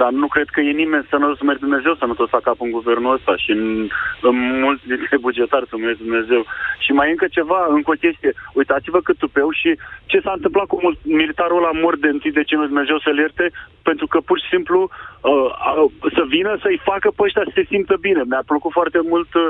Dar 0.00 0.10
nu 0.10 0.26
cred 0.26 0.48
că 0.48 0.60
e 0.60 0.70
nimeni 0.82 1.06
sănătos, 1.10 1.38
să 1.38 1.44
mergi 1.44 1.60
Dumnezeu 1.66 1.94
sănătos 1.94 2.30
la 2.30 2.40
cap 2.46 2.60
în 2.60 2.70
guvernul 2.70 3.14
ăsta 3.14 3.36
și 3.36 3.50
în, 3.50 3.88
în 4.20 4.36
mulți 4.60 4.86
dintre 4.86 5.16
bugetari 5.18 5.68
să 5.68 5.76
mergi 5.76 6.02
Dumnezeu. 6.02 6.44
Și 6.78 6.92
mai 6.92 7.10
încă 7.10 7.26
ceva, 7.30 7.66
încă 7.68 7.90
o 7.90 8.00
chestie. 8.04 8.32
Uitați-vă 8.52 9.00
cât 9.00 9.18
tupeu 9.18 9.50
și 9.50 9.78
ce 10.06 10.20
s-a 10.20 10.32
întâmplat 10.34 10.66
cu 10.66 10.78
mul- 10.82 10.98
militarul 11.02 11.56
ăla 11.56 11.70
mor 11.82 11.98
de 11.98 12.08
întâi 12.08 12.32
de 12.32 12.42
ce 12.42 12.56
Dumnezeu 12.56 12.98
să-l 12.98 13.18
ierte, 13.18 13.50
pentru 13.82 14.06
că 14.06 14.18
pur 14.20 14.38
și 14.40 14.52
simplu 14.54 14.80
uh, 14.82 15.48
uh, 15.82 16.10
să 16.16 16.22
vină 16.28 16.58
să-i 16.62 16.80
facă 16.84 17.08
pe 17.16 17.22
ăștia 17.22 17.42
să 17.44 17.52
se 17.54 17.64
simtă 17.68 17.96
bine. 18.00 18.22
Mi-a 18.24 18.42
plăcut 18.46 18.72
foarte 18.72 19.00
mult 19.12 19.34
uh, 19.34 19.48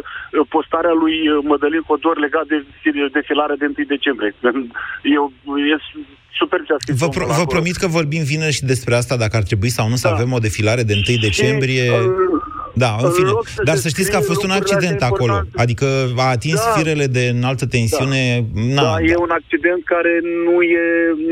postarea 0.48 0.92
lui 0.92 1.28
uh, 1.28 1.38
Mădălin 1.42 1.80
Codor 1.80 2.16
legat 2.18 2.46
de 2.46 2.64
defilarea 3.12 3.56
de 3.56 3.64
1 3.64 3.74
decembrie. 3.86 4.34
Eu, 5.16 5.32
e 5.72 5.76
super 6.38 6.60
ce 6.66 6.72
a 6.72 6.76
scris 6.78 6.96
Vă, 6.98 7.04
omul 7.04 7.16
pro- 7.16 7.26
vă 7.26 7.32
acolo. 7.32 7.46
promit 7.46 7.76
că 7.76 7.86
vorbim 7.86 8.22
vineri 8.22 8.52
și 8.52 8.64
despre 8.64 8.94
asta, 8.96 9.16
dacă 9.16 9.36
ar 9.36 9.42
trebui 9.42 9.68
sau 9.68 9.88
nu 9.88 9.96
să 9.96 10.08
Da. 10.08 10.14
avem 10.14 10.32
o 10.32 10.38
defilare 10.38 10.82
de 10.82 10.94
1 11.08 11.16
decembrie. 11.20 11.90
Da, 12.76 12.92
în 12.98 13.04
în 13.04 13.10
fine. 13.18 13.28
loc 13.28 13.46
să 13.56 13.60
Dar 13.68 13.74
se 13.76 13.80
să 13.84 13.88
știți 13.94 14.10
că 14.10 14.16
a 14.16 14.20
scrie 14.20 14.32
fost 14.34 14.42
un 14.46 14.50
lucrurile 14.52 14.74
accident 14.76 14.94
astea 15.02 15.10
acolo. 15.14 15.32
importante. 15.34 15.62
Adică 15.64 15.86
a 16.26 16.28
atins 16.38 16.60
Da. 16.64 16.70
firele 16.76 17.06
de 17.18 17.24
înaltă 17.36 17.64
tensiune. 17.76 18.22
Na, 18.76 18.82
Da, 18.82 18.94
e 19.12 19.14
un 19.28 19.32
accident 19.40 19.80
care 19.94 20.12
nu 20.46 20.56
e 20.78 20.84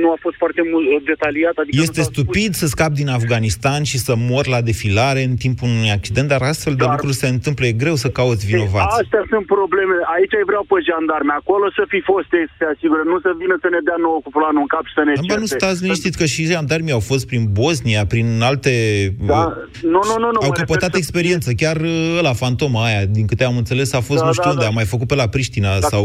nu 0.03 0.09
a 0.15 0.19
fost 0.25 0.37
foarte 0.43 0.63
mult 0.73 0.87
uh, 0.95 1.03
detaliat. 1.13 1.55
Adică 1.63 1.79
Este 1.87 2.03
stupid 2.13 2.51
să 2.61 2.67
scapi 2.75 3.01
din 3.03 3.09
Afganistan 3.19 3.81
și 3.91 3.99
să 4.07 4.13
mor 4.31 4.45
la 4.55 4.61
defilare 4.71 5.21
în 5.31 5.35
timpul 5.45 5.69
unui 5.77 5.91
accident, 5.99 6.27
dar 6.33 6.43
astfel 6.53 6.75
de 6.81 6.85
lucruri 6.93 7.21
se 7.23 7.29
întâmplă. 7.37 7.63
E 7.67 7.73
greu 7.85 7.95
să 8.05 8.09
cauți 8.19 8.43
vinovați. 8.53 8.95
Astea 9.03 9.23
sunt 9.33 9.45
probleme. 9.57 9.95
Aici 10.17 10.35
îi 10.41 10.47
vreau 10.51 10.65
pe 10.71 10.79
jandarme. 10.89 11.33
Acolo 11.43 11.67
să 11.79 11.83
fi 11.93 12.01
fost, 12.11 12.29
se 12.59 12.65
asigură. 12.75 13.03
Nu 13.13 13.17
să 13.27 13.31
vină 13.43 13.55
să 13.65 13.69
ne 13.75 13.81
dea 13.89 13.99
nouă 14.07 14.19
cu 14.25 14.31
planul 14.37 14.63
în 14.65 14.71
cap 14.75 14.85
și 14.91 14.95
să 14.99 15.03
ne 15.09 15.13
Bă, 15.31 15.37
nu 15.43 15.47
certe. 15.47 15.59
stați 15.65 15.83
liniștit 15.85 16.15
că 16.21 16.25
și 16.35 16.43
jandarmii 16.53 16.97
au 16.99 17.05
fost 17.13 17.25
prin 17.31 17.43
Bosnia, 17.61 18.03
prin 18.13 18.29
alte... 18.51 18.73
Da. 19.33 19.43
Nu, 19.95 20.01
nu, 20.11 20.15
nu, 20.23 20.29
nu. 20.35 20.41
Au 20.47 20.51
mă 20.53 20.59
căpătat 20.61 20.91
refer 20.93 21.03
să- 21.03 21.09
experiență. 21.35 21.49
Chiar 21.63 21.79
uh, 21.93 22.19
ăla, 22.21 22.33
fantoma 22.45 22.81
aia, 22.89 23.03
din 23.17 23.27
câte 23.31 23.45
am 23.45 23.57
înțeles, 23.63 23.89
a 23.93 24.01
fost 24.09 24.21
Da, 24.21 24.27
nu 24.27 24.33
știu 24.39 24.51
da, 24.51 24.55
unde, 24.55 24.65
da. 24.67 24.71
a 24.73 24.79
mai 24.81 24.85
făcut 24.95 25.07
pe 25.13 25.15
la 25.23 25.29
Priștina 25.35 25.71
Da. 25.79 25.89
sau... 25.93 26.05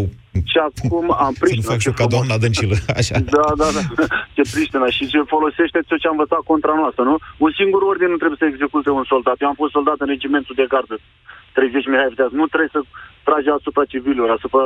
Și 0.52 0.58
acum 0.70 1.06
am 1.28 1.34
Să 1.34 1.40
nu 1.40 1.42
Priștina. 1.44 1.70
fac 1.72 1.80
și 1.84 1.88
eu 1.90 1.94
ce 1.94 2.00
ca 2.00 2.06
frumos. 2.06 2.14
doamna 2.16 2.36
Dăncilă, 2.44 2.76
așa. 3.00 3.16
Da, 3.38 3.48
da, 3.62 3.68
da. 3.78 3.82
Ce 4.36 4.44
Priștina. 4.54 4.88
Și 4.98 5.04
ce 5.14 5.20
folosește 5.36 5.80
tot 5.90 6.00
ce 6.02 6.08
a 6.10 6.16
învățat 6.16 6.42
contra 6.52 6.74
noastră, 6.82 7.04
nu? 7.10 7.16
Un 7.46 7.52
singur 7.60 7.82
ordin 7.92 8.10
nu 8.14 8.20
trebuie 8.22 8.42
să 8.44 8.48
execute 8.54 8.90
un 9.00 9.06
soldat. 9.14 9.38
Eu 9.44 9.50
am 9.52 9.58
fost 9.64 9.74
soldat 9.78 9.98
în 10.04 10.10
regimentul 10.16 10.56
de 10.62 10.66
gardă. 10.74 10.96
30 11.58 11.86
Mihai 11.92 12.12
Viteaz. 12.14 12.32
Nu 12.42 12.46
trebuie 12.54 12.74
să 12.78 12.82
tragi 13.28 13.50
asupra 13.58 13.84
civililor, 13.94 14.30
asupra 14.38 14.64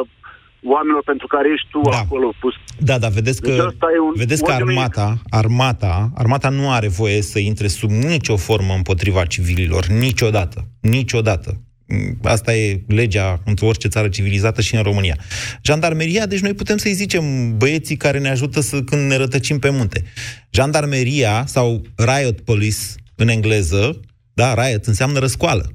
oamenilor 0.64 1.04
pentru 1.06 1.28
care 1.28 1.48
ești 1.56 1.68
tu 1.72 1.82
da. 1.90 1.98
acolo 1.98 2.34
pus. 2.40 2.54
Da, 2.80 2.98
da, 2.98 3.08
vedeți 3.08 3.42
că, 3.42 3.50
Deci 3.50 3.60
asta 3.60 3.88
e 3.96 4.00
un- 4.00 4.14
vedeți 4.16 4.44
că 4.44 4.52
ordinul 4.52 4.72
e- 4.74 4.78
armata, 4.78 5.22
armata, 5.30 6.12
armata 6.16 6.50
nu 6.50 6.72
are 6.72 6.88
voie 6.88 7.22
să 7.22 7.40
intre 7.40 7.68
sub 7.68 7.90
nicio 7.90 8.38
formă 8.38 8.74
împotriva 8.74 9.26
civililor, 9.26 9.86
niciodată, 9.88 10.68
niciodată. 10.82 11.62
Mm, 11.88 12.18
Asta 12.24 12.56
e 12.56 12.84
legea 12.88 13.42
într 13.46 13.64
orice 13.64 13.88
țară 13.88 14.08
civilizată 14.08 14.62
și 14.62 14.76
în 14.76 14.82
România. 14.84 15.18
Jandarmeria, 15.62 16.26
deci 16.26 16.40
noi 16.40 16.54
putem 16.54 16.78
să-i 16.78 16.94
zicem 16.94 17.58
băieții 17.58 17.96
care 17.98 18.20
ne 18.20 18.30
ajută 18.30 18.62
să, 18.62 18.82
când 18.82 19.10
ne 19.10 19.16
rătăcim 19.16 19.60
pe 19.60 19.70
munte. 19.70 20.04
Jandarmeria 20.50 21.44
sau 21.46 21.82
riot 21.96 22.42
police 22.42 22.78
în 23.16 23.28
engleză, 23.28 24.00
da, 24.34 24.54
riot 24.68 24.86
înseamnă 24.86 25.20
răscoală 25.20 25.72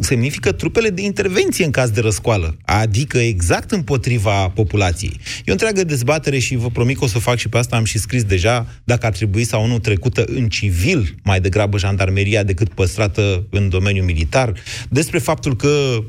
semnifică 0.00 0.52
trupele 0.52 0.88
de 0.88 1.02
intervenție 1.02 1.64
în 1.64 1.70
caz 1.70 1.90
de 1.90 2.00
răscoală, 2.00 2.56
adică 2.64 3.18
exact 3.18 3.70
împotriva 3.70 4.48
populației. 4.48 5.20
E 5.44 5.48
o 5.48 5.52
întreagă 5.52 5.84
dezbatere 5.84 6.38
și 6.38 6.56
vă 6.56 6.68
promit 6.70 6.98
că 6.98 7.04
o 7.04 7.06
să 7.06 7.16
o 7.16 7.20
fac 7.20 7.36
și 7.36 7.48
pe 7.48 7.58
asta, 7.58 7.76
am 7.76 7.84
și 7.84 7.98
scris 7.98 8.24
deja, 8.24 8.66
dacă 8.84 9.06
ar 9.06 9.12
trebui 9.12 9.44
sau 9.44 9.66
nu 9.66 9.78
trecută 9.78 10.24
în 10.26 10.48
civil 10.48 11.14
mai 11.22 11.40
degrabă 11.40 11.78
jandarmeria 11.78 12.42
decât 12.42 12.68
păstrată 12.68 13.46
în 13.50 13.68
domeniul 13.68 14.04
militar, 14.04 14.52
despre 14.88 15.18
faptul 15.18 15.56
că 15.56 16.04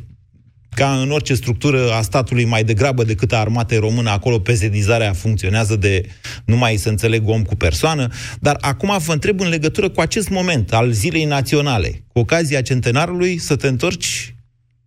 ca 0.76 1.00
în 1.02 1.12
orice 1.12 1.34
structură 1.34 1.92
a 1.98 2.02
statului, 2.02 2.46
mai 2.46 2.64
degrabă 2.64 3.04
decât 3.04 3.32
a 3.32 3.38
armatei 3.38 3.78
română, 3.78 4.10
acolo 4.10 4.40
pezedizarea 4.40 5.14
funcționează 5.14 5.76
de 5.76 6.02
nu 6.46 6.56
mai 6.58 6.76
să 6.76 6.90
înțeleg 6.90 7.28
om 7.28 7.44
cu 7.44 7.56
persoană. 7.56 8.08
Dar 8.40 8.58
acum 8.62 8.98
vă 9.06 9.14
întreb 9.14 9.40
în 9.40 9.50
legătură 9.50 9.90
cu 9.90 10.02
acest 10.02 10.30
moment 10.30 10.74
al 10.74 10.92
Zilei 10.92 11.26
Naționale, 11.26 11.90
cu 12.08 12.20
ocazia 12.20 12.62
centenarului, 12.62 13.38
să 13.38 13.56
te 13.56 13.68
întorci 13.68 14.36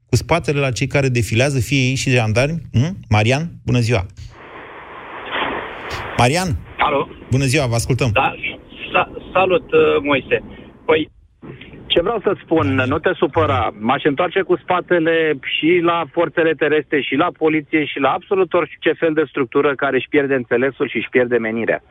cu 0.08 0.16
spatele 0.16 0.60
la 0.60 0.70
cei 0.70 0.86
care 0.86 1.08
defilează, 1.08 1.60
fie 1.60 1.78
ei 1.78 1.94
și 1.94 2.10
jandarmi. 2.10 2.60
Hm? 2.72 2.96
Marian, 3.08 3.50
bună 3.64 3.78
ziua! 3.78 4.06
Marian? 6.16 6.58
Alo? 6.78 7.08
Bună 7.30 7.44
ziua, 7.44 7.66
vă 7.66 7.74
ascultăm! 7.74 8.10
Da? 8.12 8.34
Sa- 8.92 9.12
salut, 9.32 9.72
uh, 9.72 9.80
Moise. 10.02 10.42
Păi, 10.86 11.10
ce 11.88 12.00
vreau 12.00 12.20
să 12.22 12.32
spun, 12.42 12.66
nu 12.92 12.98
te 12.98 13.12
supăra. 13.22 13.74
M-aș 13.78 14.02
întoarce 14.04 14.40
cu 14.42 14.56
spatele 14.56 15.38
și 15.56 15.80
la 15.82 16.04
forțele 16.12 16.52
terestre, 16.52 17.00
și 17.00 17.14
la 17.14 17.28
poliție, 17.38 17.84
și 17.84 17.98
la 17.98 18.10
absolut 18.10 18.52
orice 18.52 18.92
fel 18.92 19.12
de 19.12 19.24
structură 19.28 19.74
care 19.74 19.96
își 19.96 20.08
pierde 20.08 20.34
înțelesul 20.34 20.88
și 20.88 20.96
își 20.96 21.08
pierde 21.10 21.36
menirea. 21.38 21.82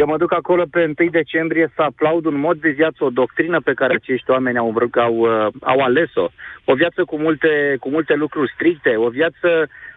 Eu 0.00 0.06
mă 0.06 0.16
duc 0.16 0.32
acolo 0.32 0.64
pe 0.70 0.94
1 0.98 1.10
decembrie 1.10 1.72
să 1.74 1.82
aplaud 1.82 2.24
un 2.24 2.38
mod 2.38 2.56
de 2.60 2.70
viață, 2.70 3.04
o 3.04 3.10
doctrină 3.10 3.60
pe 3.60 3.74
care 3.74 3.94
acești 3.94 4.30
oameni 4.30 4.58
au, 4.58 4.70
vrut, 4.70 4.94
au, 4.94 5.16
uh, 5.16 5.46
au 5.60 5.78
ales-o. 5.80 6.26
O 6.64 6.74
viață 6.74 7.04
cu 7.04 7.16
multe, 7.18 7.76
cu 7.80 7.88
multe 7.88 8.14
lucruri 8.14 8.52
stricte, 8.54 8.96
o 8.96 9.08
viață 9.08 9.48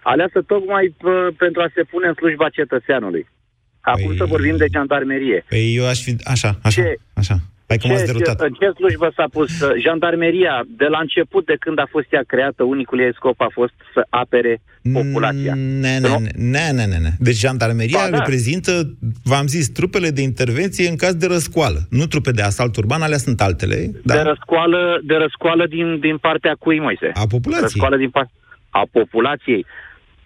aleasă 0.01 0.41
tocmai 0.41 0.85
uh, 1.01 1.27
pentru 1.37 1.61
a 1.61 1.69
se 1.73 1.83
pune 1.83 2.07
în 2.07 2.13
slujba 2.13 2.49
cetățeanului. 2.49 3.27
Acum 3.81 4.15
să 4.15 4.25
vorbim 4.25 4.57
de 4.57 4.65
jandarmerie. 4.73 5.43
Păi 5.49 5.75
eu 5.75 5.87
aș 5.87 5.99
fi... 6.03 6.15
Așa, 6.23 6.59
așa, 6.63 6.81
Ce- 6.81 6.97
așa. 7.15 7.35
Hai 7.67 7.77
că 7.77 7.87
m-ați 7.87 8.05
Ce, 8.05 8.11
derutat. 8.11 8.41
în 8.41 8.53
ce 8.59 8.71
slujbă 8.75 9.11
s-a 9.15 9.25
pus 9.31 9.59
uh, 9.61 9.71
jandarmeria? 9.83 10.63
De 10.77 10.85
la 10.85 10.99
început, 10.99 11.45
de 11.45 11.55
când 11.59 11.79
a 11.79 11.87
fost 11.89 12.13
ea 12.13 12.23
creată, 12.27 12.63
unicul 12.63 12.99
ei 12.99 13.13
scop 13.13 13.41
a 13.41 13.49
fost 13.53 13.73
să 13.93 14.05
apere 14.09 14.61
populația. 14.93 15.53
Ne, 15.55 15.97
ne, 15.97 16.07
ne, 16.35 16.71
ne, 16.71 16.85
ne, 16.85 16.97
ne. 16.97 17.09
Deci 17.19 17.37
jandarmeria 17.37 17.99
Ba, 18.03 18.09
da. 18.09 18.17
reprezintă, 18.17 18.71
v-am 19.23 19.47
zis, 19.47 19.69
trupele 19.69 20.09
de 20.09 20.21
intervenție 20.21 20.89
în 20.89 20.95
caz 20.95 21.13
de 21.13 21.25
răscoală. 21.27 21.79
Nu 21.89 22.05
trupe 22.05 22.31
de 22.31 22.41
asalt 22.41 22.75
urban, 22.75 23.01
alea 23.01 23.17
sunt 23.17 23.41
altele. 23.41 23.91
Da. 24.03 24.13
De 24.13 24.21
răscoală, 24.21 24.99
de 25.03 25.15
răscoală 25.15 25.67
din, 25.67 25.99
din 25.99 26.17
partea 26.17 26.55
cui, 26.59 26.79
Moise? 26.79 27.11
A 27.13 27.25
populației. 27.29 27.69
Răscoală 27.69 27.97
din 27.97 28.09
par- 28.09 28.31
a 28.69 28.83
populației. 28.91 29.65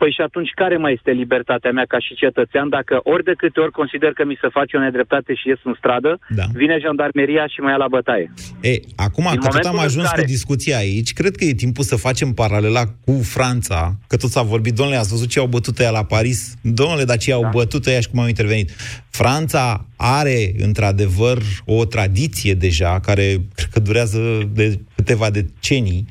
Păi 0.01 0.11
și 0.17 0.21
atunci 0.21 0.51
care 0.55 0.77
mai 0.77 0.93
este 0.97 1.11
libertatea 1.11 1.71
mea 1.71 1.85
ca 1.93 1.99
și 1.99 2.13
cetățean 2.23 2.69
dacă 2.69 2.99
ori 3.03 3.23
de 3.23 3.33
câte 3.37 3.59
ori 3.59 3.71
consider 3.71 4.11
că 4.13 4.23
mi 4.25 4.37
se 4.41 4.47
face 4.57 4.77
o 4.77 4.79
nedreptate 4.79 5.33
și 5.33 5.47
ies 5.47 5.59
în 5.63 5.75
stradă, 5.77 6.19
Da. 6.39 6.43
vine 6.53 6.77
jandarmeria 6.81 7.47
și 7.47 7.59
mă 7.59 7.69
ia 7.69 7.75
la 7.75 7.87
bătaie? 7.87 8.31
E, 8.61 8.73
acum 8.95 9.27
Din 9.31 9.39
că 9.39 9.47
tot 9.47 9.53
am 9.53 9.61
momentul 9.61 9.79
în 9.79 9.85
ajuns 9.85 10.07
care- 10.09 10.21
cu 10.21 10.27
discuția 10.27 10.77
aici, 10.77 11.13
cred 11.13 11.35
că 11.35 11.43
e 11.45 11.53
timpul 11.53 11.83
să 11.83 11.95
facem 11.95 12.29
paralela 12.33 12.83
cu 13.05 13.13
Franța, 13.35 13.95
că 14.07 14.15
tot 14.17 14.29
s-a 14.29 14.41
vorbit, 14.41 14.73
domnule, 14.73 14.97
ați 14.97 15.09
văzut 15.09 15.29
ce 15.29 15.39
au 15.39 15.47
bătut 15.47 15.79
ăia 15.79 15.89
la 15.89 16.03
Paris? 16.03 16.39
Domnule, 16.61 17.03
dar 17.03 17.17
ce 17.17 17.31
au 17.33 17.41
da. 17.41 17.49
bătut 17.49 17.85
ăia 17.85 17.99
și 17.99 18.09
cum 18.09 18.19
au 18.19 18.27
intervenit? 18.27 18.69
Franța 19.09 19.85
are, 19.97 20.51
într-adevăr, 20.57 21.37
o 21.65 21.85
tradiție 21.85 22.53
deja, 22.53 22.99
care 22.99 23.25
cred 23.55 23.69
că 23.71 23.79
durează 23.79 24.19
de 24.53 24.79
câteva 24.95 25.29
decenii, 25.29 26.05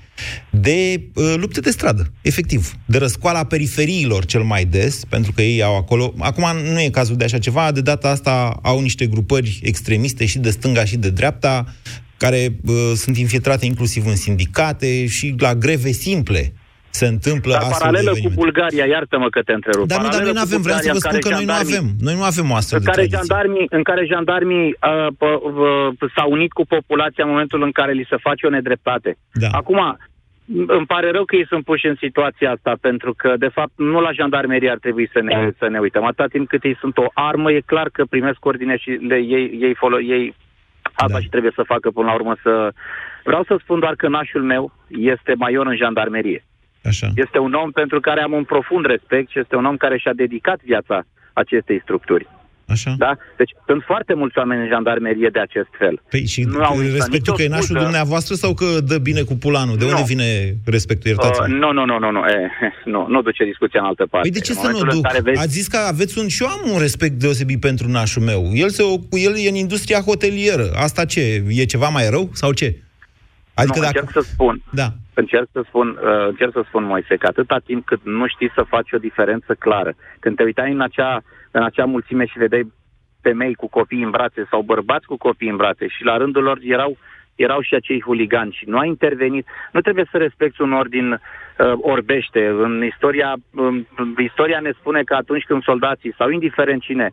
de 0.50 1.00
uh, 1.14 1.34
lupte 1.36 1.60
de 1.60 1.70
stradă, 1.70 2.12
efectiv, 2.22 2.72
de 2.84 2.98
răscoala 2.98 3.44
periferiilor 3.44 4.24
cel 4.24 4.42
mai 4.42 4.64
des, 4.64 5.04
pentru 5.04 5.32
că 5.32 5.42
ei 5.42 5.62
au 5.62 5.76
acolo... 5.76 6.14
Acum 6.18 6.44
nu 6.72 6.80
e 6.80 6.88
cazul 6.88 7.16
de 7.16 7.24
așa 7.24 7.38
ceva, 7.38 7.72
de 7.72 7.80
data 7.80 8.08
asta 8.08 8.58
au 8.62 8.80
niște 8.80 9.06
grupări 9.06 9.60
extremiste 9.62 10.26
și 10.26 10.38
de 10.38 10.50
stânga 10.50 10.84
și 10.84 10.96
de 10.96 11.10
dreapta, 11.10 11.64
care 12.16 12.56
uh, 12.66 12.74
sunt 12.94 13.16
infiltrate 13.16 13.66
inclusiv 13.66 14.06
în 14.06 14.16
sindicate 14.16 15.06
și 15.06 15.34
la 15.38 15.54
greve 15.54 15.90
simple 15.90 16.52
se 16.90 17.06
întâmplă 17.06 17.52
Dar 17.52 17.62
astfel 17.62 17.78
de 17.78 17.84
paralelă 17.84 18.10
cu 18.10 18.16
evenimente. 18.16 18.42
Bulgaria, 18.42 18.84
iartă-mă 18.94 19.28
că 19.34 19.40
te 19.42 19.52
întrerup. 19.52 19.86
Dar 19.86 20.00
nu, 20.00 20.08
dar 20.08 20.12
noi 20.12 20.20
Paralelă 20.20 20.38
nu 20.38 20.44
cu 20.44 20.48
avem, 20.48 20.62
vreau 20.66 20.78
să 20.78 20.86
vă 20.86 20.92
Bulgaria, 20.92 21.18
spun 21.18 21.20
în 21.20 21.26
că 21.26 21.30
noi 21.38 21.46
nu 21.50 21.54
care 21.54 21.64
avem. 21.66 21.86
Noi 22.06 22.14
nu 22.20 22.24
avem 22.30 22.46
o 22.52 22.56
astfel 22.60 22.78
în 22.78 22.84
de 22.84 22.90
care, 22.90 23.00
tradiție. 23.00 23.18
jandarmii, 23.20 23.66
în 23.78 23.82
care 23.88 24.02
jandarmii 24.14 24.66
uh, 24.68 25.10
p- 25.20 25.42
v- 25.58 26.10
s-au 26.14 26.28
unit 26.36 26.52
cu 26.58 26.64
populația 26.74 27.24
în 27.24 27.30
momentul 27.34 27.60
în 27.68 27.72
care 27.78 27.92
li 28.00 28.10
se 28.10 28.18
face 28.26 28.42
o 28.46 28.54
nedreptate. 28.56 29.10
Da. 29.42 29.48
Acum, 29.60 29.80
îmi 30.66 30.86
pare 30.86 31.10
rău 31.10 31.24
că 31.24 31.36
ei 31.36 31.46
sunt 31.46 31.64
puși 31.64 31.86
în 31.86 31.94
situația 31.94 32.50
asta, 32.50 32.76
pentru 32.80 33.14
că, 33.14 33.34
de 33.38 33.48
fapt, 33.48 33.72
nu 33.76 34.00
la 34.00 34.12
jandarmerie 34.12 34.70
ar 34.70 34.78
trebui 34.78 35.08
să 35.12 35.20
ne, 35.20 35.50
să 35.58 35.68
ne 35.68 35.78
uităm. 35.78 36.04
Atâta 36.04 36.26
timp 36.26 36.48
cât 36.48 36.64
ei 36.64 36.76
sunt 36.80 36.98
o 36.98 37.06
armă, 37.14 37.52
e 37.52 37.60
clar 37.60 37.88
că 37.88 38.04
primesc 38.04 38.44
ordine 38.44 38.76
și 38.76 38.90
le, 38.90 39.16
ei, 39.16 39.58
ei, 39.60 39.74
folo- 39.74 40.02
ei 40.02 40.34
asta 40.82 41.12
da. 41.12 41.20
și 41.20 41.28
trebuie 41.28 41.52
să 41.54 41.62
facă 41.62 41.90
până 41.90 42.06
la 42.06 42.14
urmă 42.14 42.36
să... 42.42 42.72
Vreau 43.24 43.44
să 43.44 43.56
spun 43.62 43.78
doar 43.78 43.94
că 43.94 44.08
nașul 44.08 44.42
meu 44.42 44.72
este 44.88 45.34
major 45.36 45.66
în 45.66 45.76
jandarmerie. 45.76 46.44
Așa. 46.84 47.08
Este 47.14 47.38
un 47.38 47.52
om 47.52 47.70
pentru 47.70 48.00
care 48.00 48.20
am 48.20 48.32
un 48.32 48.44
profund 48.44 48.86
respect 48.86 49.30
și 49.30 49.38
este 49.38 49.56
un 49.56 49.64
om 49.64 49.76
care 49.76 49.98
și-a 49.98 50.12
dedicat 50.12 50.60
viața 50.62 51.02
acestei 51.32 51.80
structuri. 51.80 52.26
Așa. 52.70 52.94
Da? 52.98 53.16
Deci 53.36 53.50
sunt 53.66 53.82
foarte 53.86 54.14
mulți 54.14 54.38
oameni 54.38 54.60
în 54.62 54.68
jandarmerie 54.68 55.28
de 55.32 55.38
acest 55.40 55.68
fel. 55.78 56.00
Păi 56.10 56.26
și 56.26 56.42
Nu 56.42 56.62
au 56.62 56.78
respectul 56.80 57.34
că 57.34 57.42
e 57.42 57.44
nicio 57.44 57.54
nașul 57.56 57.66
scuză. 57.74 57.82
dumneavoastră 57.82 58.34
sau 58.34 58.54
că 58.54 58.64
dă 58.90 58.98
bine 58.98 59.22
cu 59.22 59.34
pulanul? 59.34 59.76
De 59.76 59.84
Nu. 59.84 59.90
unde 59.90 60.02
vine 60.06 60.54
respectul? 60.64 61.10
Iertați-mă. 61.10 61.46
Uh, 61.48 61.52
nu, 61.62 61.72
nu, 61.72 61.84
nu, 61.84 61.98
nu, 61.98 62.10
nu, 62.10 62.26
e, 62.26 62.50
nu, 62.84 63.06
nu 63.08 63.22
duce 63.22 63.44
discuția 63.44 63.80
în 63.80 63.86
altă 63.86 64.06
parte. 64.10 64.28
Păi 64.28 64.38
de 64.38 64.44
ce 64.46 64.52
În 64.52 64.58
să 64.58 64.66
nu 64.66 64.72
momentul 64.72 64.96
în 64.96 65.00
duc? 65.02 65.10
care 65.10 65.20
vezi- 65.22 65.40
Ați 65.40 65.52
zis 65.52 65.66
că 65.66 65.76
aveți 65.76 66.18
un... 66.18 66.28
Și 66.28 66.42
eu 66.42 66.48
am 66.48 66.60
un 66.74 66.78
respect 66.80 67.12
deosebit 67.12 67.60
pentru 67.60 67.88
nașul 67.88 68.22
meu. 68.22 68.50
El, 68.54 68.68
se, 68.68 68.82
ocu- 68.82 69.18
el 69.18 69.32
e 69.44 69.48
în 69.48 69.54
industria 69.54 70.00
hotelieră. 70.00 70.66
Asta 70.74 71.04
ce? 71.04 71.44
E 71.48 71.64
ceva 71.64 71.88
mai 71.88 72.10
rău 72.10 72.30
sau 72.32 72.52
ce? 72.52 72.76
Adică 73.54 73.78
nu, 73.78 73.84
dacă... 73.84 73.98
încerc 74.00 74.24
să 74.24 74.30
spun. 74.32 74.62
Da. 74.72 74.88
Încerc 75.14 75.48
să 75.52 75.62
spun, 75.66 75.88
uh, 75.88 76.26
încerc 76.28 76.52
să 76.52 76.62
spun, 76.66 76.84
Moise, 76.84 77.14
că 77.16 77.26
atâta 77.26 77.58
timp 77.64 77.86
cât 77.86 78.00
nu 78.04 78.26
știi 78.26 78.50
să 78.54 78.62
faci 78.68 78.92
o 78.92 78.98
diferență 78.98 79.56
clară, 79.58 79.92
când 80.20 80.36
te 80.36 80.42
uitai 80.42 80.72
în 80.72 80.80
acea, 80.80 81.22
în 81.50 81.62
acea 81.62 81.84
mulțime 81.84 82.26
și 82.26 82.38
vedeai 82.38 82.72
femei 83.20 83.54
cu 83.54 83.68
copii 83.68 84.02
în 84.02 84.10
brațe 84.10 84.46
sau 84.50 84.62
bărbați 84.62 85.06
cu 85.06 85.16
copii 85.16 85.48
în 85.48 85.56
brațe 85.56 85.88
și 85.88 86.04
la 86.04 86.16
rândul 86.16 86.42
lor 86.42 86.58
erau, 86.62 86.96
erau 87.34 87.60
și 87.60 87.74
acei 87.74 88.00
huligani 88.00 88.52
și 88.52 88.68
nu 88.68 88.78
a 88.78 88.84
intervenit. 88.84 89.46
Nu 89.72 89.80
trebuie 89.80 90.08
să 90.10 90.16
respecti 90.16 90.62
un 90.62 90.72
ordin 90.72 91.12
uh, 91.12 91.18
orbește. 91.80 92.46
În 92.46 92.84
istoria, 92.84 93.34
um, 93.54 93.86
istoria 94.18 94.60
ne 94.60 94.70
spune 94.78 95.02
că 95.02 95.14
atunci 95.14 95.44
când 95.44 95.62
soldații 95.62 96.14
sau 96.16 96.28
indiferent 96.28 96.82
cine 96.82 97.10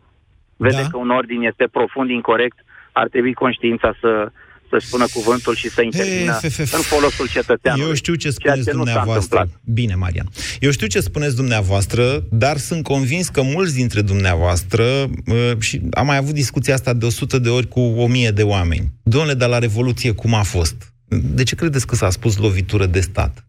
vede 0.56 0.82
Da. 0.82 0.88
că 0.90 0.96
un 0.96 1.10
ordin 1.10 1.42
este 1.42 1.68
profund 1.72 2.10
incorrect, 2.10 2.58
ar 2.92 3.08
trebui 3.08 3.32
conștiința 3.32 3.94
să 4.00 4.30
să-și 4.70 4.86
spună 4.86 5.06
cuvântul 5.12 5.54
și 5.54 5.70
să 5.70 5.82
intervină 5.82 6.32
He, 6.32 6.48
fe, 6.48 6.64
fe, 6.64 6.76
în 6.76 6.82
folosul 6.82 7.28
cetățeanului. 7.28 7.88
Eu 7.88 7.94
știu 7.94 8.14
ce 8.14 8.28
ceea 8.28 8.34
spuneți 8.54 8.68
ce 8.68 8.76
nu 8.76 8.84
s-a 8.84 8.84
dumneavoastră. 8.84 9.38
întâmplat. 9.38 9.60
Bine, 9.74 9.94
Marian. 9.94 10.28
Eu 10.60 10.70
știu 10.70 10.86
ce 10.86 11.00
spuneți 11.00 11.36
dumneavoastră, 11.36 12.24
dar 12.30 12.56
sunt 12.56 12.82
convins 12.82 13.28
că 13.28 13.42
mulți 13.42 13.74
dintre 13.74 14.00
dumneavoastră, 14.00 14.84
uh, 15.26 15.52
și 15.58 15.80
am 15.90 16.06
mai 16.06 16.16
avut 16.16 16.34
discuția 16.34 16.74
asta 16.74 16.92
de 16.92 17.06
100 17.06 17.38
de 17.38 17.48
ori 17.48 17.68
cu 17.68 17.80
1000 17.80 18.30
de 18.30 18.42
oameni. 18.42 18.92
Domnule, 19.02 19.34
dar 19.34 19.48
la 19.48 19.58
Revoluție 19.58 20.12
cum 20.12 20.34
a 20.34 20.42
fost? 20.42 20.92
De 21.08 21.42
ce 21.42 21.54
credeți 21.54 21.86
că 21.86 21.94
s-a 21.94 22.10
spus 22.10 22.36
lovitură 22.36 22.86
de 22.86 23.00
stat? 23.00 23.46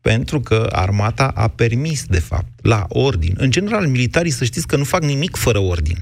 Pentru 0.00 0.40
că 0.40 0.68
armata 0.72 1.32
a 1.34 1.48
permis, 1.48 2.04
de 2.04 2.18
fapt, 2.18 2.48
la 2.62 2.86
ordin. 2.88 3.34
În 3.36 3.50
general, 3.50 3.86
militarii, 3.86 4.30
să 4.30 4.44
știți 4.44 4.66
că 4.66 4.76
nu 4.76 4.84
fac 4.84 5.02
nimic 5.02 5.36
fără 5.36 5.58
ordin. 5.58 5.96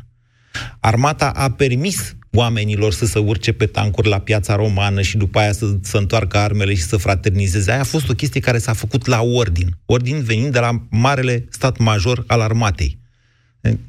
Armata 0.81 1.31
a 1.31 1.50
permis 1.50 2.16
oamenilor 2.37 2.92
să 2.92 3.07
se 3.07 3.18
urce 3.18 3.53
pe 3.53 3.66
tancuri 3.66 4.09
la 4.09 4.18
piața 4.18 4.57
romană 4.57 5.03
și 5.03 5.16
după 5.16 5.38
aia 5.38 5.53
să, 5.53 5.77
să 5.83 5.96
întoarcă 5.96 6.38
armele 6.38 6.75
și 6.75 6.83
să 6.83 6.96
fraternizeze. 6.96 7.70
Aia 7.70 7.81
a 7.81 7.85
fost 7.85 8.09
o 8.09 8.14
chestie 8.14 8.40
care 8.40 8.59
s-a 8.59 8.72
făcut 8.72 9.07
la 9.07 9.22
ordin. 9.22 9.77
Ordin 9.85 10.22
venind 10.22 10.53
de 10.53 10.59
la 10.59 10.87
marele 10.90 11.46
stat 11.51 11.79
major 11.79 12.25
al 12.27 12.40
armatei. 12.40 12.99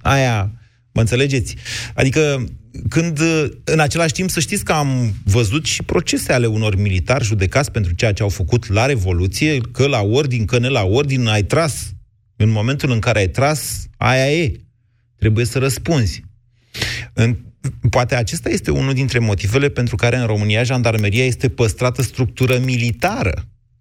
Aia, 0.01 0.51
mă 0.91 1.01
înțelegeți? 1.01 1.55
Adică 1.93 2.47
când, 2.89 3.19
în 3.63 3.79
același 3.79 4.13
timp, 4.13 4.29
să 4.29 4.39
știți 4.39 4.63
că 4.63 4.71
am 4.71 5.13
văzut 5.23 5.65
și 5.65 5.83
procese 5.83 6.33
ale 6.33 6.45
unor 6.45 6.75
militari 6.75 7.23
judecați 7.23 7.71
pentru 7.71 7.93
ceea 7.93 8.13
ce 8.13 8.23
au 8.23 8.29
făcut 8.29 8.67
la 8.67 8.85
Revoluție, 8.85 9.61
că 9.71 9.87
la 9.87 10.01
ordin, 10.01 10.45
că 10.45 10.59
ne 10.59 10.67
la 10.67 10.83
ordin, 10.83 11.27
ai 11.27 11.43
tras. 11.43 11.91
În 12.35 12.49
momentul 12.49 12.91
în 12.91 12.99
care 12.99 13.19
ai 13.19 13.29
tras, 13.29 13.87
aia 13.97 14.31
e. 14.31 14.59
Trebuie 15.15 15.45
să 15.45 15.59
răspunzi. 15.59 16.23
În, 17.13 17.37
poate 17.89 18.15
acesta 18.15 18.49
este 18.49 18.71
unul 18.71 18.93
dintre 18.93 19.19
motivele 19.19 19.69
pentru 19.69 19.95
care 19.95 20.15
în 20.15 20.25
România 20.25 20.63
jandarmeria 20.63 21.25
este 21.25 21.49
păstrată 21.49 22.01
structură 22.01 22.57
militară, 22.65 23.33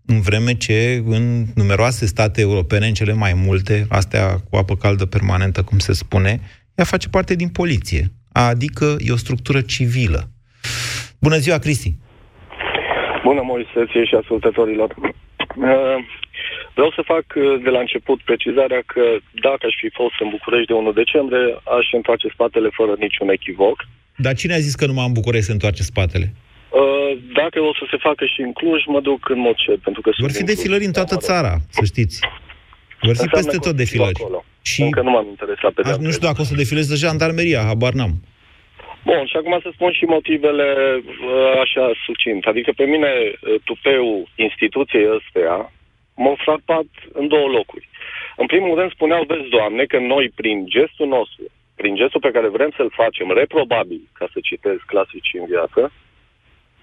în 0.06 0.20
vreme 0.20 0.54
ce 0.54 1.02
în 1.06 1.44
numeroase 1.54 2.06
state 2.06 2.40
europene, 2.40 2.86
în 2.86 2.92
cele 2.92 3.12
mai 3.12 3.32
multe, 3.34 3.86
astea 3.88 4.36
cu 4.50 4.56
apă 4.56 4.76
caldă 4.76 5.04
permanentă, 5.06 5.62
cum 5.62 5.78
se 5.78 5.92
spune, 5.92 6.40
ea 6.74 6.84
face 6.84 7.08
parte 7.08 7.34
din 7.34 7.48
poliție. 7.48 8.12
Adică 8.32 8.96
e 8.98 9.12
o 9.12 9.16
structură 9.16 9.60
civilă. 9.60 10.30
Bună 11.18 11.36
ziua, 11.36 11.58
Cristi! 11.58 11.94
Bună, 13.24 13.42
Moise, 13.44 13.86
ție 13.90 14.04
și 14.04 14.14
ascultătorilor. 14.14 14.94
Uh, 16.36 16.64
Vreau 16.78 16.90
să 16.96 17.02
fac 17.12 17.24
uh, 17.34 17.42
de 17.66 17.70
la 17.76 17.80
început 17.86 18.18
precizarea 18.30 18.82
că 18.92 19.04
dacă 19.48 19.62
aș 19.66 19.74
fi 19.82 19.88
fost 20.00 20.16
în 20.24 20.28
București 20.36 20.66
de 20.66 20.72
1 20.72 20.92
decembrie, 21.02 21.44
aș 21.78 21.86
întoarce 21.92 22.28
spatele 22.36 22.68
fără 22.78 22.92
niciun 22.98 23.28
echivoc. 23.38 23.76
Dar 24.16 24.34
cine 24.34 24.54
a 24.54 24.58
zis 24.66 24.74
că 24.74 24.86
numai 24.86 25.06
în 25.06 25.12
București 25.20 25.46
se 25.46 25.52
întoarce 25.52 25.82
spatele? 25.82 26.26
Uh, 26.80 27.10
Dacă 27.40 27.60
o 27.60 27.72
să 27.80 27.84
se 27.90 27.96
facă 28.08 28.24
și 28.32 28.40
în 28.40 28.52
Cluj, 28.52 28.80
mă 28.86 29.00
duc 29.00 29.28
în 29.28 29.38
mod 29.46 29.54
cert, 29.64 29.80
pentru 29.86 30.00
că 30.02 30.10
Vor 30.10 30.18
sunt 30.18 30.30
fi 30.30 30.36
din 30.36 30.46
Cluj. 30.46 30.56
defilări 30.56 30.84
în 30.84 30.92
toată 30.92 31.16
țara, 31.28 31.52
să 31.76 31.84
știți. 31.84 32.16
Vor 33.06 33.14
fi 33.16 33.22
Înseamnă 33.22 33.36
peste 33.36 33.56
că 33.56 33.64
tot 33.68 33.74
o 33.74 33.76
să 33.76 33.84
fiu 33.84 33.84
defilări. 33.84 34.20
acolo. 34.20 34.44
Și 34.62 34.82
Încă 34.82 35.00
nu 35.06 35.10
m-am 35.10 35.26
interesat 35.34 35.72
pe 35.72 35.80
aș, 35.88 35.96
nu 35.96 36.10
știu 36.14 36.26
dacă 36.28 36.40
o 36.40 36.44
să 36.44 36.54
defilez 36.54 36.86
de 36.88 36.94
jandarmeria, 37.04 37.62
habar 37.70 37.92
n-am. 37.92 38.14
Bun, 39.10 39.22
și 39.30 39.36
acum 39.36 39.58
să 39.62 39.70
spun 39.72 39.92
și 39.92 40.04
motivele 40.04 40.68
uh, 41.04 41.60
așa 41.64 41.84
succint. 42.06 42.44
Adică 42.44 42.70
pe 42.76 42.84
mine 42.84 43.10
uh, 43.24 43.54
tupeul 43.64 44.28
instituției 44.46 45.06
ăsteia 45.16 45.72
m-a 46.16 46.34
frapat 46.44 46.88
în 47.12 47.28
două 47.28 47.48
locuri. 47.58 47.88
În 48.36 48.46
primul 48.46 48.78
rând 48.78 48.90
spuneau, 48.90 49.22
vezi, 49.30 49.48
Doamne, 49.56 49.84
că 49.84 49.98
noi 49.98 50.32
prin 50.40 50.58
gestul 50.76 51.08
nostru, 51.16 51.42
prin 51.80 51.94
gestul 52.00 52.20
pe 52.20 52.34
care 52.36 52.48
vrem 52.48 52.72
să-l 52.76 52.90
facem, 53.02 53.26
reprobabil, 53.40 54.02
ca 54.18 54.26
să 54.32 54.38
citez 54.42 54.78
clasici 54.86 55.30
în 55.40 55.46
viață, 55.54 55.92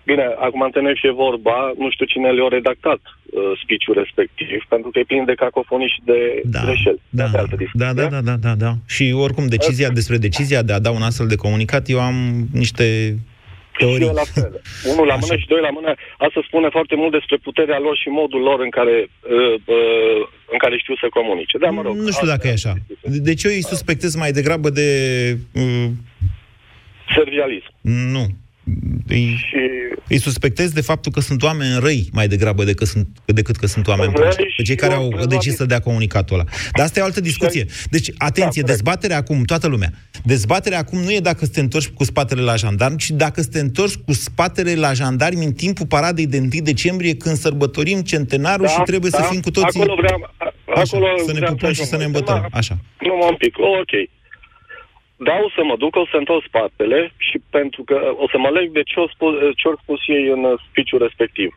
Bine, 0.06 0.24
acum 0.40 0.62
întâlnesc 0.62 0.98
și 1.00 1.08
e 1.08 1.22
vorba, 1.28 1.56
nu 1.78 1.90
știu 1.92 2.06
cine 2.06 2.30
le-a 2.32 2.48
redactat 2.50 3.00
uh, 3.04 3.42
speech-ul 3.64 3.94
respectiv, 3.94 4.60
pentru 4.70 4.90
că 4.90 5.00
e 5.00 5.04
plin 5.04 5.26
de 5.26 5.34
cacofonii 5.34 5.94
și 5.96 6.02
de 6.04 6.42
Da, 6.46 6.62
greșeli. 6.64 7.02
da, 7.10 7.28
De 7.28 7.38
altă 7.38 7.56
da, 7.74 7.94
da, 7.94 8.06
da, 8.08 8.22
da, 8.22 8.36
da, 8.36 8.56
da. 8.56 8.72
Și 8.88 9.14
oricum, 9.16 9.48
decizia 9.48 9.90
despre 9.90 10.18
decizia 10.18 10.62
de 10.62 10.74
a 10.74 10.80
da 10.80 10.92
un 10.92 11.02
astfel 11.02 11.28
de 11.28 11.36
comunicat, 11.36 11.90
eu 11.90 12.00
am 12.00 12.16
niște 12.54 13.18
Și 13.76 13.86
teorii. 13.86 14.08
eu 14.08 14.14
la 14.14 14.28
fel. 14.36 14.62
Unul 14.92 15.06
la 15.06 15.16
mână 15.16 15.36
și 15.42 15.48
doi 15.48 15.62
la 15.62 15.70
mână. 15.70 15.92
Asta 16.26 16.40
spune 16.48 16.70
foarte 16.70 16.96
mult 16.96 17.12
despre 17.12 17.38
puterea 17.48 17.80
lor 17.80 17.96
și 17.98 18.08
modul 18.08 18.42
lor 18.42 18.60
în 18.60 18.70
care, 18.70 18.96
uh, 19.38 19.54
uh, 19.66 20.20
în 20.54 20.58
care 20.58 20.78
știu 20.78 20.96
să 20.96 21.08
comunice. 21.18 21.58
Da, 21.58 21.70
mă 21.70 21.82
rog. 21.82 21.96
Nu 21.96 22.12
știu 22.12 22.28
dacă 22.28 22.48
e 22.48 22.52
așa. 22.52 22.74
Deci 23.02 23.44
eu 23.44 23.52
îi 23.52 23.70
suspectez 23.74 24.16
mai 24.16 24.32
degrabă 24.32 24.70
de... 24.70 24.88
Uh, 25.54 25.90
Servialism. 27.16 27.72
nu. 28.16 28.26
Îi, 29.08 29.40
îi 30.10 30.20
suspectez 30.20 30.72
de 30.72 30.82
faptul 30.82 31.12
că 31.12 31.20
sunt 31.20 31.44
oameni 31.44 31.80
răi 31.80 32.10
mai 32.12 32.28
degrabă 32.28 32.64
decât, 32.64 32.88
sunt, 32.88 33.08
decât 33.26 33.56
că 33.56 33.68
sunt 33.68 33.88
oameni 33.88 34.12
buni. 34.12 34.28
Pe 34.58 34.64
cei 34.64 34.76
care 34.76 34.94
au 34.94 35.26
decis 35.28 35.56
să 35.56 35.66
dea 35.66 35.80
comunicatul 35.80 36.36
ăla. 36.40 36.46
Dar 36.76 36.86
asta 36.86 37.00
e 37.00 37.02
o 37.02 37.06
altă 37.06 37.22
discuție. 37.22 37.66
Deci, 37.90 38.10
atenție, 38.18 38.62
dezbaterea 38.62 39.18
acum, 39.18 39.44
toată 39.44 39.68
lumea. 39.68 39.92
Dezbaterea 40.24 40.78
acum 40.78 41.00
nu 41.00 41.12
e 41.12 41.20
dacă 41.20 41.46
să 41.46 41.52
te 41.52 41.60
întorci 41.60 41.88
cu 41.88 42.04
spatele 42.04 42.42
la 42.42 42.56
jandarmi, 42.56 42.98
ci 42.98 43.10
dacă 43.10 43.42
să 43.42 43.50
te 43.50 43.60
întorci 43.60 43.96
cu 43.96 44.14
spatele 44.14 44.76
la 44.76 44.94
jandarmi 44.94 45.46
în 45.46 45.54
timpul 45.54 45.86
paradei 45.86 46.28
de 46.28 46.38
1 46.38 46.48
decembrie, 46.64 47.16
când 47.16 47.36
sărbătorim 47.36 48.02
centenarul 48.02 48.66
Da, 48.66 48.72
și 48.72 48.80
trebuie 48.86 49.10
da, 49.10 49.18
să 49.18 49.28
fim 49.32 49.40
cu 49.42 49.52
toții... 49.52 49.80
Acolo 49.82 49.96
vreau, 50.02 50.34
a- 50.38 50.54
Așa, 50.76 50.98
acolo 50.98 51.06
să 51.26 51.32
ne 51.32 51.38
vreau 51.40 51.54
pupăm 51.54 51.74
și 51.74 51.82
ajung. 51.82 51.88
să 51.88 51.98
ne 51.98 52.04
îmbătăm. 52.04 52.48
Așa. 52.52 52.78
Nu 53.00 53.16
mă 53.20 53.26
un 53.30 53.36
pic, 53.36 53.54
oh, 53.60 53.80
ok. 53.80 53.94
Da, 55.30 55.36
o 55.48 55.50
să 55.56 55.62
mă 55.70 55.76
duc, 55.84 55.96
o 55.96 56.06
să 56.12 56.18
întorc 56.18 56.44
spatele 56.50 57.00
și 57.28 57.38
pentru 57.50 57.82
că 57.90 57.98
o 58.24 58.26
să 58.32 58.38
mă 58.38 58.50
leg 58.58 58.68
de 58.72 58.84
ce 58.90 58.96
au 59.00 59.08
spus, 59.14 59.34
ce 59.60 59.68
au 59.68 59.78
spus 59.84 60.00
ei 60.18 60.26
în 60.36 60.44
uh, 60.44 60.60
speech 60.68 60.92
respectiv. 61.06 61.50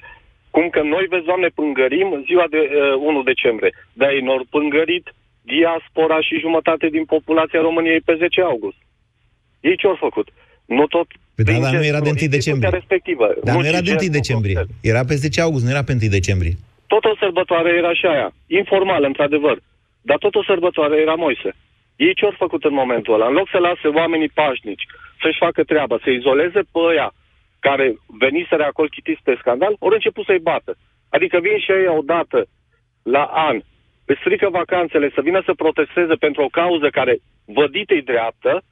Cum 0.50 0.66
că 0.74 0.80
noi, 0.82 1.04
vezi, 1.12 1.28
Doamne, 1.30 1.48
pângărim 1.58 2.08
ziua 2.28 2.46
de 2.54 2.62
uh, 2.96 3.12
1 3.12 3.22
decembrie. 3.22 3.72
Dar 3.92 4.08
ei 4.10 4.20
n-au 4.26 4.46
pângărit 4.50 5.06
diaspora 5.54 6.18
și 6.20 6.42
jumătate 6.44 6.86
din 6.96 7.04
populația 7.04 7.60
României 7.60 8.00
pe 8.00 8.14
10 8.18 8.40
august. 8.40 8.80
Ei 9.60 9.76
ce 9.76 9.86
au 9.86 9.98
făcut? 10.06 10.28
Nu 10.66 10.86
tot... 10.86 11.06
Păi 11.34 11.44
da, 11.44 11.50
prin 11.50 11.62
dar 11.62 11.72
nu 11.72 11.84
era 11.92 12.00
de 12.06 12.10
1 12.10 12.12
instituția 12.12 12.38
decembrie. 12.38 12.70
Respectivă. 12.78 13.26
Dar 13.44 13.54
nu 13.56 13.66
era 13.66 13.80
de 13.80 13.94
ci 13.94 14.06
1 14.08 14.18
decembrie. 14.20 14.56
Era 14.92 15.02
pe 15.04 15.14
10 15.14 15.40
august, 15.40 15.64
nu 15.64 15.70
era 15.70 15.84
pe 15.88 15.92
1 15.92 16.00
decembrie. 16.18 16.54
tot 16.92 17.04
o 17.04 17.14
sărbătoare 17.22 17.70
era 17.80 17.92
și 18.00 18.06
aia. 18.06 18.28
Informal, 18.46 19.02
într-adevăr. 19.04 19.56
Dar 20.08 20.18
tot 20.18 20.34
o 20.34 20.42
sărbătoare 20.50 20.96
era 21.00 21.14
Moise. 21.14 21.50
Ei 21.96 22.14
ce 22.14 22.24
au 22.24 22.34
făcut 22.36 22.64
în 22.64 22.74
momentul 22.74 23.14
ăla? 23.14 23.26
În 23.26 23.32
loc 23.32 23.48
să 23.48 23.58
lase 23.58 23.88
oamenii 23.88 24.28
pașnici 24.28 24.86
să-și 25.20 25.42
facă 25.44 25.62
treaba, 25.64 25.96
să 26.04 26.10
izoleze 26.10 26.60
pe 26.72 26.78
ăia 26.90 27.08
care 27.58 27.86
veniseră 28.06 28.64
acolo 28.64 28.88
chitiți 28.88 29.22
pe 29.24 29.36
scandal, 29.38 29.76
ori 29.78 29.94
început 29.94 30.24
să-i 30.24 30.46
bată. 30.50 30.72
Adică 31.08 31.38
vin 31.46 31.58
și 31.58 31.70
ei 31.70 31.96
odată 32.00 32.38
la 33.02 33.24
an, 33.48 33.56
îți 34.04 34.20
strică 34.20 34.48
vacanțele, 34.50 35.10
să 35.14 35.20
vină 35.20 35.40
să 35.44 35.52
protesteze 35.54 36.14
pentru 36.14 36.42
o 36.42 36.52
cauză 36.58 36.88
care 36.98 37.14
vădită-i 37.44 38.08
dreaptă 38.12 38.62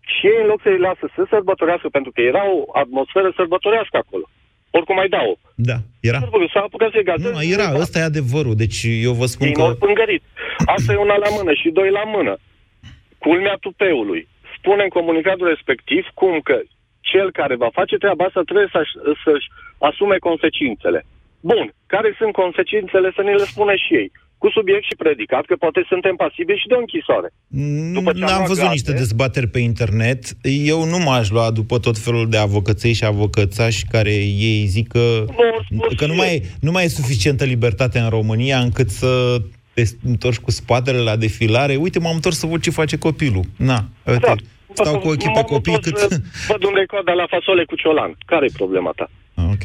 și 0.00 0.26
ei 0.26 0.40
în 0.42 0.46
loc 0.46 0.60
să-i 0.62 0.78
lasă 0.78 1.04
să 1.14 1.26
sărbătorească, 1.28 1.88
pentru 1.88 2.10
că 2.14 2.20
era 2.20 2.42
o 2.50 2.58
atmosferă 2.82 3.32
sărbătorească 3.36 3.96
acolo. 3.96 4.26
Oricum 4.70 4.94
mai 4.94 5.08
dau. 5.08 5.38
Da, 5.54 5.76
era. 6.00 6.18
S-a 6.52 6.60
apucat 6.60 6.90
să-i 6.90 7.08
gazeze. 7.10 7.28
Nu, 7.28 7.34
mai 7.34 7.48
era, 7.56 7.68
ăsta 7.84 7.98
e 7.98 8.02
adevărul. 8.02 8.54
Deci 8.54 8.78
eu 9.02 9.12
vă 9.12 9.26
spun 9.26 9.46
Ei 9.46 9.52
că... 9.52 9.60
n-au 9.60 9.74
pângărit. 9.74 10.22
Asta 10.74 10.92
e 10.92 10.96
una 10.96 11.16
la 11.16 11.30
mână 11.36 11.52
și 11.54 11.68
doi 11.68 11.90
la 11.90 12.04
mână. 12.04 12.38
Culmea 13.26 13.56
tupeului. 13.66 14.22
Spune 14.58 14.82
în 14.84 14.92
comunicatul 14.98 15.46
respectiv 15.54 16.02
cum 16.20 16.34
că 16.48 16.56
cel 17.10 17.28
care 17.38 17.54
va 17.64 17.70
face 17.78 17.96
treaba 17.96 18.24
asta 18.24 18.42
trebuie 18.48 18.68
să-și, 18.76 18.94
să-și 19.24 19.48
asume 19.88 20.16
consecințele. 20.28 21.00
Bun, 21.50 21.66
care 21.94 22.08
sunt 22.20 22.32
consecințele 22.42 23.08
să 23.16 23.22
ne 23.22 23.32
le 23.40 23.46
spună 23.52 23.74
și 23.84 23.94
ei? 24.02 24.10
Cu 24.42 24.48
subiect 24.50 24.84
și 24.84 25.00
predicat, 25.02 25.44
că 25.44 25.54
poate 25.64 25.80
suntem 25.88 26.14
pasibili 26.16 26.58
și 26.62 26.66
de 26.66 26.74
o 26.74 26.78
închisoare. 26.78 27.28
După 27.98 28.10
ce 28.12 28.22
am 28.22 28.28
N-am 28.28 28.36
luat 28.36 28.46
văzut 28.52 28.62
gaze- 28.62 28.76
niște 28.78 28.92
dezbateri 28.92 29.46
pe 29.54 29.58
internet. 29.58 30.20
Eu 30.72 30.84
nu 30.84 30.98
m-aș 30.98 31.30
lua 31.30 31.50
după 31.50 31.78
tot 31.78 31.98
felul 31.98 32.28
de 32.28 32.36
avocăței 32.36 32.92
și 32.92 33.04
avocățași 33.04 33.84
care 33.90 34.12
ei 34.50 34.64
zic 34.66 34.88
că, 34.88 35.24
că 35.96 36.06
nu, 36.06 36.14
mai, 36.14 36.34
e- 36.34 36.42
nu 36.60 36.70
mai 36.70 36.84
e 36.84 36.88
suficientă 36.88 37.44
libertate 37.44 37.98
în 37.98 38.08
România 38.08 38.58
încât 38.58 38.88
să 38.90 39.36
te 39.82 40.08
întorci 40.08 40.38
cu 40.46 40.50
spatele 40.50 40.98
la 40.98 41.16
defilare. 41.16 41.74
Uite, 41.76 41.98
m-am 41.98 42.14
întors 42.14 42.38
să 42.38 42.46
văd 42.46 42.60
ce 42.62 42.70
face 42.70 42.98
copilul. 42.98 43.44
Na, 43.56 43.78
uite, 44.06 44.26
Da. 44.26 44.34
stau 44.72 44.98
cu 44.98 45.08
ochii 45.08 45.30
pe 45.34 45.42
copii 45.42 45.80
cât... 45.80 45.98
Văd 46.48 46.62
unde 46.64 46.80
e 46.80 46.86
coada 46.94 47.12
la 47.12 47.26
fasole 47.26 47.64
cu 47.64 47.76
ciolan. 47.76 48.16
care 48.26 48.44
e 48.46 48.60
problema 48.62 48.92
ta? 48.96 49.10
Ok. 49.54 49.64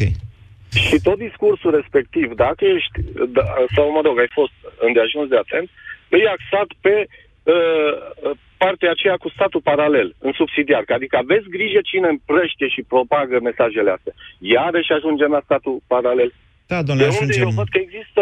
Și 0.87 0.97
tot 1.03 1.17
discursul 1.17 1.71
respectiv, 1.79 2.27
dacă 2.45 2.65
ești, 2.75 2.97
da, 3.35 3.43
sau 3.75 3.91
mă 3.91 4.01
rog, 4.03 4.19
ai 4.19 4.31
fost 4.39 4.55
îndeajuns 4.87 5.27
de 5.29 5.37
atent, 5.43 5.69
e 6.09 6.33
axat 6.37 6.69
pe 6.85 6.95
uh, 7.43 8.31
partea 8.57 8.91
aceea 8.91 9.17
cu 9.23 9.29
statul 9.35 9.61
paralel, 9.71 10.07
în 10.27 10.31
subsidiar. 10.39 10.83
Adică 10.99 11.15
aveți 11.17 11.47
grijă 11.55 11.79
cine 11.91 12.07
împrăște 12.15 12.65
și 12.73 12.89
propagă 12.93 13.35
mesajele 13.49 13.91
astea. 13.97 14.13
Iarăși 14.55 14.91
ajungem 14.97 15.31
la 15.37 15.41
statul 15.47 15.75
paralel. 15.93 16.29
Da, 16.71 16.77
de 16.79 16.85
domnule, 16.87 17.07
unde 17.07 17.17
ajungem... 17.17 17.47
eu 17.47 17.59
văd 17.59 17.69
că 17.73 17.79
există 17.85 18.21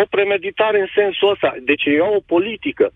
o 0.00 0.02
premeditare 0.10 0.78
în 0.80 0.88
sensul 0.94 1.30
ăsta. 1.30 1.50
Deci 1.64 1.84
e 1.84 2.00
o 2.16 2.20
politică. 2.20 2.92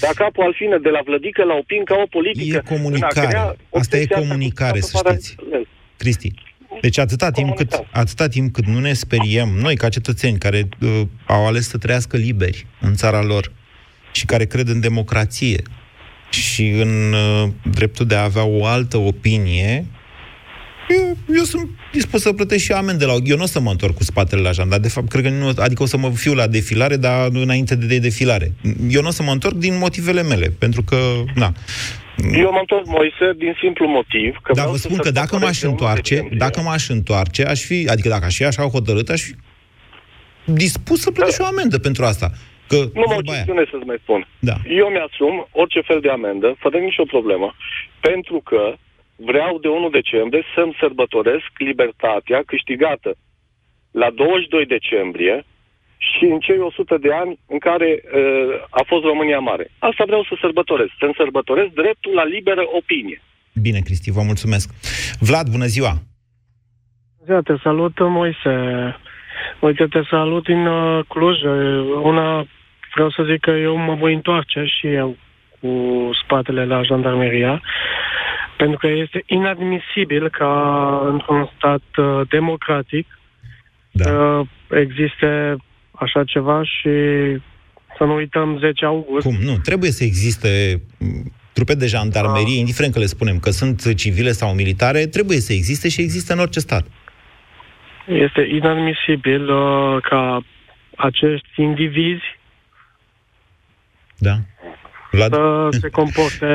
Da 0.00 0.08
capul 0.14 0.44
al 0.44 0.54
fine, 0.54 0.78
de 0.78 0.88
la 0.88 1.00
vlădică 1.04 1.44
la 1.44 1.54
opin 1.54 1.84
ca 1.84 1.96
o 2.04 2.06
politică. 2.06 2.62
E 2.64 2.74
comunicare. 2.74 3.56
Asta 3.72 3.96
e 3.96 4.06
comunicare, 4.06 4.80
să 4.80 5.00
știți. 5.04 5.34
Cristi. 5.96 6.30
Deci 6.80 6.98
atâta 6.98 7.30
timp, 7.30 7.54
cât, 7.54 7.84
atâta 7.90 8.28
timp 8.28 8.52
cât 8.52 8.66
nu 8.66 8.78
ne 8.78 8.92
speriem, 8.92 9.48
noi 9.48 9.76
ca 9.76 9.88
cetățeni 9.88 10.38
care 10.38 10.68
uh, 10.80 11.00
au 11.26 11.46
ales 11.46 11.68
să 11.68 11.78
trăiască 11.78 12.16
liberi 12.16 12.66
în 12.80 12.94
țara 12.94 13.22
lor 13.22 13.52
și 14.12 14.26
care 14.26 14.44
cred 14.46 14.68
în 14.68 14.80
democrație 14.80 15.62
și 16.30 16.68
în 16.68 17.12
uh, 17.12 17.48
dreptul 17.70 18.06
de 18.06 18.14
a 18.14 18.22
avea 18.22 18.44
o 18.44 18.64
altă 18.64 18.96
opinie, 18.96 19.86
eu, 20.88 21.16
eu 21.36 21.42
sunt 21.42 21.68
dispus 21.92 22.20
să 22.22 22.32
plătesc 22.32 22.64
și 22.64 22.72
amende 22.72 23.04
la... 23.04 23.12
Eu 23.24 23.36
nu 23.36 23.42
o 23.42 23.46
să 23.46 23.60
mă 23.60 23.70
întorc 23.70 23.94
cu 23.94 24.02
spatele 24.02 24.40
la 24.42 24.50
jandar. 24.52 24.78
De 24.78 24.88
fapt, 24.88 25.08
cred 25.08 25.22
că 25.22 25.30
nu... 25.30 25.50
Adică 25.56 25.82
o 25.82 25.86
să 25.86 25.96
mă 25.96 26.10
fiu 26.10 26.34
la 26.34 26.46
defilare, 26.46 26.96
dar 26.96 27.28
înainte 27.32 27.74
de 27.74 27.98
defilare. 27.98 28.52
Eu 28.88 29.00
nu 29.02 29.08
o 29.08 29.10
să 29.10 29.22
mă 29.22 29.30
întorc 29.30 29.54
din 29.54 29.78
motivele 29.78 30.22
mele, 30.22 30.46
pentru 30.58 30.82
că, 30.82 30.96
na, 31.34 31.52
Eu 32.32 32.50
m-am 32.50 32.58
întors, 32.60 32.86
Moise, 32.86 33.32
din 33.36 33.54
simplu 33.60 33.86
motiv 33.86 34.34
că 34.42 34.52
Dar 34.52 34.54
vreau 34.54 34.70
vă 34.70 34.76
să 34.76 34.82
spun 34.88 34.96
că 34.98 35.10
dacă 35.10 35.26
sărbătoresc 35.28 35.44
m-aș 35.44 35.60
de 35.60 35.66
unul 35.66 35.78
întoarce, 35.78 36.14
decembrie. 36.14 36.38
dacă 36.38 36.60
m-aș 36.60 36.88
întoarce, 36.88 37.42
aș 37.44 37.60
fi, 37.60 37.86
adică 37.90 38.08
dacă 38.08 38.24
aș 38.24 38.36
fi 38.36 38.44
așa 38.44 38.62
hotărât, 38.62 39.08
aș 39.08 39.22
fi 39.22 39.34
dispus 40.44 41.00
să 41.00 41.10
plătesc 41.10 41.36
și 41.36 41.42
o 41.42 41.50
amendă 41.54 41.78
pentru 41.78 42.04
asta. 42.04 42.30
Că, 42.68 42.76
Nu 42.76 42.90
mă 42.94 43.02
o 43.06 43.14
vorba 43.14 43.32
aia. 43.32 43.42
chestiune 43.42 43.64
să-ți 43.70 43.86
mai 43.86 43.98
spun. 44.02 44.20
Da. 44.38 44.56
Eu 44.80 44.86
mi-asum 44.94 45.34
orice 45.50 45.80
fel 45.80 46.00
de 46.00 46.10
amendă, 46.10 46.56
fără 46.58 46.76
nicio 46.78 47.04
problemă, 47.04 47.54
pentru 48.00 48.40
că 48.48 48.74
vreau 49.24 49.58
de 49.58 49.68
1 49.68 49.88
decembrie 49.88 50.42
să-mi 50.54 50.76
sărbătoresc 50.80 51.50
libertatea 51.58 52.42
câștigată 52.46 53.10
la 53.90 54.10
22 54.10 54.66
decembrie 54.66 55.44
și 55.98 56.24
în 56.24 56.38
cei 56.38 56.58
100 56.58 56.96
de 56.98 57.12
ani 57.12 57.38
în 57.46 57.58
care 57.58 58.02
uh, 58.02 58.64
a 58.70 58.82
fost 58.86 59.04
România 59.04 59.38
Mare. 59.38 59.70
Asta 59.78 60.04
vreau 60.06 60.22
să 60.22 60.34
sărbătoresc. 60.40 60.92
Să-mi 60.98 61.14
sărbătoresc 61.16 61.70
dreptul 61.72 62.12
la 62.14 62.24
liberă 62.24 62.62
opinie. 62.80 63.22
Bine, 63.62 63.78
Cristi, 63.78 64.10
vă 64.10 64.22
mulțumesc. 64.22 64.70
Vlad, 65.20 65.46
bună 65.48 65.64
ziua! 65.64 65.92
Ziua, 67.24 67.40
te 67.40 67.54
salut, 67.62 67.98
Moise. 67.98 68.54
Uite, 69.60 69.86
te 69.86 70.00
salut 70.10 70.44
din 70.44 70.66
uh, 70.66 71.04
Cluj. 71.08 71.42
Una, 72.02 72.46
vreau 72.94 73.10
să 73.10 73.22
zic 73.30 73.40
că 73.40 73.50
eu 73.50 73.76
mă 73.76 73.94
voi 73.94 74.14
întoarce 74.14 74.64
și 74.64 74.86
eu 74.86 75.16
cu 75.60 75.70
spatele 76.24 76.64
la 76.64 76.82
jandarmeria, 76.82 77.62
pentru 78.56 78.78
că 78.78 78.86
este 78.86 79.22
inadmisibil 79.26 80.28
ca 80.30 80.52
într-un 81.12 81.50
stat 81.56 81.82
uh, 81.96 82.20
democratic 82.28 83.06
da. 83.90 84.12
uh, 84.12 84.46
existe 84.70 85.56
așa 85.90 86.24
ceva 86.24 86.62
și 86.64 86.90
să 87.96 88.04
nu 88.04 88.14
uităm 88.14 88.58
10 88.58 88.84
august. 88.84 89.26
Cum? 89.26 89.36
Nu, 89.42 89.56
trebuie 89.56 89.90
să 89.90 90.04
existe 90.04 90.82
m, 90.98 91.32
trupe 91.52 91.74
de 91.74 91.86
jandarmerie, 91.86 92.58
indiferent 92.58 92.92
că 92.92 92.98
le 92.98 93.06
spunem 93.06 93.38
că 93.38 93.50
sunt 93.50 93.94
civile 93.94 94.30
sau 94.30 94.54
militare, 94.54 95.06
trebuie 95.06 95.38
să 95.38 95.52
existe 95.52 95.88
și 95.88 96.00
există 96.00 96.32
în 96.32 96.38
orice 96.38 96.60
stat. 96.60 96.86
Este 98.06 98.40
inadmisibil 98.40 99.50
uh, 99.50 100.02
ca 100.02 100.44
acești 100.96 101.62
indivizi 101.62 102.40
Da. 104.22 104.36
Vlad? 105.12 105.32
să 105.70 105.78
se 105.80 105.88
comporte 105.88 106.46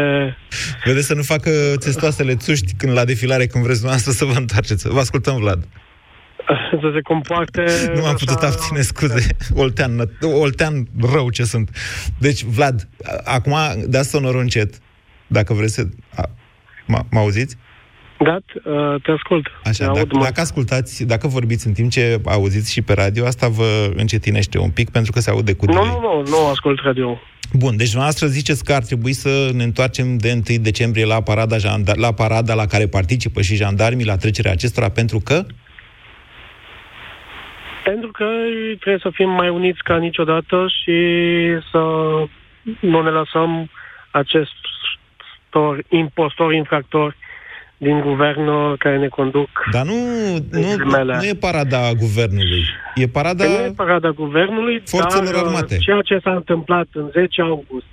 Vedeți 0.86 1.06
să 1.08 1.14
nu 1.14 1.22
facă 1.24 1.50
testoasele 1.80 2.36
țuști 2.36 2.74
când 2.78 2.94
la 2.94 3.06
defilare, 3.06 3.46
când 3.48 3.64
vreți 3.64 3.80
dumneavoastră 3.80 4.26
să 4.26 4.34
vă 4.34 4.40
întoarceți. 4.40 4.88
Vă 4.88 5.00
ascultăm, 5.00 5.36
Vlad. 5.38 5.68
să 6.82 6.92
se 6.94 7.02
comporte 7.02 7.64
Nu 7.94 8.02
m-am 8.02 8.16
putut 8.16 8.42
abține, 8.42 8.82
scuze. 8.82 9.28
Oltean, 9.54 9.96
nă- 9.96 10.26
oltean 10.28 10.88
rău 11.14 11.30
ce 11.30 11.44
sunt. 11.44 11.70
Deci, 12.20 12.44
Vlad, 12.44 12.88
a- 13.04 13.22
acum 13.24 13.56
dați 13.88 14.10
sonorul 14.10 14.42
încet, 14.42 14.74
dacă 15.28 15.54
vreți 15.54 15.74
să... 15.74 15.88
A, 16.16 16.30
mă 18.20 18.26
mă 18.26 18.32
auziți? 18.32 18.64
Dat, 18.64 18.74
uh, 18.74 19.02
te 19.02 19.12
ascult. 19.12 19.48
Așa, 19.64 19.84
te 19.84 19.84
aud, 19.84 19.96
dacă, 19.98 20.18
mă. 20.18 20.24
dacă 20.24 20.42
ascultați, 20.42 21.06
dacă 21.06 21.28
vorbiți 21.28 21.68
în 21.68 21.74
timp 21.74 21.92
ce 21.92 22.22
auziți 22.26 22.72
și 22.72 22.82
pe 22.82 22.94
radio, 22.94 23.26
asta 23.26 23.48
vă 23.48 23.92
încetinește 23.96 24.60
un 24.60 24.70
pic, 24.70 24.90
pentru 24.90 25.12
că 25.12 25.20
se 25.20 25.30
aude 25.30 25.54
cu 25.54 25.66
Nu, 25.66 25.72
delay. 25.72 25.88
nu, 25.90 26.00
nu, 26.02 26.24
nu 26.30 26.48
ascult 26.48 26.80
radio. 26.84 27.20
Bun, 27.54 27.78
deci 27.78 27.90
dumneavoastră 27.90 28.28
ziceți 28.28 28.64
că 28.64 28.74
ar 28.74 28.84
trebui 28.84 29.14
să 29.14 29.50
ne 29.54 29.64
întoarcem 29.64 30.18
de 30.18 30.32
1 30.50 30.58
decembrie 30.62 31.06
la 31.06 31.22
parada, 31.22 31.56
janda- 31.58 31.96
la 31.96 32.14
parada 32.14 32.54
la 32.54 32.66
care 32.66 32.88
participă 32.88 33.42
și 33.42 33.56
jandarmii 33.56 34.06
la 34.06 34.18
trecerea 34.18 34.52
acestora, 34.52 34.90
pentru 34.90 35.20
că... 35.20 35.46
Pentru 37.84 38.12
că 38.12 38.26
trebuie 38.80 39.00
să 39.02 39.10
fim 39.14 39.30
mai 39.30 39.50
uniți 39.50 39.84
ca 39.84 39.98
niciodată 39.98 40.66
și 40.84 40.98
să 41.72 41.78
nu 42.80 43.02
ne 43.02 43.10
lăsăm 43.10 43.70
acestor 44.12 45.84
impostori, 45.90 46.56
infractori 46.56 47.16
din 47.78 48.00
guvern 48.00 48.48
uh, 48.48 48.74
care 48.78 48.98
ne 48.98 49.08
conduc. 49.08 49.50
Dar 49.72 49.86
nu, 49.86 49.94
nu, 50.52 50.76
nu, 50.78 51.04
nu 51.04 51.26
e 51.26 51.34
parada 51.40 51.92
guvernului. 51.94 52.64
E 52.96 53.08
parada... 53.08 53.44
Că 53.44 53.50
nu 53.50 53.66
e 53.66 53.72
parada 53.76 54.10
guvernului, 54.10 54.82
Forțelor 54.86 55.26
dar 55.26 55.34
uh, 55.34 55.40
armate. 55.46 55.78
ceea 55.78 56.02
ce 56.02 56.20
s-a 56.24 56.34
întâmplat 56.34 56.88
în 56.94 57.10
10 57.12 57.42
august, 57.42 57.86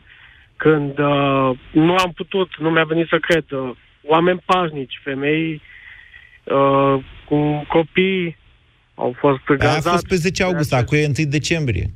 când 0.57 0.99
uh, 0.99 1.51
nu 1.70 1.94
am 1.94 2.12
putut, 2.14 2.49
nu 2.59 2.70
mi-a 2.70 2.85
venit 2.85 3.09
să 3.09 3.18
cred, 3.20 3.44
uh, 3.51 3.70
oameni 4.07 4.42
pașnici, 4.44 5.01
femei 5.03 5.61
uh, 6.44 7.05
cu 7.29 7.64
copii 7.68 8.37
au 8.94 9.14
fost 9.18 9.40
Aia 9.49 9.57
a 9.59 9.64
gazați. 9.64 9.88
fost 9.88 10.07
pe 10.07 10.14
10 10.14 10.42
august, 10.42 10.73
acum 10.75 10.99
e 10.99 11.05
1 11.05 11.29
decembrie. 11.29 11.90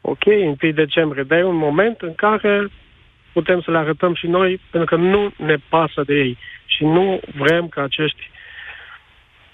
Ok, 0.00 0.24
1 0.26 0.72
decembrie, 0.72 1.22
dar 1.22 1.38
e 1.38 1.44
un 1.44 1.56
moment 1.56 2.00
în 2.00 2.14
care 2.14 2.68
putem 3.36 3.60
să 3.60 3.70
le 3.70 3.78
arătăm 3.78 4.14
și 4.14 4.26
noi, 4.26 4.60
pentru 4.70 4.96
că 4.96 5.02
nu 5.02 5.32
ne 5.36 5.56
pasă 5.68 6.02
de 6.06 6.14
ei 6.14 6.38
și 6.66 6.84
nu 6.84 7.20
vrem 7.34 7.68
ca 7.68 7.82
acești 7.82 8.30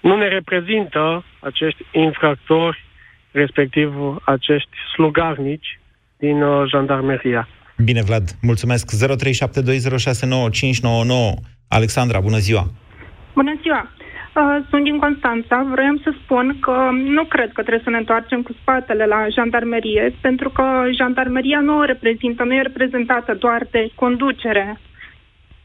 nu 0.01 0.17
ne 0.17 0.29
reprezintă 0.29 1.25
acești 1.41 1.85
infractori, 1.93 2.85
respectiv 3.31 3.93
acești 4.25 4.71
slugarnici 4.95 5.81
din 6.17 6.43
uh, 6.43 6.69
jandarmeria. 6.71 7.49
Bine, 7.85 8.03
Vlad, 8.03 8.31
mulțumesc. 8.43 8.91
0372069599. 8.93 8.95
Alexandra, 11.69 12.21
bună 12.21 12.39
ziua! 12.39 12.71
Bună 13.35 13.59
ziua! 13.63 13.91
Uh, 14.37 14.59
Sunt 14.71 14.85
din 14.85 14.99
Constanța. 14.99 15.67
Vreau 15.71 15.97
să 16.05 16.11
spun 16.23 16.57
că 16.61 16.77
nu 16.93 17.25
cred 17.25 17.53
că 17.53 17.61
trebuie 17.63 17.85
să 17.85 17.91
ne 17.91 17.97
întoarcem 17.97 18.43
cu 18.43 18.53
spatele 18.61 19.05
la 19.07 19.27
jandarmerie, 19.37 20.15
pentru 20.21 20.51
că 20.51 20.65
jandarmeria 20.99 21.61
nu 21.61 21.79
o 21.79 21.85
reprezintă, 21.85 22.45
nu 22.45 22.55
e 22.55 22.63
reprezentată 22.63 23.35
doar 23.35 23.67
de 23.71 23.91
conducere. 23.95 24.81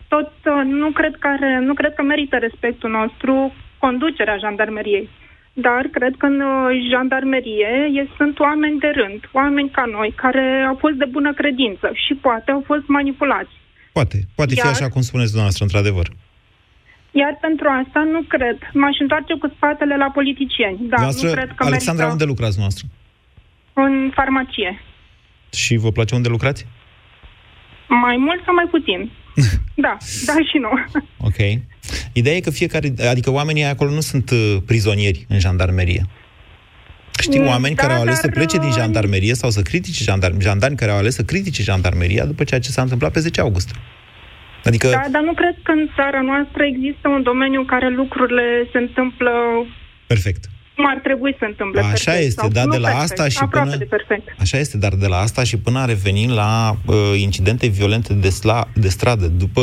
Tot 0.07 0.31
uh, 0.45 0.61
nu 0.65 0.89
cred 0.91 1.15
că, 1.19 1.27
are, 1.27 1.59
nu 1.59 1.73
cred 1.73 1.93
că 1.93 2.03
merită 2.03 2.37
respectul 2.37 2.89
nostru 2.89 3.53
conducerea 3.77 4.37
jandarmeriei. 4.37 5.09
Dar 5.53 5.83
cred 5.91 6.13
că 6.17 6.25
în 6.25 6.39
uh, 6.41 6.87
jandarmerie 6.91 7.89
e- 7.93 8.07
sunt 8.17 8.39
oameni 8.39 8.79
de 8.79 8.91
rând, 8.95 9.19
oameni 9.31 9.69
ca 9.69 9.85
noi, 9.85 10.13
care 10.15 10.65
au 10.67 10.75
fost 10.75 10.95
de 10.95 11.05
bună 11.05 11.33
credință 11.33 11.91
și 11.93 12.13
poate 12.13 12.51
au 12.51 12.63
fost 12.65 12.87
manipulați. 12.87 13.53
Poate, 13.93 14.17
poate 14.35 14.53
fi 14.53 14.59
Iar- 14.59 14.69
așa 14.71 14.89
cum 14.89 15.01
spuneți 15.01 15.31
dumneavoastră, 15.33 15.63
într-adevăr. 15.65 16.07
Iar 17.21 17.33
pentru 17.41 17.67
asta 17.81 17.99
nu 18.13 18.21
cred. 18.33 18.57
M-aș 18.73 18.95
întoarce 18.99 19.33
cu 19.41 19.47
spatele 19.55 19.95
la 20.03 20.09
politicieni. 20.17 20.77
Da, 20.93 21.01
Noastră, 21.01 21.27
nu 21.27 21.33
cred 21.33 21.49
că 21.55 21.63
Alexandra, 21.63 22.03
merită 22.03 22.11
unde 22.11 22.31
lucrați 22.33 22.59
noastră? 22.59 22.85
în 23.75 24.11
farmacie. 24.13 24.81
Și 25.49 25.75
vă 25.75 25.91
place 25.91 26.15
unde 26.15 26.29
lucrați? 26.29 26.65
Mai 27.87 28.17
mult 28.17 28.41
sau 28.45 28.53
mai 28.53 28.67
puțin? 28.69 29.11
da, 29.85 29.97
da 30.25 30.33
și 30.33 30.57
nu. 30.57 31.01
Ok. 31.17 31.61
Ideea 32.13 32.35
e 32.35 32.39
că 32.39 32.51
fiecare, 32.51 32.93
adică 33.09 33.31
oamenii 33.31 33.63
acolo 33.63 33.91
nu 33.91 33.99
sunt 33.99 34.29
uh, 34.29 34.57
prizonieri 34.65 35.25
în 35.29 35.39
jandarmerie. 35.39 36.05
Știu 37.19 37.41
Mm, 37.41 37.47
oameni 37.47 37.75
da, 37.75 37.81
care 37.81 37.93
au 37.93 38.01
ales 38.01 38.19
să 38.19 38.27
dar, 38.27 38.35
plece 38.35 38.57
din 38.57 38.67
uh, 38.67 38.73
jandarmerie 38.77 39.33
sau 39.33 39.49
să 39.49 39.61
critique 39.61 40.03
jandarmi, 40.03 40.41
jandarmi 40.41 40.75
care 40.75 40.91
au 40.91 40.97
ales 40.97 41.15
să 41.15 41.23
critique 41.23 41.63
jandarmeria 41.63 42.25
după 42.25 42.43
ceea 42.43 42.59
ce 42.59 42.69
s-a 42.69 42.81
întâmplat 42.81 43.11
pe 43.11 43.19
10 43.19 43.41
august. 43.41 43.75
Adică, 44.69 44.87
Da, 44.87 45.05
dar 45.11 45.21
nu 45.21 45.33
cred 45.33 45.55
că 45.63 45.71
în 45.71 45.89
țara 45.95 46.21
noastră 46.21 46.61
există 46.73 47.05
un 47.15 47.23
domeniu 47.23 47.59
în 47.59 47.65
care 47.65 47.89
lucrurile 47.89 48.45
se 48.71 48.77
întâmplă 48.77 49.31
perfect. 50.07 50.43
cum 50.75 50.85
ar 50.87 50.99
trebui 51.03 51.35
să 51.39 51.45
întâmple. 51.47 51.79
Așa 51.79 51.89
perfect, 51.89 52.17
este, 52.27 52.39
sau 52.41 52.49
da, 52.49 52.63
nu 52.63 52.71
de 52.71 52.77
la 52.77 52.87
perfect, 52.89 53.11
asta 53.11 53.27
și 53.27 53.37
aproape 53.41 53.67
până- 53.69 53.79
de 53.83 53.87
perfect. 53.95 54.25
Așa 54.39 54.57
este, 54.57 54.77
dar 54.77 54.93
de 54.93 55.07
la 55.07 55.17
asta 55.17 55.43
și 55.43 55.57
până 55.57 55.79
a 55.79 55.85
reveni 55.85 56.27
la 56.27 56.77
uh, 56.85 56.95
incidente 57.17 57.67
violente 57.67 58.13
de, 58.13 58.29
sla, 58.29 58.67
de 58.73 58.89
stradă, 58.89 59.25
după 59.27 59.61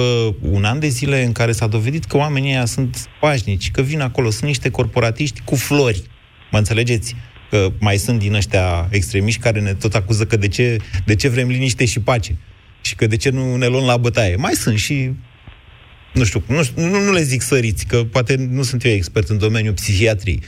un 0.51 0.65
an 0.65 0.79
de 0.79 0.89
zile 0.89 1.23
în 1.23 1.33
care 1.33 1.53
s-a 1.53 1.67
dovedit 1.67 2.05
că 2.05 2.17
oamenii 2.17 2.51
ăia 2.53 2.65
sunt 2.65 3.09
pașnici, 3.21 3.71
că 3.71 3.83
vin 3.83 4.01
acolo, 4.01 4.31
sunt 4.31 4.45
niște 4.45 4.71
corporatiști 4.71 5.41
cu 5.45 5.55
flori. 5.55 6.03
Mă 6.51 6.59
înțelegeți? 6.59 7.17
Că 7.51 7.69
mai 7.81 7.97
sunt 7.97 8.19
din 8.19 8.35
ăștia 8.35 8.89
extremiști 8.91 9.41
care 9.41 9.61
ne 9.61 9.75
tot 9.75 9.95
acuză 9.95 10.25
că 10.25 10.37
de 10.37 10.49
ce, 10.49 10.77
de 11.05 11.15
ce 11.15 11.29
vrem 11.29 11.49
liniște 11.49 11.85
și 11.85 12.01
pace 12.01 12.37
și 12.83 12.95
că 12.95 13.07
de 13.07 13.17
ce 13.17 13.31
nu 13.31 13.57
ne 13.57 13.67
luăm 13.67 13.85
la 13.85 13.97
bătaie. 13.97 14.37
Mai 14.37 14.53
sunt 14.53 14.79
și 14.79 15.11
nu 16.15 16.25
știu, 16.25 16.43
nu, 16.47 16.63
știu, 16.63 16.83
nu, 16.89 17.01
nu 17.01 17.13
le 17.13 17.23
zic 17.23 17.43
săriți, 17.43 17.87
că 17.87 18.05
poate 18.05 18.35
nu 18.51 18.63
sunt 18.63 18.85
eu 18.85 18.93
expert 18.93 19.29
în 19.29 19.39
domeniul 19.39 19.73
psihiatriei. 19.75 20.41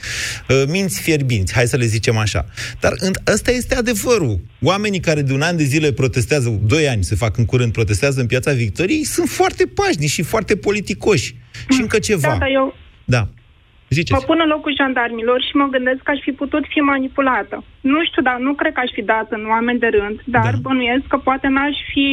Uh, 0.49 0.63
Minți 0.67 1.01
fierbinți, 1.01 1.53
hai 1.53 1.67
să 1.67 1.77
le 1.77 1.85
zicem 1.85 2.17
așa. 2.17 2.45
Dar 2.79 2.93
în- 2.97 3.13
ăsta 3.33 3.51
este 3.51 3.75
adevărul. 3.75 4.39
Oamenii 4.61 4.99
care 4.99 5.21
de 5.21 5.33
un 5.33 5.41
an 5.41 5.57
de 5.57 5.63
zile 5.63 5.91
protestează, 5.91 6.59
doi 6.63 6.87
ani 6.87 7.03
se 7.03 7.15
fac 7.15 7.37
în 7.37 7.45
curând, 7.45 7.71
protestează 7.71 8.19
în 8.19 8.27
piața 8.27 8.51
Victoriei, 8.51 9.03
sunt 9.03 9.29
foarte 9.29 9.65
pașnici 9.65 10.09
și 10.09 10.21
foarte 10.21 10.55
politicoși. 10.55 11.35
Și 11.69 11.81
încă 11.81 11.99
ceva. 11.99 12.27
Da, 12.27 12.37
dar 12.37 12.49
eu 12.53 12.75
Da. 13.05 13.29
Ziceți. 13.97 14.15
mă 14.17 14.27
pun 14.29 14.39
în 14.43 14.49
locul 14.55 14.77
jandarmilor 14.81 15.39
și 15.47 15.53
mă 15.61 15.67
gândesc 15.75 15.99
că 16.03 16.11
aș 16.13 16.21
fi 16.27 16.33
putut 16.41 16.63
fi 16.73 16.79
manipulată. 16.93 17.55
Nu 17.91 17.99
știu, 18.09 18.21
dar 18.29 18.37
nu 18.47 18.51
cred 18.59 18.71
că 18.73 18.81
aș 18.83 18.91
fi 18.97 19.03
dat 19.13 19.27
în 19.37 19.43
oameni 19.53 19.83
de 19.85 19.89
rând, 19.97 20.17
dar 20.35 20.53
da. 20.55 20.63
bănuiesc 20.65 21.05
că 21.11 21.17
poate 21.27 21.47
n-aș 21.55 21.77
fi 21.91 22.07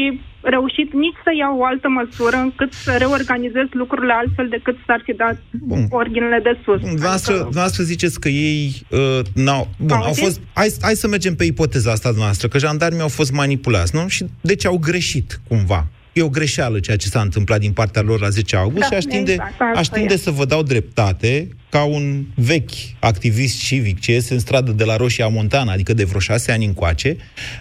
reușit 0.57 0.89
nici 0.93 1.19
să 1.25 1.31
iau 1.39 1.55
o 1.59 1.65
altă 1.65 1.89
măsură 1.89 2.37
încât 2.37 2.73
să 2.73 2.91
reorganizez 2.99 3.67
lucrurile 3.71 4.13
altfel 4.13 4.49
decât 4.49 4.77
s-ar 4.87 5.01
fi 5.05 5.13
dat 5.13 5.37
Bun. 5.51 5.87
ordinele 5.91 6.41
de 6.43 6.55
sus. 6.65 6.81
Dumneavoastră, 6.81 7.35
dumneavoastră 7.35 7.83
ziceți 7.83 8.21
că 8.21 8.29
ei 8.29 8.83
uh, 8.91 9.21
n-au... 9.35 9.69
Bun, 9.79 9.97
au 9.97 10.03
Auziți? 10.03 10.25
fost... 10.25 10.41
Hai, 10.55 10.69
hai 10.81 10.95
să 10.95 11.09
mergem 11.09 11.35
pe 11.35 11.45
ipoteza 11.45 11.91
asta 11.91 12.11
noastră, 12.17 12.49
că 12.49 12.59
jandarmii 12.59 13.01
au 13.01 13.09
fost 13.09 13.33
manipulați, 13.33 13.95
nu? 13.97 14.09
Și 14.09 14.25
deci 14.41 14.67
au 14.67 14.79
greșit, 14.79 15.41
cumva. 15.49 15.87
E 16.13 16.23
o 16.23 16.29
greșeală 16.29 16.81
ceea 16.81 16.97
ce 16.97 17.09
s-a 17.09 17.21
întâmplat 17.21 17.61
din 17.61 17.73
partea 17.73 18.03
lor 18.03 18.21
la 18.21 18.29
10 18.29 18.57
august 18.57 18.81
Da, 18.81 18.87
și 18.87 18.95
aș 18.95 19.05
tinde, 19.05 19.33
exact, 19.33 19.51
asta 19.51 19.73
aș 19.79 19.87
tinde 19.87 20.15
e. 20.15 20.17
să 20.17 20.31
vă 20.31 20.45
dau 20.45 20.63
dreptate 20.63 21.49
ca 21.69 21.85
un 21.85 22.25
vechi 22.35 22.71
activist 22.99 23.59
civic 23.59 24.01
ce 24.01 24.13
iese 24.13 24.33
în 24.33 24.41
stradă 24.41 24.73
de 24.73 24.85
la 24.85 24.97
Roșia 24.97 25.29
Montana, 25.29 25.73
adică 25.73 25.95
de 25.95 26.05
vreo 26.05 26.21
șase 26.21 26.53
ani 26.53 26.65
încoace, 26.65 27.17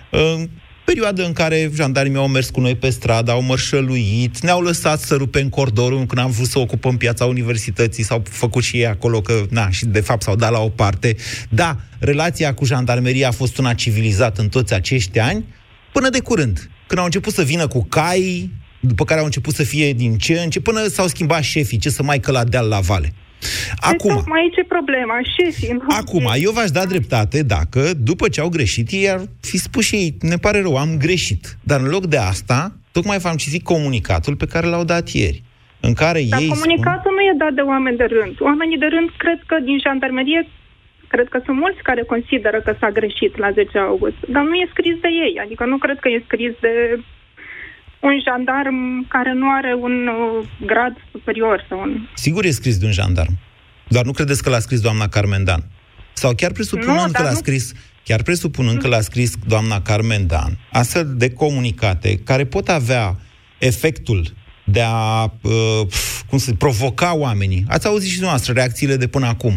în 0.09 0.49
perioadă 0.85 1.25
în 1.25 1.33
care 1.33 1.71
jandarmii 1.75 2.17
au 2.17 2.27
mers 2.27 2.49
cu 2.49 2.59
noi 2.59 2.75
pe 2.75 2.89
stradă, 2.89 3.31
au 3.31 3.41
mărșăluit, 3.41 4.39
ne-au 4.39 4.61
lăsat 4.61 4.99
să 4.99 5.15
rupem 5.15 5.49
cordorul 5.49 6.05
când 6.05 6.21
am 6.21 6.31
vrut 6.31 6.47
să 6.47 6.59
ocupăm 6.59 6.97
piața 6.97 7.25
universității, 7.25 8.03
s-au 8.03 8.23
făcut 8.29 8.63
și 8.63 8.77
ei 8.77 8.87
acolo 8.87 9.21
că, 9.21 9.45
na, 9.49 9.69
și 9.69 9.85
de 9.85 9.99
fapt 9.99 10.21
s-au 10.21 10.35
dat 10.35 10.51
la 10.51 10.59
o 10.59 10.69
parte. 10.69 11.15
Da, 11.49 11.77
relația 11.99 12.53
cu 12.53 12.65
jandarmeria 12.65 13.27
a 13.27 13.31
fost 13.31 13.57
una 13.57 13.73
civilizată 13.73 14.41
în 14.41 14.49
toți 14.49 14.73
acești 14.73 15.19
ani, 15.19 15.45
până 15.91 16.09
de 16.09 16.19
curând, 16.19 16.69
când 16.91 17.03
au 17.03 17.11
început 17.11 17.33
să 17.33 17.43
vină 17.43 17.67
cu 17.67 17.85
cai, 17.89 18.49
după 18.79 19.03
care 19.03 19.19
au 19.19 19.25
început 19.25 19.53
să 19.53 19.63
fie 19.63 19.93
din 19.93 20.17
ce 20.17 20.33
în 20.43 20.49
ce, 20.49 20.61
până 20.61 20.79
s-au 20.79 21.07
schimbat 21.07 21.43
șefii, 21.43 21.77
ce 21.77 21.89
să 21.89 22.03
mai 22.03 22.19
că 22.19 22.31
la 22.31 22.43
deal 22.43 22.67
la 22.67 22.79
vale. 22.79 23.13
Acum, 23.75 24.09
Deci, 24.13 24.17
tocmai 24.17 24.39
aici 24.39 24.57
e 24.57 24.63
problema, 24.77 25.15
șefii. 25.35 25.73
nu? 25.73 25.95
Acum, 26.01 26.25
eu 26.45 26.51
v-aș 26.51 26.69
da 26.69 26.85
dreptate 26.85 27.43
dacă, 27.43 27.81
după 27.97 28.27
ce 28.29 28.41
au 28.41 28.49
greșit, 28.49 28.87
ei 28.91 29.09
ar 29.09 29.21
fi 29.41 29.57
spus 29.57 29.83
și 29.85 29.95
ei, 29.95 30.17
ne 30.21 30.35
pare 30.35 30.61
rău, 30.61 30.77
am 30.77 30.97
greșit. 30.97 31.57
Dar 31.63 31.79
în 31.79 31.87
loc 31.87 32.05
de 32.05 32.17
asta, 32.17 32.71
tocmai 32.91 33.17
v-am 33.17 33.35
citit 33.35 33.63
comunicatul 33.63 34.35
pe 34.35 34.45
care 34.45 34.67
l-au 34.67 34.83
dat 34.83 35.09
ieri, 35.09 35.43
în 35.79 35.93
care 35.93 36.23
Dar 36.29 36.39
ei 36.41 36.47
comunicatul 36.47 37.11
nu 37.17 37.21
e 37.21 37.33
dat 37.37 37.53
de 37.53 37.61
oameni 37.61 37.97
de 37.97 38.07
rând. 38.15 38.33
Oamenii 38.39 38.77
de 38.77 38.89
rând 38.95 39.09
cred 39.17 39.39
că 39.49 39.55
din 39.67 39.77
jandarmerie, 39.85 40.47
cred 41.13 41.27
că 41.33 41.39
sunt 41.45 41.57
mulți 41.63 41.81
care 41.89 42.03
consideră 42.13 42.57
că 42.65 42.71
s-a 42.79 42.89
greșit 42.99 43.33
la 43.43 43.49
10 43.51 43.77
august. 43.77 44.19
Dar 44.35 44.43
nu 44.49 44.55
e 44.63 44.73
scris 44.75 44.95
de 45.05 45.11
ei. 45.25 45.33
Adică 45.45 45.63
nu 45.71 45.77
cred 45.83 45.97
că 45.99 46.07
e 46.09 46.27
scris 46.29 46.53
de 46.65 46.73
un 48.07 48.15
jandarm 48.25 48.77
care 49.07 49.31
nu 49.41 49.47
are 49.59 49.73
un 49.87 49.95
uh, 50.07 50.47
grad 50.65 50.93
superior 51.11 51.65
sau 51.69 51.79
un... 51.79 51.91
spun, 51.91 52.09
sigur 52.25 52.43
e 52.45 52.59
scris 52.59 52.77
de 52.77 52.85
un 52.85 52.91
jandarm, 52.91 53.33
dar 53.87 54.03
nu 54.05 54.11
credeți 54.11 54.43
că 54.43 54.49
l-a 54.49 54.59
scris 54.59 54.81
doamna 54.81 55.07
Carmen 55.07 55.43
Dan? 55.43 55.61
Sau 56.13 56.33
chiar 56.35 56.51
presupunând 56.51 56.97
Nu, 56.99 57.05
că 57.05 57.11
dar 57.11 57.23
l-a 57.23 57.29
nu- 57.29 57.35
scris, 57.35 57.73
chiar 58.03 58.21
presupunând 58.23 58.77
că 58.81 58.87
l-a 58.87 59.01
scris 59.01 59.35
doamna 59.47 59.81
Carmen 59.81 60.27
Dan, 60.27 60.51
astfel 60.71 61.13
de 61.15 61.33
comunicate 61.33 62.17
care 62.25 62.45
pot 62.45 62.67
avea 62.69 63.15
efectul 63.57 64.25
de 64.71 64.81
a, 64.85 65.23
uh, 65.41 65.87
cum 66.29 66.37
să 66.37 66.53
provoca 66.53 67.15
oamenii. 67.15 67.65
Ați 67.67 67.87
auzit 67.87 68.07
și 68.07 68.13
dumneavoastră 68.13 68.53
reacțiile 68.53 68.95
de 68.95 69.07
până 69.07 69.27
acum. 69.27 69.53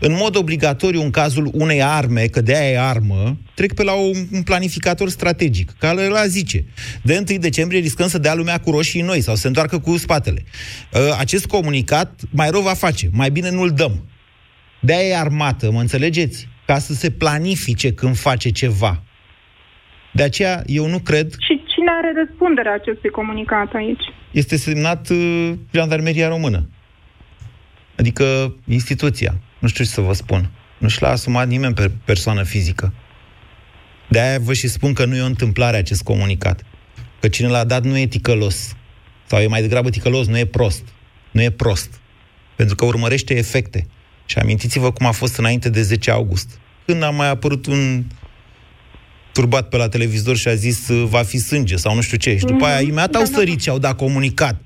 În 0.00 0.16
mod 0.18 0.36
obligatoriu, 0.36 1.02
în 1.02 1.10
cazul 1.10 1.50
unei 1.52 1.82
arme, 1.82 2.26
că 2.26 2.40
de 2.40 2.56
aia 2.56 2.70
e 2.70 2.78
armă, 2.78 3.36
trec 3.54 3.72
pe 3.72 3.82
la 3.82 3.92
un, 3.92 4.26
un 4.32 4.42
planificator 4.42 5.08
strategic, 5.08 5.72
care 5.78 6.08
la 6.08 6.26
zice, 6.26 6.64
de 7.02 7.24
1 7.30 7.38
decembrie 7.38 7.80
riscăm 7.80 8.08
să 8.08 8.18
dea 8.18 8.34
lumea 8.34 8.58
cu 8.58 8.70
roșii 8.70 9.02
noi 9.02 9.20
sau 9.20 9.34
să 9.34 9.40
se 9.40 9.46
întoarcă 9.46 9.78
cu 9.78 9.96
spatele. 9.96 10.42
Uh, 10.92 11.16
acest 11.18 11.46
comunicat 11.46 12.20
mai 12.30 12.50
rău 12.50 12.60
va 12.60 12.74
face, 12.74 13.08
mai 13.12 13.30
bine 13.30 13.50
nu-l 13.50 13.70
dăm. 13.70 14.04
De 14.80 14.94
aia 14.94 15.06
e 15.06 15.16
armată, 15.16 15.70
mă 15.70 15.80
înțelegeți? 15.80 16.48
Ca 16.66 16.78
să 16.78 16.92
se 16.92 17.10
planifice 17.10 17.92
când 17.92 18.16
face 18.16 18.50
ceva. 18.50 19.02
De 20.12 20.22
aceea, 20.22 20.62
eu 20.66 20.86
nu 20.86 20.98
cred 20.98 21.26
Și 21.38 21.62
cine 21.66 21.90
are 21.98 22.12
răspunderea 22.16 22.72
acestui 22.74 23.10
comunicat 23.10 23.72
aici? 23.74 24.04
Este 24.34 24.56
semnat 24.56 25.08
uh, 25.08 25.52
Jandarmeria 25.70 26.28
Română. 26.28 26.68
Adică 27.96 28.56
instituția. 28.68 29.40
Nu 29.58 29.68
știu 29.68 29.84
ce 29.84 29.90
să 29.90 30.00
vă 30.00 30.12
spun. 30.12 30.50
Nu 30.78 30.88
și 30.88 31.02
l-a 31.02 31.08
asumat 31.08 31.48
nimeni 31.48 31.74
pe 31.74 31.90
persoană 32.04 32.42
fizică. 32.42 32.92
De 34.08 34.20
aia 34.20 34.38
vă 34.38 34.52
și 34.52 34.68
spun 34.68 34.92
că 34.92 35.04
nu 35.04 35.16
e 35.16 35.22
o 35.22 35.26
întâmplare 35.26 35.76
acest 35.76 36.02
comunicat. 36.02 36.62
Că 37.20 37.28
cine 37.28 37.48
l-a 37.48 37.64
dat 37.64 37.84
nu 37.84 37.98
e 37.98 38.06
ticălos. 38.06 38.76
Sau 39.26 39.40
e 39.40 39.46
mai 39.46 39.60
degrabă 39.60 39.90
ticălos, 39.90 40.26
nu 40.26 40.38
e 40.38 40.44
prost. 40.44 40.82
Nu 41.30 41.42
e 41.42 41.50
prost. 41.50 42.00
Pentru 42.56 42.74
că 42.74 42.84
urmărește 42.84 43.36
efecte. 43.36 43.86
Și 44.26 44.38
amintiți-vă 44.38 44.92
cum 44.92 45.06
a 45.06 45.10
fost 45.10 45.36
înainte 45.36 45.68
de 45.68 45.82
10 45.82 46.10
august. 46.10 46.58
Când 46.86 47.02
a 47.02 47.10
mai 47.10 47.28
apărut 47.28 47.66
un 47.66 48.04
turbat 49.34 49.68
pe 49.68 49.76
la 49.76 49.88
televizor 49.88 50.36
și 50.36 50.48
a 50.48 50.54
zis 50.54 50.88
uh, 50.88 51.04
va 51.14 51.22
fi 51.22 51.38
sânge 51.38 51.76
sau 51.76 51.94
nu 51.94 52.00
știu 52.00 52.16
ce. 52.24 52.36
Și 52.36 52.44
după 52.44 52.64
aia 52.64 52.74
Mhm. 52.80 52.84
imediat 52.88 53.10
Da, 53.10 53.18
au 53.18 53.24
da, 53.24 53.36
sărit 53.38 53.60
și 53.62 53.68
au 53.68 53.78
dat 53.78 53.96
comunicat. 53.96 54.56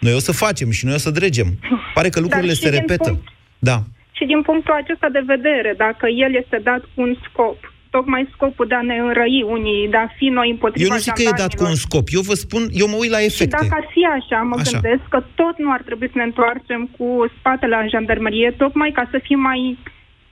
Noi 0.00 0.14
o 0.14 0.18
să 0.28 0.32
facem 0.32 0.70
și 0.70 0.84
noi 0.84 0.94
o 0.94 0.98
să 1.06 1.10
dregem. 1.10 1.48
Pare 1.94 2.08
că 2.08 2.20
lucrurile 2.20 2.52
și 2.52 2.60
se 2.60 2.70
din 2.70 2.78
repetă. 2.78 3.08
punct- 3.10 3.28
Da. 3.58 3.78
Și 4.16 4.24
din 4.32 4.42
punctul 4.42 4.74
acesta 4.82 5.08
de 5.16 5.22
vedere, 5.26 5.70
dacă 5.76 6.06
el 6.24 6.32
este 6.42 6.58
dat 6.70 6.80
cu 6.92 6.98
un 7.06 7.12
scop, 7.28 7.58
tocmai 7.90 8.28
scopul 8.34 8.66
de 8.66 8.74
a 8.80 8.82
ne 8.90 8.96
înrăi 9.06 9.36
unii, 9.56 9.88
de 9.94 9.96
a 9.96 10.08
fi 10.18 10.26
noi 10.38 10.48
împotriva 10.54 10.86
Eu 10.88 10.92
nu 10.94 11.00
zic 11.06 11.12
că 11.12 11.22
e 11.22 11.42
dat 11.44 11.52
cu 11.54 11.64
un 11.72 11.74
scop. 11.84 12.06
Eu 12.18 12.20
vă 12.30 12.34
spun, 12.44 12.62
eu 12.82 12.86
mă 12.88 12.96
uit 13.02 13.10
la 13.16 13.18
Și 13.18 13.24
efecte. 13.30 13.56
dacă 13.60 13.74
ar 13.80 13.86
fi 13.94 14.02
așa, 14.18 14.38
mă 14.50 14.56
Așa. 14.58 14.70
gândesc 14.70 15.02
că 15.14 15.18
tot 15.40 15.54
nu 15.64 15.70
ar 15.76 15.82
trebui 15.88 16.08
să 16.12 16.16
ne 16.18 16.26
întoarcem 16.30 16.80
cu 16.96 17.06
spatele 17.38 17.74
la 17.76 17.86
jandarmerie, 17.92 18.48
tocmai 18.62 18.90
ca 18.98 19.04
să 19.12 19.18
fim 19.28 19.40
mai 19.50 19.60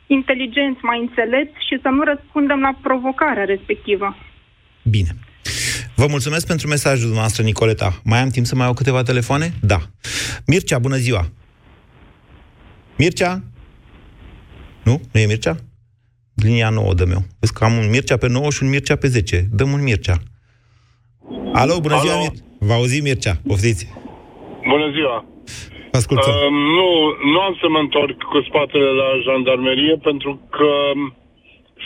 inteligenți, 0.06 0.80
mai 0.82 0.98
înțelepți 1.00 1.60
și 1.68 1.78
să 1.82 1.88
nu 1.88 2.02
răspundem 2.04 2.60
la 2.60 2.78
provocarea 2.82 3.44
respectivă. 3.44 4.16
Bine. 4.82 5.10
Vă 5.96 6.06
mulțumesc 6.08 6.46
pentru 6.46 6.68
mesajul 6.68 7.00
dumneavoastră, 7.02 7.42
Nicoleta. 7.42 8.00
Mai 8.04 8.18
am 8.18 8.28
timp 8.28 8.46
să 8.46 8.54
mai 8.54 8.66
au 8.66 8.72
câteva 8.74 9.02
telefoane? 9.02 9.52
Da. 9.62 9.78
Mircea, 10.46 10.78
bună 10.78 10.96
ziua! 10.96 11.28
Mircea? 12.98 13.42
Nu? 14.84 15.00
Nu 15.12 15.20
e 15.20 15.26
Mircea? 15.26 15.56
Linia 16.34 16.68
9 16.70 16.94
dă 16.94 17.04
meu. 17.04 17.22
Vezi 17.40 17.52
că 17.52 17.64
am 17.64 17.76
un 17.76 17.88
Mircea 17.90 18.16
pe 18.16 18.28
9 18.28 18.50
și 18.50 18.62
un 18.62 18.68
Mircea 18.68 18.96
pe 18.96 19.06
10. 19.08 19.46
Dăm 19.50 19.72
un 19.72 19.82
Mircea. 19.82 20.16
Alo, 21.52 21.80
bună 21.80 21.98
ziua, 22.00 22.14
Mir- 22.24 22.44
Vă 22.58 22.72
auzi, 22.72 23.00
Mircea. 23.00 23.36
Poftiți. 23.46 23.88
Bună 24.68 24.90
ziua! 24.92 25.24
Vă 25.92 25.98
ascultăm. 26.02 26.32
Uh, 26.34 26.50
nu, 26.78 26.90
nu 27.32 27.38
am 27.46 27.54
să 27.62 27.66
mă 27.68 27.80
întorc 27.86 28.16
cu 28.32 28.38
spatele 28.48 28.90
la 29.02 29.08
jandarmerie 29.26 29.96
pentru 30.08 30.32
că 30.56 30.72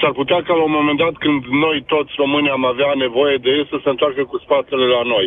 s-ar 0.00 0.12
putea 0.20 0.40
ca 0.46 0.54
la 0.58 0.64
un 0.68 0.76
moment 0.78 0.98
dat 1.04 1.14
când 1.24 1.40
noi 1.64 1.76
toți 1.94 2.12
românii 2.22 2.56
am 2.56 2.64
avea 2.72 2.92
nevoie 3.04 3.36
de 3.44 3.50
ei 3.56 3.66
să 3.72 3.76
se 3.82 3.88
întoarcă 3.94 4.22
cu 4.30 4.36
spatele 4.44 4.86
la 4.96 5.02
noi. 5.14 5.26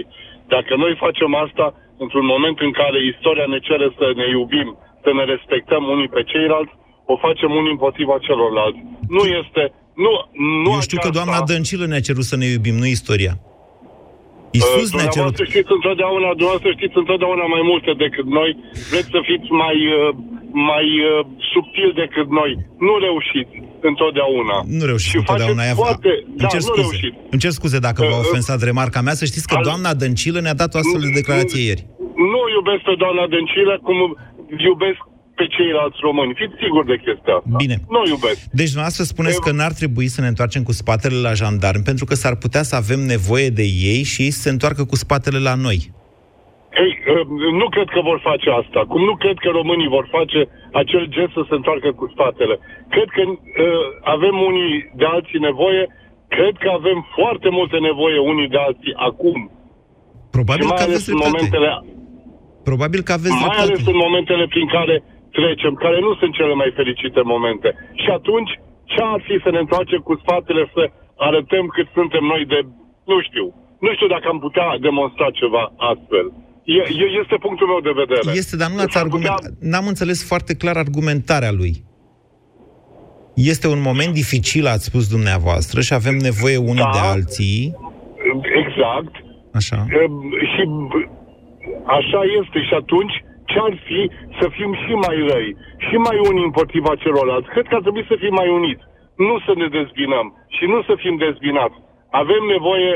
Dacă 0.56 0.72
noi 0.84 0.94
facem 1.06 1.32
asta, 1.46 1.66
într-un 2.04 2.26
moment 2.34 2.58
în 2.68 2.72
care 2.82 2.98
istoria 3.14 3.48
ne 3.54 3.60
cere 3.68 3.88
să 4.00 4.06
ne 4.20 4.28
iubim, 4.38 4.70
să 5.04 5.10
ne 5.18 5.24
respectăm 5.34 5.84
unii 5.96 6.14
pe 6.16 6.24
ceilalți, 6.32 6.74
o 7.06 7.16
facem 7.26 7.52
unii 7.60 7.76
împotriva 7.76 8.16
celorlalți. 8.28 8.80
Nu 9.16 9.24
este... 9.42 9.64
Nu, 10.06 10.14
nu 10.64 10.72
Eu 10.78 10.86
știu 10.88 10.98
aceasta, 11.00 11.08
că 11.08 11.18
doamna 11.18 11.46
Dăncilă 11.52 11.86
ne-a 11.86 12.08
cerut 12.08 12.24
să 12.32 12.36
ne 12.36 12.46
iubim, 12.46 12.76
nu 12.76 12.86
istoria. 12.86 13.34
Uh, 14.54 14.60
Isus 14.60 14.90
ne-a 14.98 15.10
cerut... 15.16 15.34
Dumneavoastră 15.34 15.46
știți 15.54 15.72
întotdeauna, 15.78 16.28
dumneavoastră 16.40 16.70
știți 16.78 16.98
întotdeauna 17.04 17.46
mai 17.56 17.64
multe 17.72 17.92
decât 18.06 18.28
noi, 18.40 18.50
vreți 18.92 19.10
să 19.16 19.20
fiți 19.30 19.48
mai, 19.64 19.78
uh, 19.98 20.10
mai 20.72 20.88
uh, 21.02 21.12
subtil 21.54 21.90
decât 22.04 22.28
noi. 22.40 22.52
Nu 22.88 22.94
reușiți 23.08 23.54
întotdeauna. 23.90 24.56
Nu 24.80 24.84
reușiți 24.92 25.14
Și 25.16 25.20
întotdeauna. 25.22 25.62
faceți 25.64 25.74
Ea- 25.76 25.82
foarte... 25.84 26.12
Îmi 26.36 26.42
Da, 26.44 26.48
cer 26.54 26.62
nu 26.64 26.68
scuze. 26.70 26.82
reușiți. 26.86 27.18
Îmi 27.34 27.42
cer 27.44 27.54
scuze 27.60 27.78
dacă 27.88 28.00
v-a 28.10 28.20
Uh, 28.22 28.26
ofensat 28.28 28.60
remarca 28.70 29.00
mea. 29.06 29.16
Să 29.22 29.26
știți 29.32 29.48
că 29.52 29.56
doamna 29.70 29.92
Dăncilă 30.02 30.40
ne-a 30.42 30.58
dat 30.64 30.72
o 30.76 30.78
astfel 30.82 31.02
de 31.08 31.12
declarație 31.22 31.62
ieri. 31.70 31.84
Nu 32.34 32.42
iubesc 32.56 32.82
pe 32.90 32.94
doamna 33.04 33.24
Dăncilă 33.36 33.74
cum 33.88 33.98
iubesc 34.70 35.00
pe 35.40 35.46
ceilalți 35.56 35.98
români. 36.08 36.34
Fiți 36.42 36.56
siguri 36.64 36.88
de 36.92 36.98
chestia 37.06 37.34
asta. 37.40 37.56
Bine. 37.64 37.76
Nu 37.96 38.02
iubesc. 38.14 38.42
Deci 38.60 38.72
dumneavoastră 38.74 39.04
spuneți 39.14 39.42
că 39.46 39.52
n-ar 39.52 39.74
trebui 39.82 40.08
să 40.16 40.20
ne 40.22 40.28
întoarcem 40.34 40.64
cu 40.70 40.74
spatele 40.82 41.18
la 41.28 41.34
jandarmi 41.42 41.88
pentru 41.92 42.06
că 42.10 42.16
s-ar 42.22 42.36
putea 42.44 42.64
să 42.70 42.76
avem 42.84 43.00
nevoie 43.14 43.50
de 43.60 43.66
ei 43.92 44.02
și 44.12 44.20
ei 44.26 44.32
să 44.38 44.42
se 44.46 44.50
întoarcă 44.56 44.84
cu 44.92 44.96
spatele 45.04 45.40
la 45.50 45.56
noi. 45.68 45.80
Ei, 46.84 46.92
uh, 47.14 47.24
nu 47.62 47.68
cred 47.76 47.88
că 47.96 48.00
vor 48.10 48.20
face 48.30 48.48
asta. 48.62 48.80
Cum 48.92 49.02
nu 49.10 49.16
cred 49.24 49.38
că 49.44 49.50
românii 49.60 49.94
vor 49.98 50.06
face 50.18 50.40
acel 50.82 51.04
gest 51.16 51.34
să 51.38 51.44
se 51.50 51.56
întoarcă 51.60 51.90
cu 52.00 52.06
spatele. 52.14 52.56
Cred 52.94 53.10
că 53.16 53.22
uh, 53.30 53.36
avem 54.16 54.36
unii 54.50 54.74
de 55.00 55.06
alții 55.16 55.40
nevoie, 55.50 55.84
cred 56.36 56.56
că 56.64 56.70
avem 56.80 56.98
foarte 57.18 57.50
multe 57.58 57.78
nevoie 57.90 58.18
unii 58.32 58.50
de 58.56 58.60
alții 58.68 58.94
acum. 59.10 59.40
Probabil 60.38 60.64
Și 60.64 60.70
mai 60.72 60.78
că 60.80 60.84
ales 60.88 60.96
aveți 60.96 61.10
în 61.14 61.18
dreptate. 61.18 61.36
momentele, 61.38 61.70
Probabil 62.70 63.02
că 63.08 63.12
aveți 63.20 63.38
mai 63.40 63.42
dreptate. 63.48 63.68
ales 63.72 63.82
în 63.94 63.98
momentele 64.06 64.46
prin 64.54 64.68
care 64.78 64.96
trecem, 65.38 65.74
care 65.84 65.98
nu 66.06 66.12
sunt 66.20 66.32
cele 66.40 66.54
mai 66.62 66.70
fericite 66.80 67.22
momente. 67.34 67.70
Și 68.04 68.10
atunci, 68.20 68.52
ce 68.92 69.00
ar 69.14 69.20
fi 69.28 69.36
să 69.44 69.50
ne 69.52 69.60
întoarcem 69.66 70.02
cu 70.08 70.14
spatele 70.24 70.64
să 70.76 70.84
arătăm 71.28 71.66
cât 71.76 71.88
suntem 71.98 72.24
noi 72.34 72.44
de... 72.54 72.60
Nu 73.12 73.18
știu. 73.28 73.46
Nu 73.86 73.90
știu 73.96 74.08
dacă 74.16 74.26
am 74.34 74.40
putea 74.46 74.68
demonstra 74.88 75.28
ceva 75.42 75.64
astfel. 75.92 76.26
E, 76.64 76.80
e, 77.04 77.06
este 77.22 77.36
punctul 77.46 77.68
meu 77.68 77.82
de 77.90 77.94
vedere. 78.04 78.28
Este, 78.42 78.56
dar 78.62 78.70
nu 78.70 78.78
l-ați 78.82 78.98
argument... 79.04 79.40
N-am 79.72 79.88
înțeles 79.88 80.20
foarte 80.32 80.54
clar 80.62 80.76
argumentarea 80.86 81.52
lui. 81.62 81.74
Este 83.36 83.68
un 83.68 83.82
moment 83.82 84.14
dificil, 84.14 84.66
ați 84.68 84.86
spus 84.86 85.08
dumneavoastră, 85.16 85.82
și 85.82 85.94
avem 85.94 86.16
nevoie 86.30 86.58
unii 86.58 86.88
Da. 86.90 86.90
de 86.94 87.00
alții. 87.14 87.76
Exact. 88.64 89.14
Așa. 89.54 89.76
Ehm, 90.02 90.16
Și 90.54 90.64
b- 90.90 91.10
așa 91.98 92.22
este. 92.42 92.58
Și 92.68 92.74
atunci, 92.74 93.16
ce 93.54 93.60
ar 93.68 93.76
fi 93.88 94.02
să 94.40 94.46
fim 94.58 94.72
și 94.84 94.94
mai 95.06 95.18
răi, 95.30 95.50
și 95.88 95.96
mai 96.08 96.18
unii 96.30 96.48
împotriva 96.50 96.92
celorlalți? 97.04 97.52
Cred 97.54 97.66
că 97.68 97.76
ar 97.76 97.84
trebui 97.86 98.06
să 98.12 98.16
fim 98.24 98.34
mai 98.42 98.50
uniți. 98.60 98.84
Nu 99.28 99.36
să 99.46 99.52
ne 99.62 99.68
dezbinăm 99.78 100.28
și 100.56 100.64
nu 100.74 100.80
să 100.88 100.94
fim 101.04 101.16
dezbinați. 101.26 101.78
Avem 102.22 102.44
nevoie, 102.56 102.94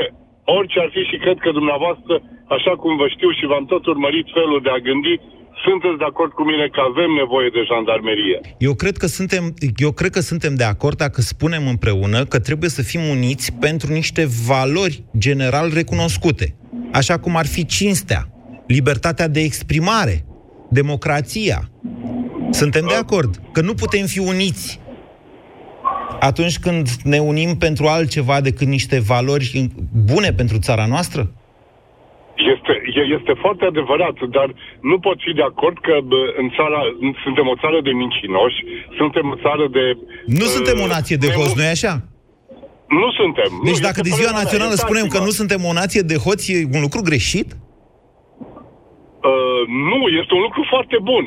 orice 0.58 0.78
ar 0.84 0.90
fi, 0.94 1.02
și 1.10 1.16
cred 1.24 1.38
că 1.44 1.50
dumneavoastră, 1.58 2.14
așa 2.56 2.72
cum 2.82 2.92
vă 3.00 3.06
știu 3.14 3.30
și 3.38 3.48
v-am 3.50 3.66
tot 3.72 3.84
urmărit 3.92 4.26
felul 4.38 4.60
de 4.66 4.70
a 4.76 4.84
gândi, 4.86 5.14
sunteți 5.64 6.00
de 6.02 6.08
acord 6.12 6.32
cu 6.38 6.44
mine 6.50 6.66
că 6.74 6.80
avem 6.90 7.10
nevoie 7.22 7.48
de 7.56 7.62
jandarmerie. 7.70 8.38
Eu 8.58 8.74
cred 8.82 8.96
că 9.02 9.06
suntem, 9.06 9.44
eu 9.76 9.92
cred 9.92 10.10
că 10.16 10.20
suntem 10.20 10.54
de 10.54 10.64
acord 10.64 10.96
dacă 10.96 11.20
spunem 11.20 11.64
împreună 11.74 12.24
că 12.24 12.38
trebuie 12.48 12.70
să 12.70 12.82
fim 12.82 13.02
uniți 13.16 13.46
pentru 13.66 13.88
niște 13.92 14.24
valori 14.50 15.02
general 15.18 15.68
recunoscute. 15.80 16.46
Așa 16.92 17.16
cum 17.18 17.36
ar 17.36 17.46
fi 17.46 17.66
cinstea, 17.66 18.22
libertatea 18.66 19.28
de 19.28 19.40
exprimare, 19.40 20.24
democrația. 20.68 21.68
Suntem 22.50 22.84
de 22.88 22.94
acord 22.94 23.40
că 23.52 23.60
nu 23.60 23.74
putem 23.74 24.06
fi 24.06 24.18
uniți 24.18 24.80
atunci 26.20 26.58
când 26.58 26.88
ne 27.02 27.18
unim 27.18 27.56
pentru 27.56 27.86
altceva 27.86 28.40
decât 28.40 28.66
niște 28.66 29.00
valori 29.00 29.68
bune 30.12 30.32
pentru 30.32 30.58
țara 30.58 30.86
noastră? 30.86 31.30
Este, 32.54 32.72
e- 33.00 33.14
este 33.18 33.32
foarte 33.44 33.64
adevărat, 33.64 34.16
dar 34.36 34.48
nu 34.80 34.98
pot 34.98 35.18
fi 35.26 35.32
de 35.32 35.42
acord 35.42 35.76
că 35.86 35.94
bă, 36.10 36.20
în 36.40 36.48
țara, 36.56 36.80
suntem 37.24 37.46
o 37.52 37.56
țară 37.62 37.78
de 37.88 37.92
mincinoși, 38.02 38.58
suntem 38.98 39.24
o 39.34 39.36
țară 39.44 39.64
de... 39.76 39.84
Nu 40.26 40.46
uh, 40.48 40.54
suntem 40.56 40.78
o 40.80 40.86
nație 40.86 41.16
de 41.16 41.30
hoți, 41.36 41.56
nu-i 41.56 41.74
așa? 41.76 41.94
Nu 43.00 43.08
suntem. 43.20 43.50
Deci 43.64 43.80
nu, 43.80 43.86
dacă 43.88 44.00
este 44.00 44.08
de 44.08 44.14
ziua 44.18 44.30
părerea 44.30 44.38
mea, 44.38 44.42
națională 44.42 44.74
spunem 44.84 45.06
că 45.06 45.16
iertați-mă. 45.16 45.28
nu 45.28 45.38
suntem 45.40 45.60
o 45.70 45.72
nație 45.80 46.02
de 46.12 46.16
hoți, 46.24 46.44
e 46.52 46.68
un 46.76 46.82
lucru 46.86 47.00
greșit? 47.08 47.48
Uh, 49.30 49.62
nu, 49.90 49.98
este 50.20 50.32
un 50.38 50.42
lucru 50.48 50.62
foarte 50.74 50.96
bun. 51.10 51.24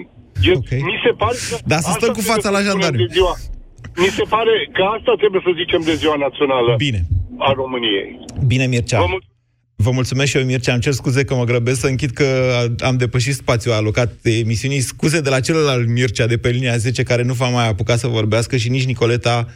E, 0.48 0.52
okay. 0.62 0.82
Mi 0.92 0.98
se 1.06 1.12
pare 1.22 1.38
că... 1.50 1.56
Dar 1.72 1.80
să 1.86 1.88
asta 1.90 2.00
stăm 2.00 2.14
cu 2.18 2.22
trebuie 2.22 2.34
fața 2.34 2.48
să 2.50 2.54
la 2.56 2.60
spunem 2.60 2.70
jandarmi. 2.70 3.00
de 3.06 3.14
Ziua. 3.18 3.34
Mi 4.04 4.12
se 4.18 4.26
pare 4.36 4.54
că 4.76 4.82
asta 4.98 5.12
trebuie 5.22 5.42
să 5.48 5.52
zicem 5.62 5.82
de 5.90 5.94
ziua 6.02 6.16
națională 6.26 6.72
Bine. 6.88 7.02
a 7.48 7.50
României. 7.62 8.08
Bine, 8.52 8.66
Mircea. 8.74 9.00
Vă 9.04 9.10
mulțumesc. 9.14 9.31
Vă 9.82 9.92
mulțumesc 9.92 10.30
și 10.30 10.38
eu, 10.38 10.44
Mircea. 10.44 10.74
Îmi 10.74 10.82
cer 10.82 10.94
scuze 10.94 11.24
că 11.24 11.36
mă 11.36 11.44
grăbesc 11.44 11.80
să 11.80 11.88
închid 11.88 12.12
că 12.12 12.26
am 12.80 12.98
depășit 12.98 13.36
spațiul 13.36 13.74
alocat 13.74 14.14
de 14.22 14.38
emisiunii. 14.38 14.80
Scuze 14.80 15.22
de 15.22 15.30
la 15.30 15.40
celălalt 15.40 15.88
Mircea 15.88 16.28
de 16.28 16.38
pe 16.38 16.50
linia 16.50 16.78
10, 16.78 17.04
care 17.04 17.24
nu 17.24 17.34
va 17.34 17.48
mai 17.48 17.68
apuca 17.68 17.98
să 17.98 18.08
vorbească, 18.08 18.58
și 18.58 18.70
nici 18.70 18.86
Nicoleta, 18.86 19.48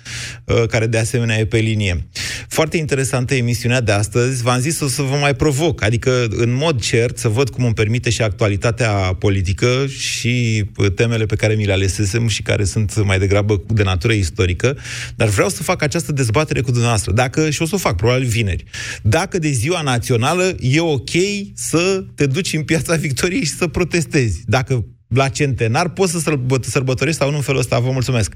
uh, 0.43 0.63
care 0.67 0.87
de 0.87 0.97
asemenea 0.97 1.37
e 1.37 1.45
pe 1.45 1.57
linie. 1.57 2.07
Foarte 2.47 2.77
interesantă 2.77 3.35
emisiunea 3.35 3.81
de 3.81 3.91
astăzi. 3.91 4.43
V-am 4.43 4.59
zis 4.59 4.79
o 4.79 4.87
să 4.87 5.01
vă 5.01 5.15
mai 5.15 5.35
provoc, 5.35 5.83
adică 5.83 6.27
în 6.29 6.53
mod 6.53 6.81
cert 6.81 7.17
să 7.17 7.27
văd 7.27 7.49
cum 7.49 7.63
îmi 7.63 7.73
permite 7.73 8.09
și 8.09 8.21
actualitatea 8.21 8.91
politică 9.19 9.85
și 9.99 10.65
uh, 10.75 10.91
temele 10.95 11.25
pe 11.25 11.35
care 11.35 11.53
mi 11.53 11.65
le 11.65 11.71
alesesem 11.71 12.27
și 12.27 12.41
care 12.41 12.63
sunt 12.63 13.03
mai 13.03 13.19
degrabă 13.19 13.61
de 13.67 13.83
natură 13.83 14.13
istorică, 14.13 14.77
dar 15.15 15.27
vreau 15.27 15.49
să 15.49 15.63
fac 15.63 15.81
această 15.81 16.11
dezbatere 16.11 16.61
cu 16.61 16.69
dumneavoastră. 16.69 17.11
Dacă, 17.11 17.49
și 17.49 17.61
o 17.61 17.65
să 17.65 17.75
o 17.75 17.77
fac, 17.77 17.95
probabil 17.95 18.27
vineri. 18.27 18.63
Dacă 19.01 19.39
de 19.39 19.49
ziua 19.49 19.81
națională 19.81 20.13
e 20.59 20.79
ok 20.79 21.09
să 21.53 22.03
te 22.15 22.25
duci 22.25 22.53
în 22.53 22.63
piața 22.63 22.95
Victoriei 22.95 23.45
și 23.45 23.55
să 23.55 23.67
protestezi. 23.67 24.41
Dacă 24.45 24.85
la 25.07 25.27
centenar 25.27 25.89
poți 25.89 26.11
să 26.11 26.19
sărbă- 26.19 26.61
sărbătorești 26.61 27.19
sau 27.19 27.29
nu 27.29 27.35
în 27.35 27.41
felul 27.41 27.59
ăsta. 27.59 27.79
Vă 27.79 27.91
mulțumesc! 27.91 28.33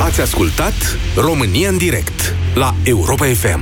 Ați 0.00 0.20
ascultat 0.20 0.74
România 1.16 1.68
în 1.68 1.78
direct 1.78 2.34
la 2.54 2.74
Europa 2.84 3.26
FM. 3.26 3.60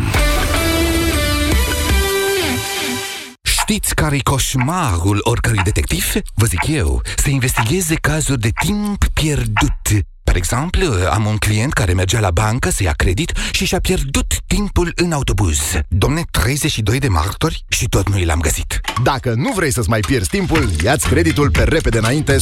Știți 3.42 3.94
care-i 3.94 4.20
coșmarul 4.22 5.18
oricărui 5.20 5.60
detectiv? 5.64 6.04
Vă 6.34 6.46
zic 6.46 6.66
eu, 6.66 7.02
să 7.16 7.30
investigheze 7.30 7.94
cazuri 7.94 8.40
de 8.40 8.50
timp 8.64 9.04
pierdut. 9.14 10.06
Par 10.26 10.36
exemplu, 10.36 10.86
am 11.10 11.26
un 11.26 11.36
client 11.36 11.72
care 11.72 11.92
mergea 11.92 12.20
la 12.20 12.30
bancă 12.30 12.70
să 12.70 12.82
ia 12.82 12.92
credit 12.96 13.32
și 13.52 13.64
și-a 13.64 13.80
pierdut 13.80 14.34
timpul 14.46 14.92
în 14.94 15.12
autobuz. 15.12 15.58
Domne, 15.88 16.22
32 16.30 16.98
de 16.98 17.08
martori 17.08 17.64
și 17.68 17.88
tot 17.88 18.08
nu 18.08 18.24
l-am 18.24 18.40
găsit. 18.40 18.80
Dacă 19.02 19.34
nu 19.36 19.52
vrei 19.52 19.72
să-ți 19.72 19.88
mai 19.88 20.00
pierzi 20.00 20.28
timpul, 20.28 20.70
ia-ți 20.84 21.08
creditul 21.08 21.50
pe 21.50 21.62
repede 21.62 21.98
înainte 21.98 22.36
100% 22.36 22.40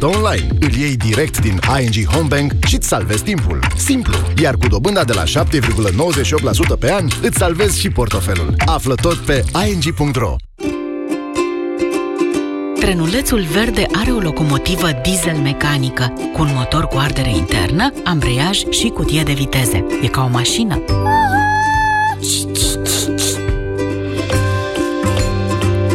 online. 0.00 0.48
Îl 0.60 0.72
iei 0.72 0.96
direct 0.96 1.40
din 1.40 1.60
ING 1.80 2.06
Home 2.06 2.28
Bank 2.28 2.52
și 2.66 2.74
îți 2.74 2.88
salvezi 2.88 3.22
timpul. 3.22 3.66
Simplu, 3.76 4.16
iar 4.36 4.56
cu 4.56 4.66
dobânda 4.68 5.04
de 5.04 5.12
la 5.12 5.24
7,98% 5.24 6.78
pe 6.78 6.92
an, 6.92 7.08
îți 7.22 7.38
salvezi 7.38 7.80
și 7.80 7.90
portofelul. 7.90 8.54
Află 8.66 8.94
tot 8.94 9.16
pe 9.16 9.44
ing.ro 9.66 10.36
Trenulețul 12.84 13.40
verde 13.40 13.86
are 13.92 14.10
o 14.10 14.18
locomotivă 14.18 14.88
diesel 15.02 15.36
mecanică, 15.36 16.12
cu 16.32 16.42
un 16.42 16.48
motor 16.54 16.86
cu 16.86 16.96
ardere 16.96 17.28
internă, 17.36 17.92
ambreiaj 18.04 18.58
și 18.70 18.88
cutie 18.88 19.22
de 19.22 19.32
viteze. 19.32 19.86
E 20.02 20.06
ca 20.06 20.24
o 20.24 20.28
mașină. 20.28 20.82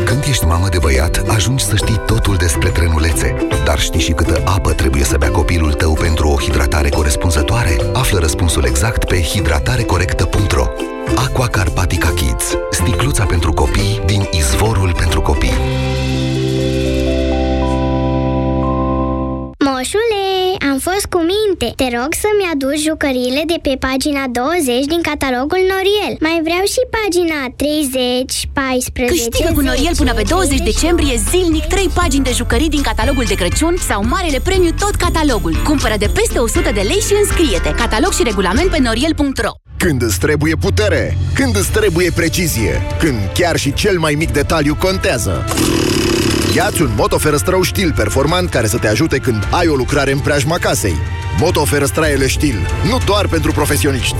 Când 0.05 0.23
ești 0.29 0.45
mamă 0.45 0.67
de 0.69 0.77
băiat, 0.81 1.23
ajungi 1.27 1.63
să 1.63 1.75
știi 1.75 2.01
totul 2.05 2.35
despre 2.35 2.69
trenulețe. 2.69 3.35
Dar 3.65 3.79
știi 3.79 3.99
și 3.99 4.11
câtă 4.11 4.41
apă 4.45 4.73
trebuie 4.73 5.03
să 5.03 5.17
bea 5.17 5.31
copilul 5.31 5.73
tău 5.73 5.93
pentru 5.93 6.27
o 6.27 6.39
hidratare 6.39 6.89
corespunzătoare? 6.89 7.77
Află 7.93 8.19
răspunsul 8.19 8.63
exact 8.65 9.05
pe 9.05 9.21
hidratarecorectă.ro 9.21 10.67
Aqua 11.15 11.47
Carpatica 11.47 12.09
Kids. 12.09 12.57
Sticluța 12.71 13.25
pentru 13.25 13.53
copii 13.53 14.01
din 14.05 14.27
izvorul 14.31 14.93
pentru 14.97 15.21
copii. 15.21 15.57
Am 20.71 20.79
fost 20.89 21.05
cu 21.13 21.19
minte. 21.33 21.67
Te 21.81 21.87
rog 21.97 22.11
să-mi 22.23 22.49
aduci 22.53 22.87
jucăriile 22.89 23.41
de 23.51 23.57
pe 23.65 23.73
pagina 23.87 24.23
20 24.27 24.85
din 24.93 25.01
catalogul 25.09 25.61
Noriel. 25.71 26.13
Mai 26.27 26.37
vreau 26.47 26.63
și 26.73 26.81
pagina 26.97 27.39
30, 27.55 28.49
14, 28.53 29.13
Câștigă 29.13 29.51
cu 29.53 29.61
Noriel 29.69 29.95
până 30.01 30.13
pe 30.19 30.23
20 30.27 30.59
decembrie 30.71 31.15
zilnic 31.29 31.65
3 31.65 31.89
pagini 31.99 32.27
de 32.29 32.33
jucării 32.39 32.73
din 32.75 32.83
catalogul 32.89 33.25
de 33.31 33.39
Crăciun 33.41 33.75
sau 33.89 33.99
marele 34.13 34.39
premiu 34.47 34.71
tot 34.83 34.95
catalogul. 35.05 35.53
Cumpără 35.69 35.95
de 36.03 36.09
peste 36.17 36.37
100 36.39 36.69
de 36.77 36.83
lei 36.91 37.01
și 37.07 37.13
înscrie-te. 37.21 37.71
Catalog 37.83 38.11
și 38.17 38.27
regulament 38.29 38.69
pe 38.69 38.79
noriel.ro 38.85 39.53
Când 39.83 40.01
îți 40.07 40.19
trebuie 40.25 40.55
putere, 40.55 41.17
când 41.37 41.53
îți 41.61 41.71
trebuie 41.77 42.09
precizie, 42.19 42.73
când 43.01 43.19
chiar 43.37 43.55
și 43.63 43.73
cel 43.73 43.97
mai 43.99 44.13
mic 44.21 44.29
detaliu 44.39 44.75
contează. 44.85 45.33
Iați 46.55 46.81
un 46.81 46.89
Moto 46.95 47.17
Ferăstrău 47.17 47.63
Stil 47.63 47.93
performant 47.95 48.49
care 48.49 48.67
să 48.67 48.77
te 48.77 48.87
ajute 48.87 49.17
când 49.17 49.47
ai 49.51 49.67
o 49.67 49.75
lucrare 49.75 50.11
în 50.11 50.19
preajma 50.19 50.57
casei. 50.57 50.95
Moto 51.39 51.65
Ferăstraele 51.65 52.27
Stil, 52.27 52.67
nu 52.89 52.97
doar 53.05 53.27
pentru 53.27 53.51
profesioniști. 53.51 54.15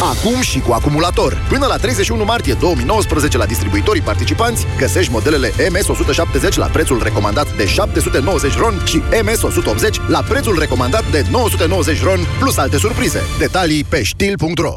Acum 0.00 0.40
și 0.40 0.60
cu 0.60 0.72
acumulator. 0.72 1.46
Până 1.48 1.66
la 1.66 1.76
31 1.76 2.24
martie 2.24 2.52
2019 2.60 3.38
la 3.38 3.46
distribuitorii 3.46 4.02
participanți 4.02 4.66
găsești 4.78 5.12
modelele 5.12 5.50
MS170 5.50 6.54
la 6.54 6.66
prețul 6.66 7.02
recomandat 7.02 7.56
de 7.56 7.66
790 7.66 8.56
RON 8.56 8.82
și 8.84 9.02
MS180 9.22 10.08
la 10.08 10.22
prețul 10.28 10.58
recomandat 10.58 11.10
de 11.10 11.24
990 11.30 12.02
RON 12.02 12.18
plus 12.38 12.56
alte 12.56 12.78
surprize. 12.78 13.20
Detalii 13.38 13.84
pe 13.84 14.02
stil.ro 14.04 14.74